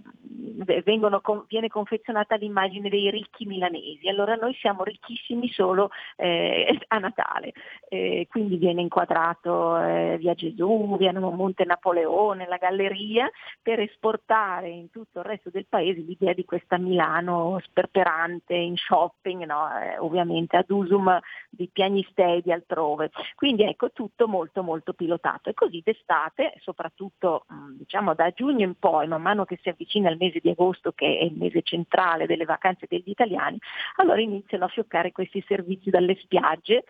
[0.85, 4.09] vengono, viene confezionata l'immagine dei ricchi milanesi.
[4.09, 7.53] Allora noi siamo ricchissimi solo eh, a Natale,
[7.89, 13.31] eh, quindi viene inquadrato eh, via Gesù, via Monte Napoleone, la galleria,
[13.63, 19.45] per esportare in tutto il resto del paese l'idea di questa Milano sperperante in shopping,
[19.45, 19.69] no?
[19.81, 21.19] Eh, ovviamente ad usum
[21.51, 23.11] di piagnistei altrove.
[23.35, 27.45] Quindi ecco tutto molto molto pilotato e così d'estate, soprattutto
[27.79, 31.19] diciamo da giugno in poi, man mano che si avvicina il mese di agosto che
[31.19, 33.59] è il mese centrale delle vacanze degli italiani,
[33.97, 36.85] allora iniziano a fioccare questi servizi dalle spiagge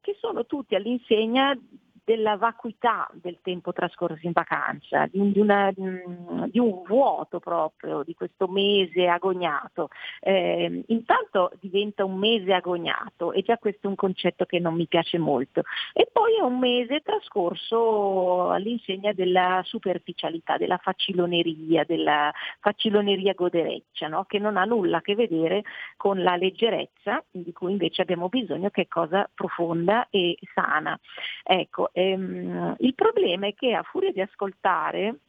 [0.00, 1.56] che sono tutti all'insegna
[2.04, 8.02] della vacuità del tempo trascorso in vacanza, di un, di una, di un vuoto proprio
[8.02, 9.88] di questo mese agognato.
[10.20, 14.86] Eh, intanto diventa un mese agognato e già questo è un concetto che non mi
[14.86, 15.62] piace molto.
[15.94, 24.24] E poi è un mese trascorso all'insegna della superficialità, della faciloneria, della faciloneria godereccia, no?
[24.24, 25.62] che non ha nulla a che vedere
[25.96, 30.98] con la leggerezza di cui invece abbiamo bisogno che è cosa profonda e sana.
[31.42, 35.20] Ecco, ehm, il problema è che a furia di ascoltare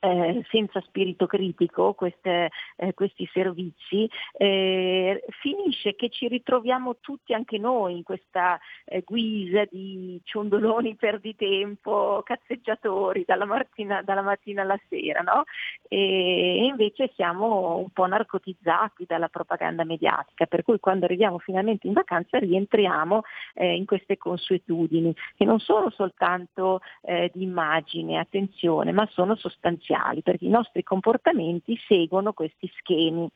[0.00, 7.58] eh, senza spirito critico queste, eh, questi servizi, eh, finisce che ci ritroviamo tutti anche
[7.58, 15.20] noi in questa eh, guisa di ciondoloni perditempo, cazzeggiatori dalla mattina, dalla mattina alla sera,
[15.20, 15.44] no?
[15.88, 21.92] e invece siamo un po' narcotizzati dalla propaganda mediatica, per cui quando arriviamo finalmente in
[21.92, 23.22] vacanza rientriamo
[23.54, 29.36] eh, in queste consuetudini, che non sono soltanto eh, di immagine, attenzione, ma sono
[29.76, 33.28] sostanziali perché i nostri comportamenti seguono questi schemi.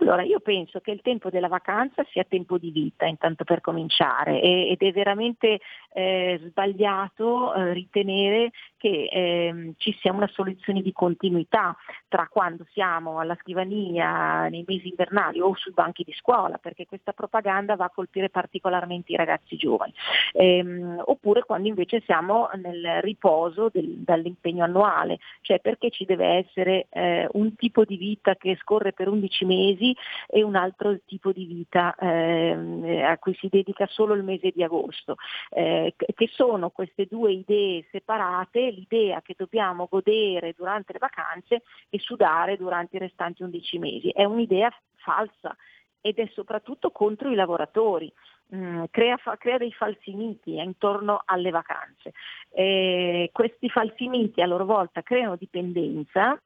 [0.00, 4.40] Allora io penso che il tempo della vacanza sia tempo di vita, intanto per cominciare,
[4.40, 5.60] ed è veramente
[5.92, 11.76] eh, sbagliato eh, ritenere che eh, ci sia una soluzione di continuità
[12.08, 17.12] tra quando siamo alla scrivania nei mesi invernali o sui banchi di scuola, perché questa
[17.12, 19.92] propaganda va a colpire particolarmente i ragazzi giovani,
[20.32, 26.86] ehm, oppure quando invece siamo nel riposo del, dall'impegno annuale, cioè perché ci deve essere
[26.90, 29.96] eh, un tipo di vita che scorre per 11 mesi
[30.26, 34.62] e un altro tipo di vita eh, a cui si dedica solo il mese di
[34.62, 35.16] agosto,
[35.48, 41.98] eh, che sono queste due idee separate, l'idea che dobbiamo godere durante le vacanze e
[41.98, 44.08] sudare durante i restanti 11 mesi.
[44.10, 45.56] È un'idea falsa
[46.00, 48.12] ed è soprattutto contro i lavoratori.
[48.54, 52.12] Mm, crea, fa, crea, dei falsi miti intorno alle vacanze.
[52.50, 56.40] Eh, questi falsi miti a loro volta creano dipendenza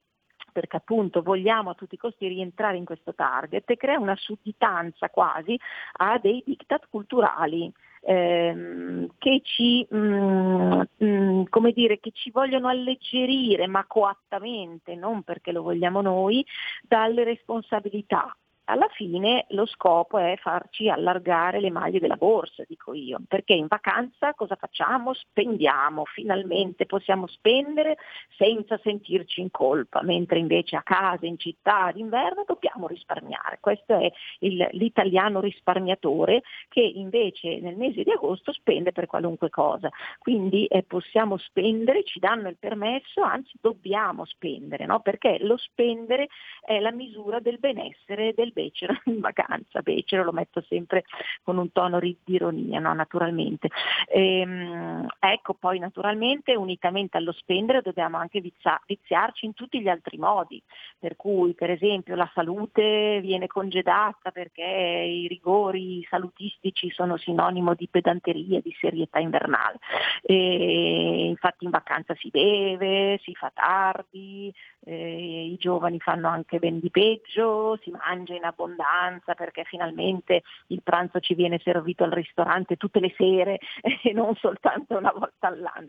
[0.53, 5.09] perché appunto vogliamo a tutti i costi rientrare in questo target e crea una sudditanza
[5.11, 5.59] quasi
[5.95, 7.73] a dei diktat culturali.
[8.07, 15.63] Ehm, che, ci, mm, mm, dire, che ci vogliono alleggerire, ma coattamente, non perché lo
[15.63, 16.45] vogliamo noi,
[16.83, 23.21] dalle responsabilità alla fine lo scopo è farci allargare le maglie della borsa, dico io,
[23.29, 25.13] perché in vacanza cosa facciamo?
[25.13, 27.97] Spendiamo, finalmente possiamo spendere
[28.37, 33.59] senza sentirci in colpa, mentre invece a casa, in città, d'inverno dobbiamo risparmiare.
[33.61, 34.11] Questo è
[34.41, 39.91] il, l'italiano risparmiatore che invece nel mese di agosto spende per qualunque cosa.
[40.19, 45.01] Quindi eh, possiamo spendere, ci danno il permesso, anzi dobbiamo spendere, no?
[45.01, 46.29] perché lo spendere
[46.65, 51.05] è la misura del benessere del becero in vacanza, becero lo metto sempre
[51.43, 52.95] con un tono di ironia, no?
[52.95, 53.69] naturalmente.
[54.09, 60.17] Ehm, ecco, poi naturalmente unitamente allo spendere dobbiamo anche vizia- viziarci in tutti gli altri
[60.17, 60.63] modi,
[60.99, 67.89] per cui per esempio la salute viene congedata perché i rigori salutistici sono sinonimo di
[67.89, 69.79] pedanteria, di serietà invernale.
[70.23, 74.53] E infatti in vacanza si beve, si fa tardi,
[74.85, 80.43] eh, i giovani fanno anche ben di peggio, si mangia in in abbondanza perché finalmente
[80.69, 83.59] il pranzo ci viene servito al ristorante tutte le sere
[84.03, 85.89] e non soltanto una volta all'anno.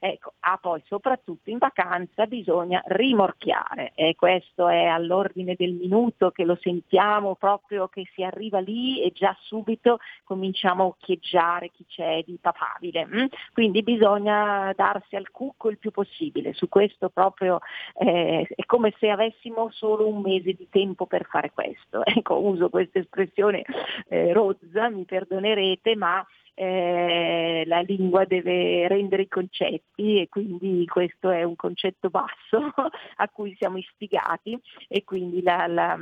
[0.00, 6.44] Ecco, ah, poi soprattutto in vacanza bisogna rimorchiare e questo è all'ordine del minuto che
[6.44, 12.22] lo sentiamo proprio che si arriva lì e già subito cominciamo a occhieggiare chi c'è
[12.26, 13.06] di papabile.
[13.06, 13.26] Mm?
[13.52, 17.60] Quindi bisogna darsi al cucco il più possibile, su questo proprio
[17.98, 21.91] eh, è come se avessimo solo un mese di tempo per fare questo.
[22.22, 23.64] Ecco, uso questa espressione
[24.08, 26.24] eh, rozza, mi perdonerete, ma
[26.54, 32.72] eh, la lingua deve rendere i concetti e quindi questo è un concetto basso
[33.16, 34.58] a cui siamo istigati
[34.88, 35.98] e quindi la, la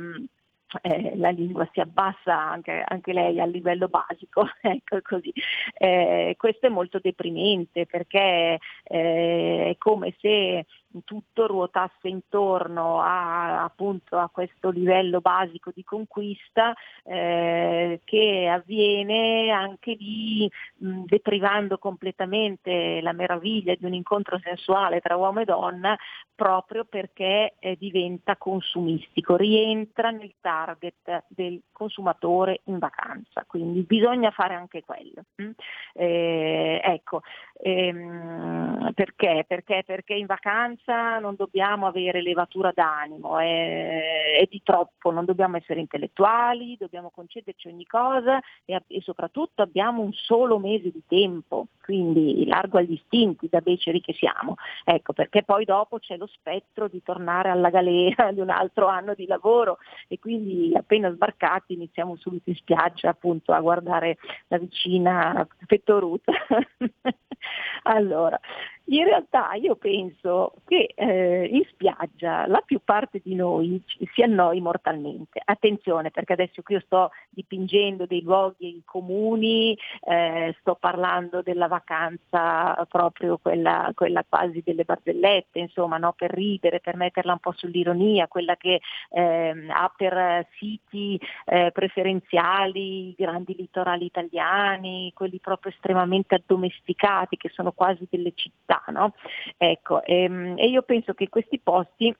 [0.81, 5.33] eh, la lingua si abbassa anche, anche, lei a livello basico, ecco così.
[5.77, 10.65] Eh, questo è molto deprimente perché eh, è come se
[11.05, 16.73] tutto ruotasse intorno a, appunto, a questo livello basico di conquista
[17.03, 25.41] eh, che avviene anche lì deprivando completamente la meraviglia di un incontro sensuale tra uomo
[25.41, 25.97] e donna
[26.35, 34.55] proprio perché eh, diventa consumistico, rientra nel target del consumatore in vacanza, quindi bisogna fare
[34.55, 35.23] anche quello.
[35.41, 35.51] Mm?
[35.93, 37.21] Eh, ecco,
[37.61, 39.45] ehm, perché?
[39.47, 39.83] perché?
[39.85, 45.57] Perché in vacanza vacanza non dobbiamo avere levatura d'animo, è, è, di troppo, non dobbiamo
[45.57, 51.67] essere intellettuali, dobbiamo concederci ogni cosa e, e, soprattutto abbiamo un solo mese di tempo,
[51.83, 54.55] quindi largo agli istinti da beceri che siamo.
[54.83, 59.13] Ecco, perché poi dopo c'è lo spettro di tornare alla galera di un altro anno
[59.13, 59.77] di lavoro
[60.07, 64.17] e quindi appena sbarcati iniziamo subito in spiaggia appunto a guardare
[64.47, 66.31] la vicina pettoruta.
[67.83, 68.39] allora,
[68.85, 73.81] in realtà io penso che eh, in spiaggia la più parte di noi
[74.13, 75.41] si annoi mortalmente.
[75.43, 82.85] Attenzione perché adesso qui io sto dipingendo dei luoghi comuni, eh, sto parlando della vacanza
[82.89, 86.13] proprio quella, quella quasi delle barzellette, insomma, no?
[86.13, 93.09] per ridere, per metterla un po' sull'ironia, quella che eh, ha per siti eh, preferenziali
[93.09, 99.13] i grandi litorali italiani, quelli proprio estremamente addomesticati che sono quasi delle città no?
[99.57, 102.15] Ecco, ehm, e io penso che questi posti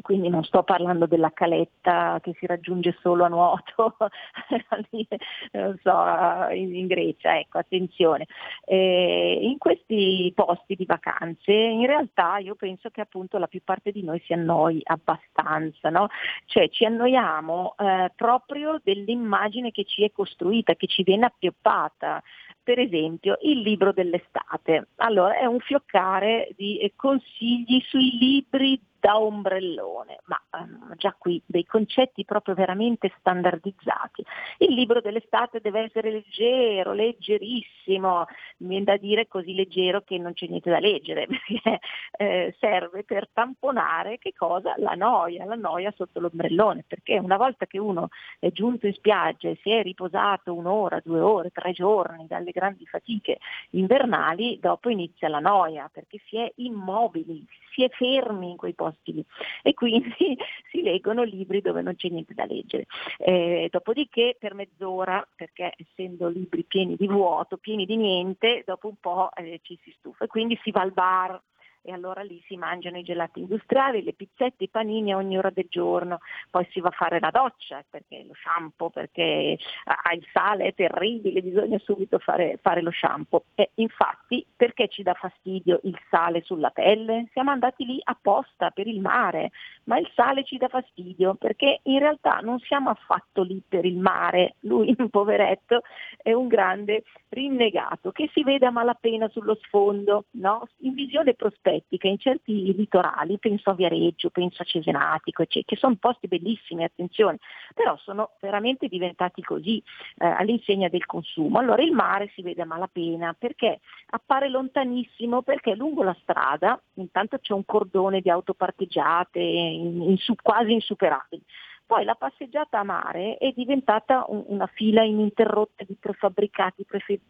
[0.00, 3.96] quindi non sto parlando della caletta che si raggiunge solo a nuoto
[5.52, 8.26] non so, in Grecia, ecco, attenzione.
[8.64, 13.90] Eh, in questi posti di vacanze in realtà io penso che appunto la più parte
[13.90, 16.08] di noi si annoi abbastanza, no?
[16.46, 22.22] cioè ci annoiamo eh, proprio dell'immagine che ci è costruita, che ci viene appioppata
[22.62, 24.88] per esempio il libro dell'estate.
[24.96, 31.42] Allora è un fioccare di eh, consigli sui libri da ombrellone, ma um, già qui
[31.44, 34.24] dei concetti proprio veramente standardizzati.
[34.58, 38.26] Il libro dell'estate deve essere leggero, leggerissimo,
[38.58, 41.80] mi viene da dire così leggero che non c'è niente da leggere, perché
[42.16, 44.74] eh, serve per tamponare che cosa?
[44.78, 48.06] La noia, la noia sotto l'ombrellone, perché una volta che uno
[48.38, 52.86] è giunto in spiaggia e si è riposato un'ora, due ore, tre giorni dalle grandi
[52.86, 53.38] fatiche
[53.70, 59.12] invernali, dopo inizia la noia, perché si è immobili, si è fermi in quei posti
[59.12, 59.24] lì.
[59.62, 60.14] E quindi
[60.70, 62.86] si leggono libri dove non c'è niente da leggere.
[63.18, 68.96] Eh, dopodiché per mezz'ora, perché essendo libri pieni di vuoto, pieni di niente, dopo un
[69.00, 70.24] po' eh, ci si stufa.
[70.24, 71.40] E quindi si va al bar
[71.82, 75.50] e allora lì si mangiano i gelati industriali, le pizzette, i panini a ogni ora
[75.50, 80.24] del giorno, poi si va a fare la doccia perché lo shampoo, perché ah, il
[80.32, 83.44] sale è terribile, bisogna subito fare, fare lo shampoo.
[83.54, 87.28] E infatti perché ci dà fastidio il sale sulla pelle?
[87.32, 89.50] Siamo andati lì apposta per il mare,
[89.84, 93.98] ma il sale ci dà fastidio perché in realtà non siamo affatto lì per il
[93.98, 95.82] mare, lui, un poveretto,
[96.16, 100.68] è un grande rinnegato che si vede a malapena sullo sfondo, no?
[100.82, 105.96] in visione prospettiva che in certi litorali, penso a Viareggio, penso a Cesenatico, che sono
[105.96, 107.38] posti bellissimi, attenzione,
[107.74, 109.82] però sono veramente diventati così
[110.18, 111.58] eh, all'insegna del consumo.
[111.58, 113.80] Allora il mare si vede a malapena perché
[114.10, 120.16] appare lontanissimo, perché lungo la strada intanto c'è un cordone di auto parcheggiate in, in,
[120.42, 121.42] quasi insuperabili.
[121.84, 127.20] Poi la passeggiata a mare è diventata un, una fila ininterrotta di prefabbricati, prefe,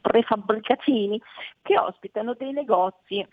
[0.00, 1.18] prefabbricatini
[1.62, 3.26] che ospitano dei negozi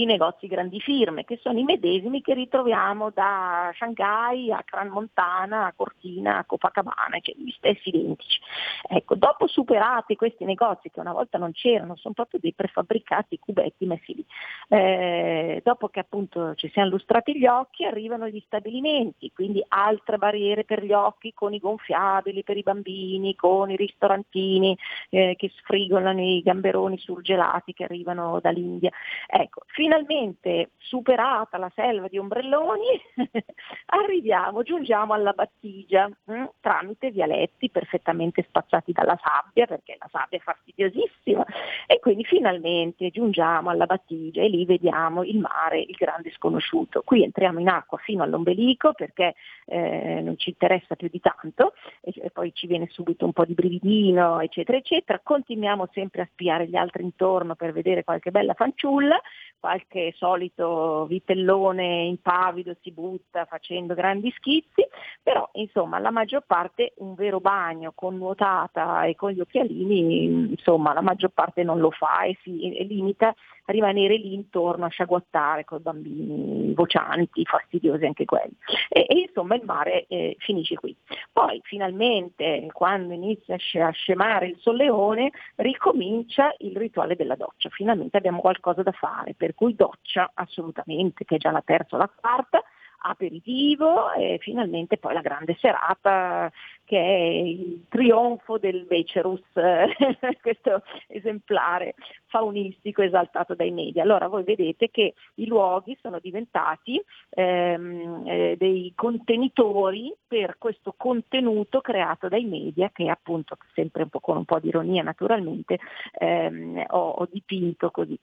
[0.00, 5.66] i negozi grandi firme, che sono i medesimi che ritroviamo da Shanghai a Gran Montana,
[5.66, 8.40] a Cortina, a Copacabana, cioè gli stessi identici.
[8.88, 13.86] Ecco, dopo superati questi negozi che una volta non c'erano, sono proprio dei prefabbricati cubetti
[13.86, 14.24] messi lì,
[14.68, 20.64] eh, dopo che appunto ci siano lustrati gli occhi arrivano gli stabilimenti, quindi altre barriere
[20.64, 24.76] per gli occhi con i gonfiabili per i bambini, con i ristorantini
[25.10, 28.90] eh, che sfrigolano i gamberoni surgelati che arrivano dall'India.
[29.26, 33.00] Ecco, finalmente superata la selva di ombrelloni,
[33.86, 40.38] arriviamo, giungiamo alla battigia mh, mm, tramite vialetti perfettamente spazzati dalla sabbia, perché la sabbia
[40.38, 41.44] è fastidiosissima,
[41.86, 47.02] e quindi finalmente giungiamo alla battigia e lì vediamo il mare, il grande sconosciuto.
[47.04, 49.34] Qui entriamo in acqua fino all'ombelico perché
[49.66, 53.44] eh, non ci interessa più di tanto e, e poi ci viene subito un po'
[53.44, 55.20] di brividino, eccetera, eccetera.
[55.22, 59.20] Continuiamo sempre a spiare gli altri intorno per vedere qualche bella fanciulla,
[59.66, 64.86] qualche solito vitellone impavido si butta facendo grandi schizzi,
[65.20, 70.92] però insomma la maggior parte un vero bagno con nuotata e con gli occhialini, insomma
[70.92, 73.34] la maggior parte non lo fa e si limita
[73.66, 78.56] rimanere lì intorno a sciaguattare con i bambini vocianti, fastidiosi anche quelli.
[78.88, 80.96] E, e insomma il mare eh, finisce qui.
[81.32, 88.40] Poi finalmente quando inizia a scemare il solleone ricomincia il rituale della doccia, finalmente abbiamo
[88.40, 92.62] qualcosa da fare, per cui doccia assolutamente, che è già la terza o la quarta,
[92.98, 96.50] aperitivo e finalmente poi la grande serata
[96.86, 99.42] che è il trionfo del Becerus,
[100.40, 101.94] questo esemplare
[102.26, 104.02] faunistico esaltato dai media.
[104.02, 111.80] Allora voi vedete che i luoghi sono diventati ehm, eh, dei contenitori per questo contenuto
[111.80, 115.78] creato dai media che appunto, sempre un con un po' di ironia naturalmente,
[116.18, 118.18] ehm, ho, ho dipinto così.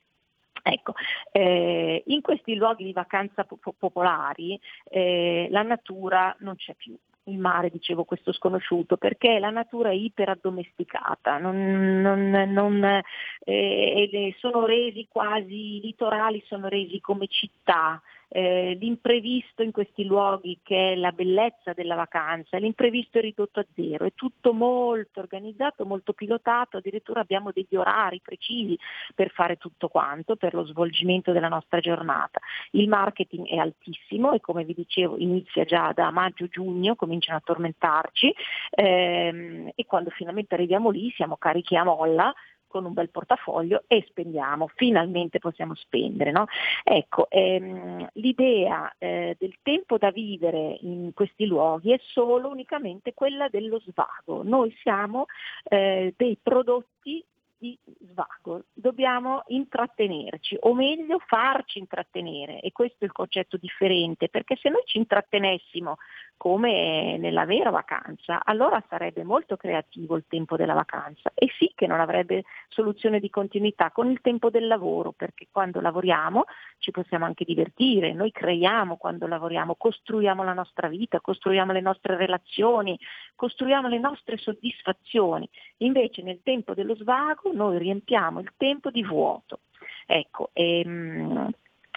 [0.65, 0.93] Ecco,
[1.33, 7.37] eh, in questi luoghi di vacanza po- popolari eh, la natura non c'è più, il
[7.37, 13.01] mare, dicevo questo sconosciuto, perché la natura è iperaddomesticata, non, non, non,
[13.43, 18.01] eh, sono resi quasi, i litorali sono resi come città,
[18.35, 23.65] eh, l'imprevisto in questi luoghi che è la bellezza della vacanza, l'imprevisto è ridotto a
[23.75, 28.75] zero, è tutto molto organizzato, molto pilotato, addirittura abbiamo degli orari precisi
[29.13, 32.39] per fare tutto quanto, per lo svolgimento della nostra giornata.
[32.71, 38.33] Il marketing è altissimo e come vi dicevo inizia già da maggio-giugno, cominciano a tormentarci
[38.71, 42.33] ehm, e quando finalmente arriviamo lì siamo carichi a molla
[42.73, 46.31] con un bel portafoglio e spendiamo, finalmente possiamo spendere.
[46.31, 46.45] No?
[46.83, 53.47] Ecco, ehm, l'idea eh, del tempo da vivere in questi luoghi è solo unicamente quella
[53.47, 54.41] dello svago.
[54.41, 55.25] Noi siamo
[55.65, 57.23] eh, dei prodotti
[57.63, 57.77] di
[58.11, 64.67] svago, dobbiamo intrattenerci o meglio farci intrattenere e questo è il concetto differente perché se
[64.67, 65.95] noi ci intrattenessimo
[66.43, 71.87] come nella vera vacanza, allora sarebbe molto creativo il tempo della vacanza e sì che
[71.87, 76.43] non avrebbe soluzione di continuità con il tempo del lavoro, perché quando lavoriamo
[76.79, 82.17] ci possiamo anche divertire, noi creiamo quando lavoriamo, costruiamo la nostra vita, costruiamo le nostre
[82.17, 82.99] relazioni,
[83.35, 85.49] costruiamo le nostre soddisfazioni.
[85.77, 89.61] Invece nel tempo dello svago noi riempiamo il tempo di vuoto.
[90.05, 91.49] Ecco, ehm,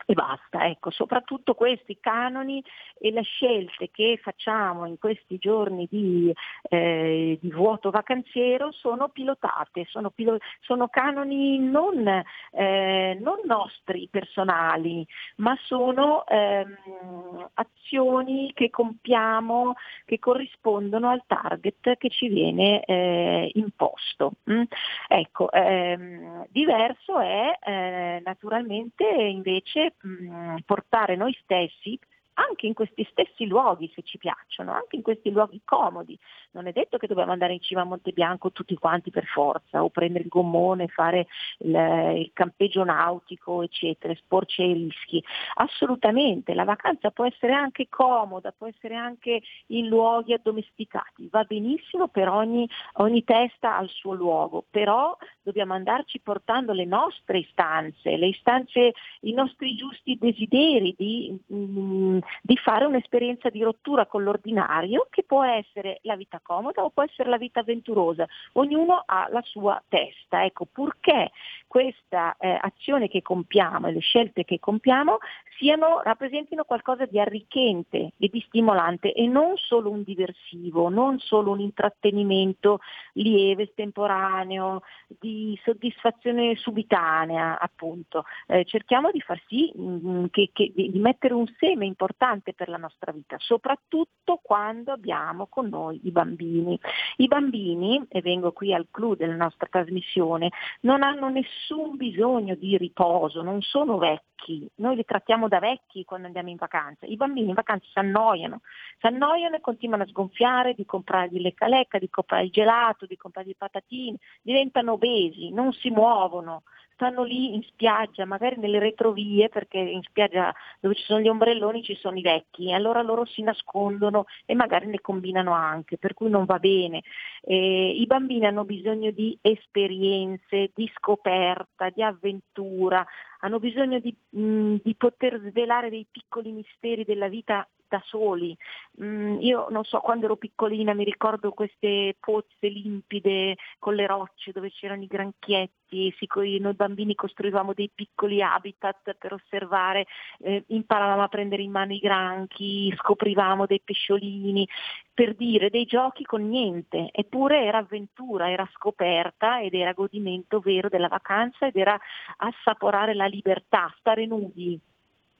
[0.06, 0.66] e basta.
[0.66, 2.62] Ecco, soprattutto questi canoni
[2.98, 6.32] e le scelte che facciamo in questi giorni di,
[6.68, 12.06] eh, di vuoto vacanziero sono pilotate, sono, pilo- sono canoni non,
[12.52, 15.04] eh, non, nostri personali,
[15.36, 19.74] ma sono ehm, azioni che compiamo
[20.04, 24.34] che corrispondono al target che ci viene eh, imposto.
[24.50, 24.62] Mm?
[25.08, 31.98] Ecco, ehm, diverso è eh, naturalmente invece mh, portare noi stessi
[32.39, 36.18] anche in questi stessi luoghi se ci piacciono, anche in questi luoghi comodi.
[36.56, 39.84] Non è detto che dobbiamo andare in cima a Monte Bianco tutti quanti per forza,
[39.84, 41.26] o prendere il gommone, fare
[41.58, 41.74] il,
[42.16, 45.22] il campeggio nautico, eccetera, esporci ai rischi.
[45.56, 52.08] Assolutamente, la vacanza può essere anche comoda, può essere anche in luoghi addomesticati, va benissimo
[52.08, 58.28] per ogni, ogni testa al suo luogo, però dobbiamo andarci portando le nostre istanze, le
[58.28, 65.22] istanze, i nostri giusti desideri di mm, di fare un'esperienza di rottura con l'ordinario che
[65.22, 68.24] può essere la vita comoda o può essere la vita avventurosa.
[68.52, 70.44] Ognuno ha la sua testa.
[70.44, 71.32] Ecco, purché
[71.66, 75.18] questa eh, azione che compiamo e le scelte che compiamo
[75.59, 81.51] siano, rappresentino qualcosa di arricchente e di stimolante e non solo un diversivo, non solo
[81.51, 82.78] un intrattenimento
[83.14, 88.24] lieve, estemporaneo, di soddisfazione subitanea, appunto.
[88.47, 92.68] Eh, cerchiamo di far sì mh, mm, che, che, di mettere un seme importante per
[92.68, 96.35] la nostra vita, soprattutto quando abbiamo con noi i bambini.
[96.44, 100.50] I bambini, e vengo qui al clou della nostra trasmissione,
[100.80, 106.26] non hanno nessun bisogno di riposo, non sono vecchi, noi li trattiamo da vecchi quando
[106.26, 108.60] andiamo in vacanza, i bambini in vacanza si annoiano,
[108.98, 113.16] si annoiano e continuano a sgonfiare di comprargli lecca lecca, di comprare il gelato, di
[113.16, 116.62] comprargli i patatini, diventano obesi, non si muovono,
[116.97, 121.82] stanno lì in spiaggia, magari nelle retrovie, perché in spiaggia dove ci sono gli ombrelloni
[121.82, 126.14] ci sono i vecchi, e allora loro si nascondono e magari ne combinano anche, per
[126.14, 127.02] cui non va bene.
[127.43, 133.06] Eh, I bambini hanno bisogno di esperienze, di scoperta, di avventura,
[133.40, 138.56] hanno bisogno di, mh, di poter svelare dei piccoli misteri della vita da soli.
[139.02, 144.52] Mm, io non so, quando ero piccolina mi ricordo queste pozze limpide con le rocce
[144.52, 146.14] dove c'erano i granchietti,
[146.60, 150.06] noi bambini costruivamo dei piccoli habitat per osservare,
[150.40, 154.68] eh, imparavamo a prendere in mano i granchi, scoprivamo dei pesciolini,
[155.14, 160.88] per dire dei giochi con niente, eppure era avventura, era scoperta ed era godimento vero
[160.88, 161.98] della vacanza ed era
[162.38, 164.78] assaporare la libertà, stare nudi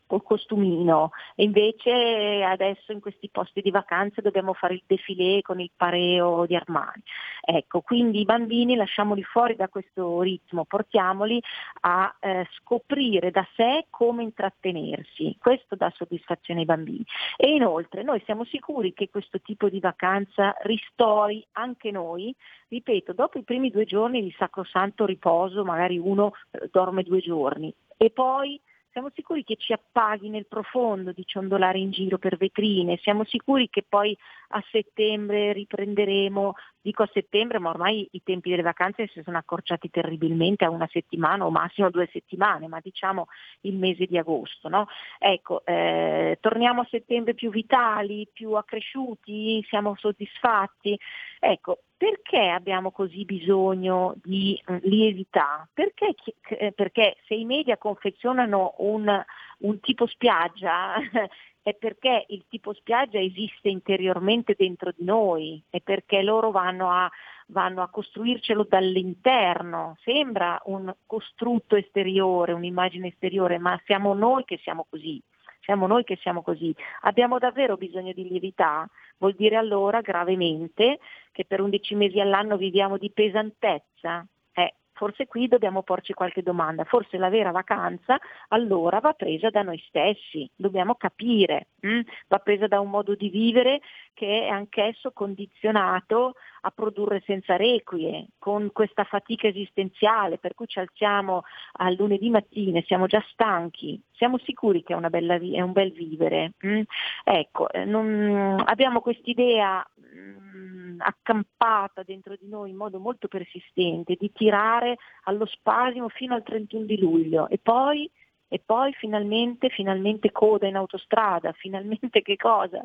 [0.07, 5.61] col costumino e invece adesso in questi posti di vacanza dobbiamo fare il defilé con
[5.61, 7.03] il pareo di Armani.
[7.41, 11.41] Ecco, quindi i bambini lasciamoli fuori da questo ritmo, portiamoli
[11.81, 17.05] a eh, scoprire da sé come intrattenersi, questo dà soddisfazione ai bambini.
[17.37, 22.35] E inoltre noi siamo sicuri che questo tipo di vacanza ristori anche noi,
[22.69, 27.73] ripeto, dopo i primi due giorni di sacrosanto riposo, magari uno eh, dorme due giorni
[27.97, 28.61] e poi
[28.97, 33.69] siamo sicuri che ci appaghi nel profondo di ciondolare in giro per vetrine, siamo sicuri
[33.69, 34.17] che poi
[34.49, 36.55] a settembre riprenderemo,
[36.87, 40.89] dico a settembre, ma ormai i tempi delle vacanze si sono accorciati terribilmente a una
[40.89, 43.27] settimana o massimo due settimane, ma diciamo
[43.63, 44.69] il mese di agosto.
[44.69, 44.87] No?
[45.19, 50.97] Ecco, eh, torniamo a settembre più vitali, più accresciuti, siamo soddisfatti.
[51.41, 55.69] Ecco, perché abbiamo così bisogno di mm, lievità?
[55.73, 56.15] Perché,
[56.51, 59.25] eh, perché, se i media confezionano un,
[59.59, 60.95] un tipo spiaggia
[61.67, 67.11] è perché il tipo spiaggia esiste interiormente dentro di noi, è perché loro vanno a,
[67.49, 69.97] vanno a costruircelo dall'interno.
[70.05, 75.21] Sembra un costrutto esteriore, un'immagine esteriore, ma siamo noi che siamo così
[75.59, 76.73] siamo noi che siamo così.
[77.01, 78.89] Abbiamo davvero bisogno di lievità?
[79.19, 81.01] Vuol dire allora gravemente
[81.33, 84.25] che per 11 mesi all'anno viviamo di pesantezza?
[84.53, 88.19] Eh, forse qui dobbiamo porci qualche domanda, forse la vera vacanza
[88.49, 92.01] allora va presa da noi stessi, dobbiamo capire, hm?
[92.29, 93.81] va presa da un modo di vivere
[94.17, 100.79] che è anch'esso condizionato a produrre senza requie, con questa fatica esistenziale per cui ci
[100.79, 105.73] alziamo al lunedì mattina e siamo già stanchi, siamo sicuri che è, bella, è un
[105.73, 106.55] bel vivere.
[106.67, 106.81] Mm?
[107.25, 109.87] Ecco, eh, non, abbiamo quest'idea
[110.17, 116.43] mm, accampata dentro di noi in modo molto persistente di tirare allo spasimo fino al
[116.43, 118.11] 31 di luglio e poi
[118.49, 122.83] e poi finalmente, finalmente coda in autostrada, finalmente che cosa?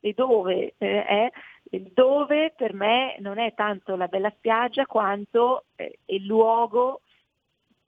[0.00, 1.30] E dove eh, è?
[1.70, 7.00] Il dove per me non è tanto la bella spiaggia quanto eh, il luogo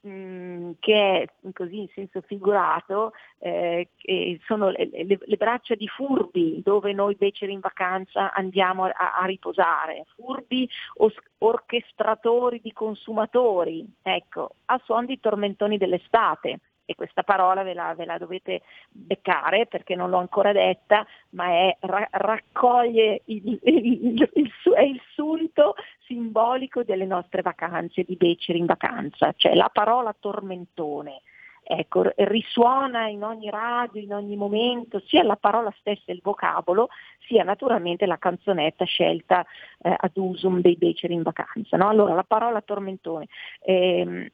[0.07, 3.89] mm, che è così in senso figurato, eh,
[4.47, 9.25] sono le, le, le, braccia di furbi dove noi beceri in vacanza andiamo a, a
[9.27, 17.63] riposare, furbi os, orchestratori di consumatori, ecco, a suon di tormentoni dell'estate e questa parola
[17.63, 23.23] ve la, ve la, dovete beccare perché non l'ho ancora detta, ma è, ra, raccoglie
[23.27, 25.75] il, il, il, è il sunto
[26.07, 31.21] simbolico delle nostre vacanze, di Beceri in vacanza, cioè la parola tormentone.
[31.67, 36.89] Ecco, risuona in ogni radio, in ogni momento, sia la parola stessa, il vocabolo,
[37.21, 39.47] sia naturalmente la canzonetta scelta
[39.81, 41.79] eh, ad usum dei beceri in vacanza.
[41.79, 41.89] No?
[41.89, 43.29] Allora, la parola tormentone.
[43.63, 44.31] Eh,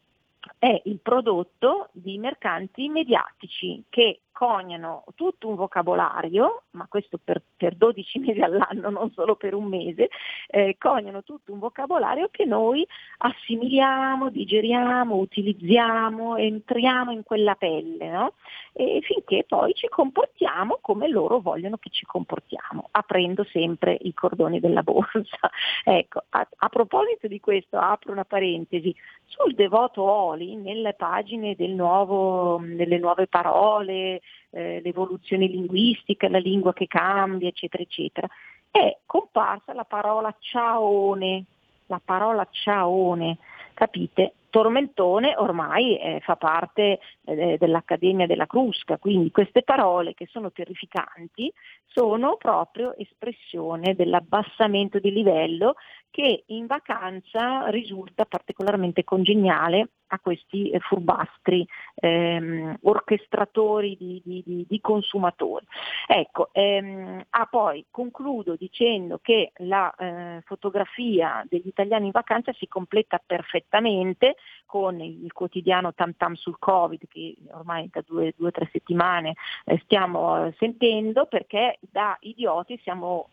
[0.59, 7.75] è il prodotto di mercanti mediatici che coniano tutto un vocabolario, ma questo per, per
[7.75, 10.09] 12 mesi all'anno, non solo per un mese,
[10.47, 12.87] eh, coniano tutto un vocabolario che noi
[13.19, 18.33] assimiliamo, digeriamo, utilizziamo, entriamo in quella pelle, no?
[18.73, 24.59] e finché poi ci comportiamo come loro vogliono che ci comportiamo, aprendo sempre i cordoni
[24.59, 25.51] della borsa.
[25.85, 28.95] ecco, a, a proposito di questo apro una parentesi,
[29.27, 34.21] sul devoto Oli, nelle pagine del nuovo, delle nuove parole,
[34.51, 38.29] eh, l'evoluzione linguistica, la lingua che cambia, eccetera, eccetera,
[38.71, 41.45] è comparsa la parola ciaone,
[41.87, 43.39] la parola ciaone,
[43.75, 44.35] capite?
[44.51, 51.53] Tormentone ormai eh, fa parte eh, dell'Accademia della Crusca, quindi queste parole che sono terrificanti
[51.87, 55.75] sono proprio espressione dell'abbassamento di livello
[56.11, 64.81] che in vacanza risulta particolarmente congeniale a questi eh, furbastri ehm, orchestratori di, di, di,
[64.81, 65.67] consumatori.
[66.07, 72.67] Ecco, ehm, ah, poi concludo dicendo che la eh, fotografia degli italiani in vacanza si
[72.67, 78.69] completa perfettamente con il quotidiano Tam Tam sul Covid che ormai da due o tre
[78.73, 83.29] settimane eh, stiamo eh, sentendo perché da idioti siamo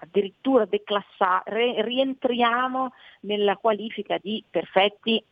[0.00, 5.22] addirittura declassare, rientriamo nella qualifica di perfetti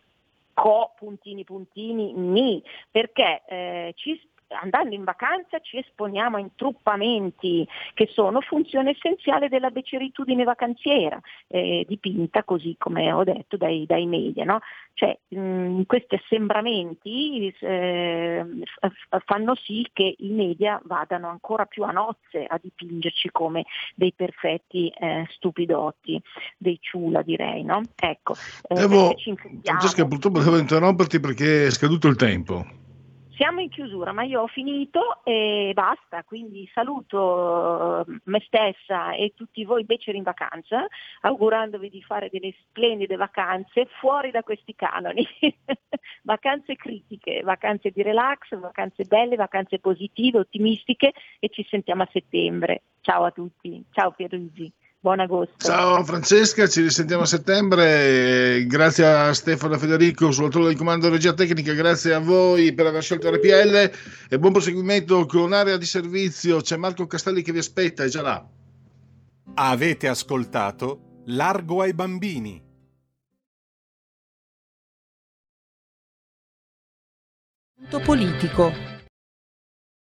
[0.52, 4.18] co puntini puntini ni, perché eh, ci
[4.48, 11.84] andando in vacanza ci esponiamo a intruppamenti che sono funzione essenziale della beceritudine vacanziera, eh,
[11.86, 14.44] dipinta così come ho detto dai, dai media.
[14.44, 14.60] No?
[14.94, 18.46] Cioè, mh, questi assembramenti eh,
[19.24, 24.88] fanno sì che i media vadano ancora più a nozze a dipingerci come dei perfetti
[24.88, 26.20] eh, stupidotti,
[26.56, 27.62] dei ciula direi.
[27.62, 27.82] No?
[27.94, 28.34] Ecco,
[28.68, 29.14] eh, devo,
[29.62, 32.84] Francesca purtroppo devo interromperti perché è scaduto il tempo.
[33.36, 39.34] Siamo in chiusura, ma io ho finito e basta, quindi saluto eh, me stessa e
[39.36, 40.86] tutti voi beceri in vacanza,
[41.20, 45.26] augurandovi di fare delle splendide vacanze fuori da questi canoni.
[46.24, 52.84] vacanze critiche, vacanze di relax, vacanze belle, vacanze positive, ottimistiche e ci sentiamo a settembre.
[53.02, 54.72] Ciao a tutti, ciao Pierluigi.
[55.06, 55.54] Buon agosto.
[55.58, 58.66] Ciao Francesca, ci risentiamo a settembre.
[58.66, 63.30] Grazie a Stefano Federico sul di comando regia tecnica, grazie a voi per aver scelto
[63.30, 63.92] RPL
[64.28, 66.60] e buon proseguimento con area di servizio.
[66.60, 68.44] C'è Marco Castelli che vi aspetta, è già là.
[69.54, 72.60] Avete ascoltato Largo ai bambini.
[78.04, 78.95] Politico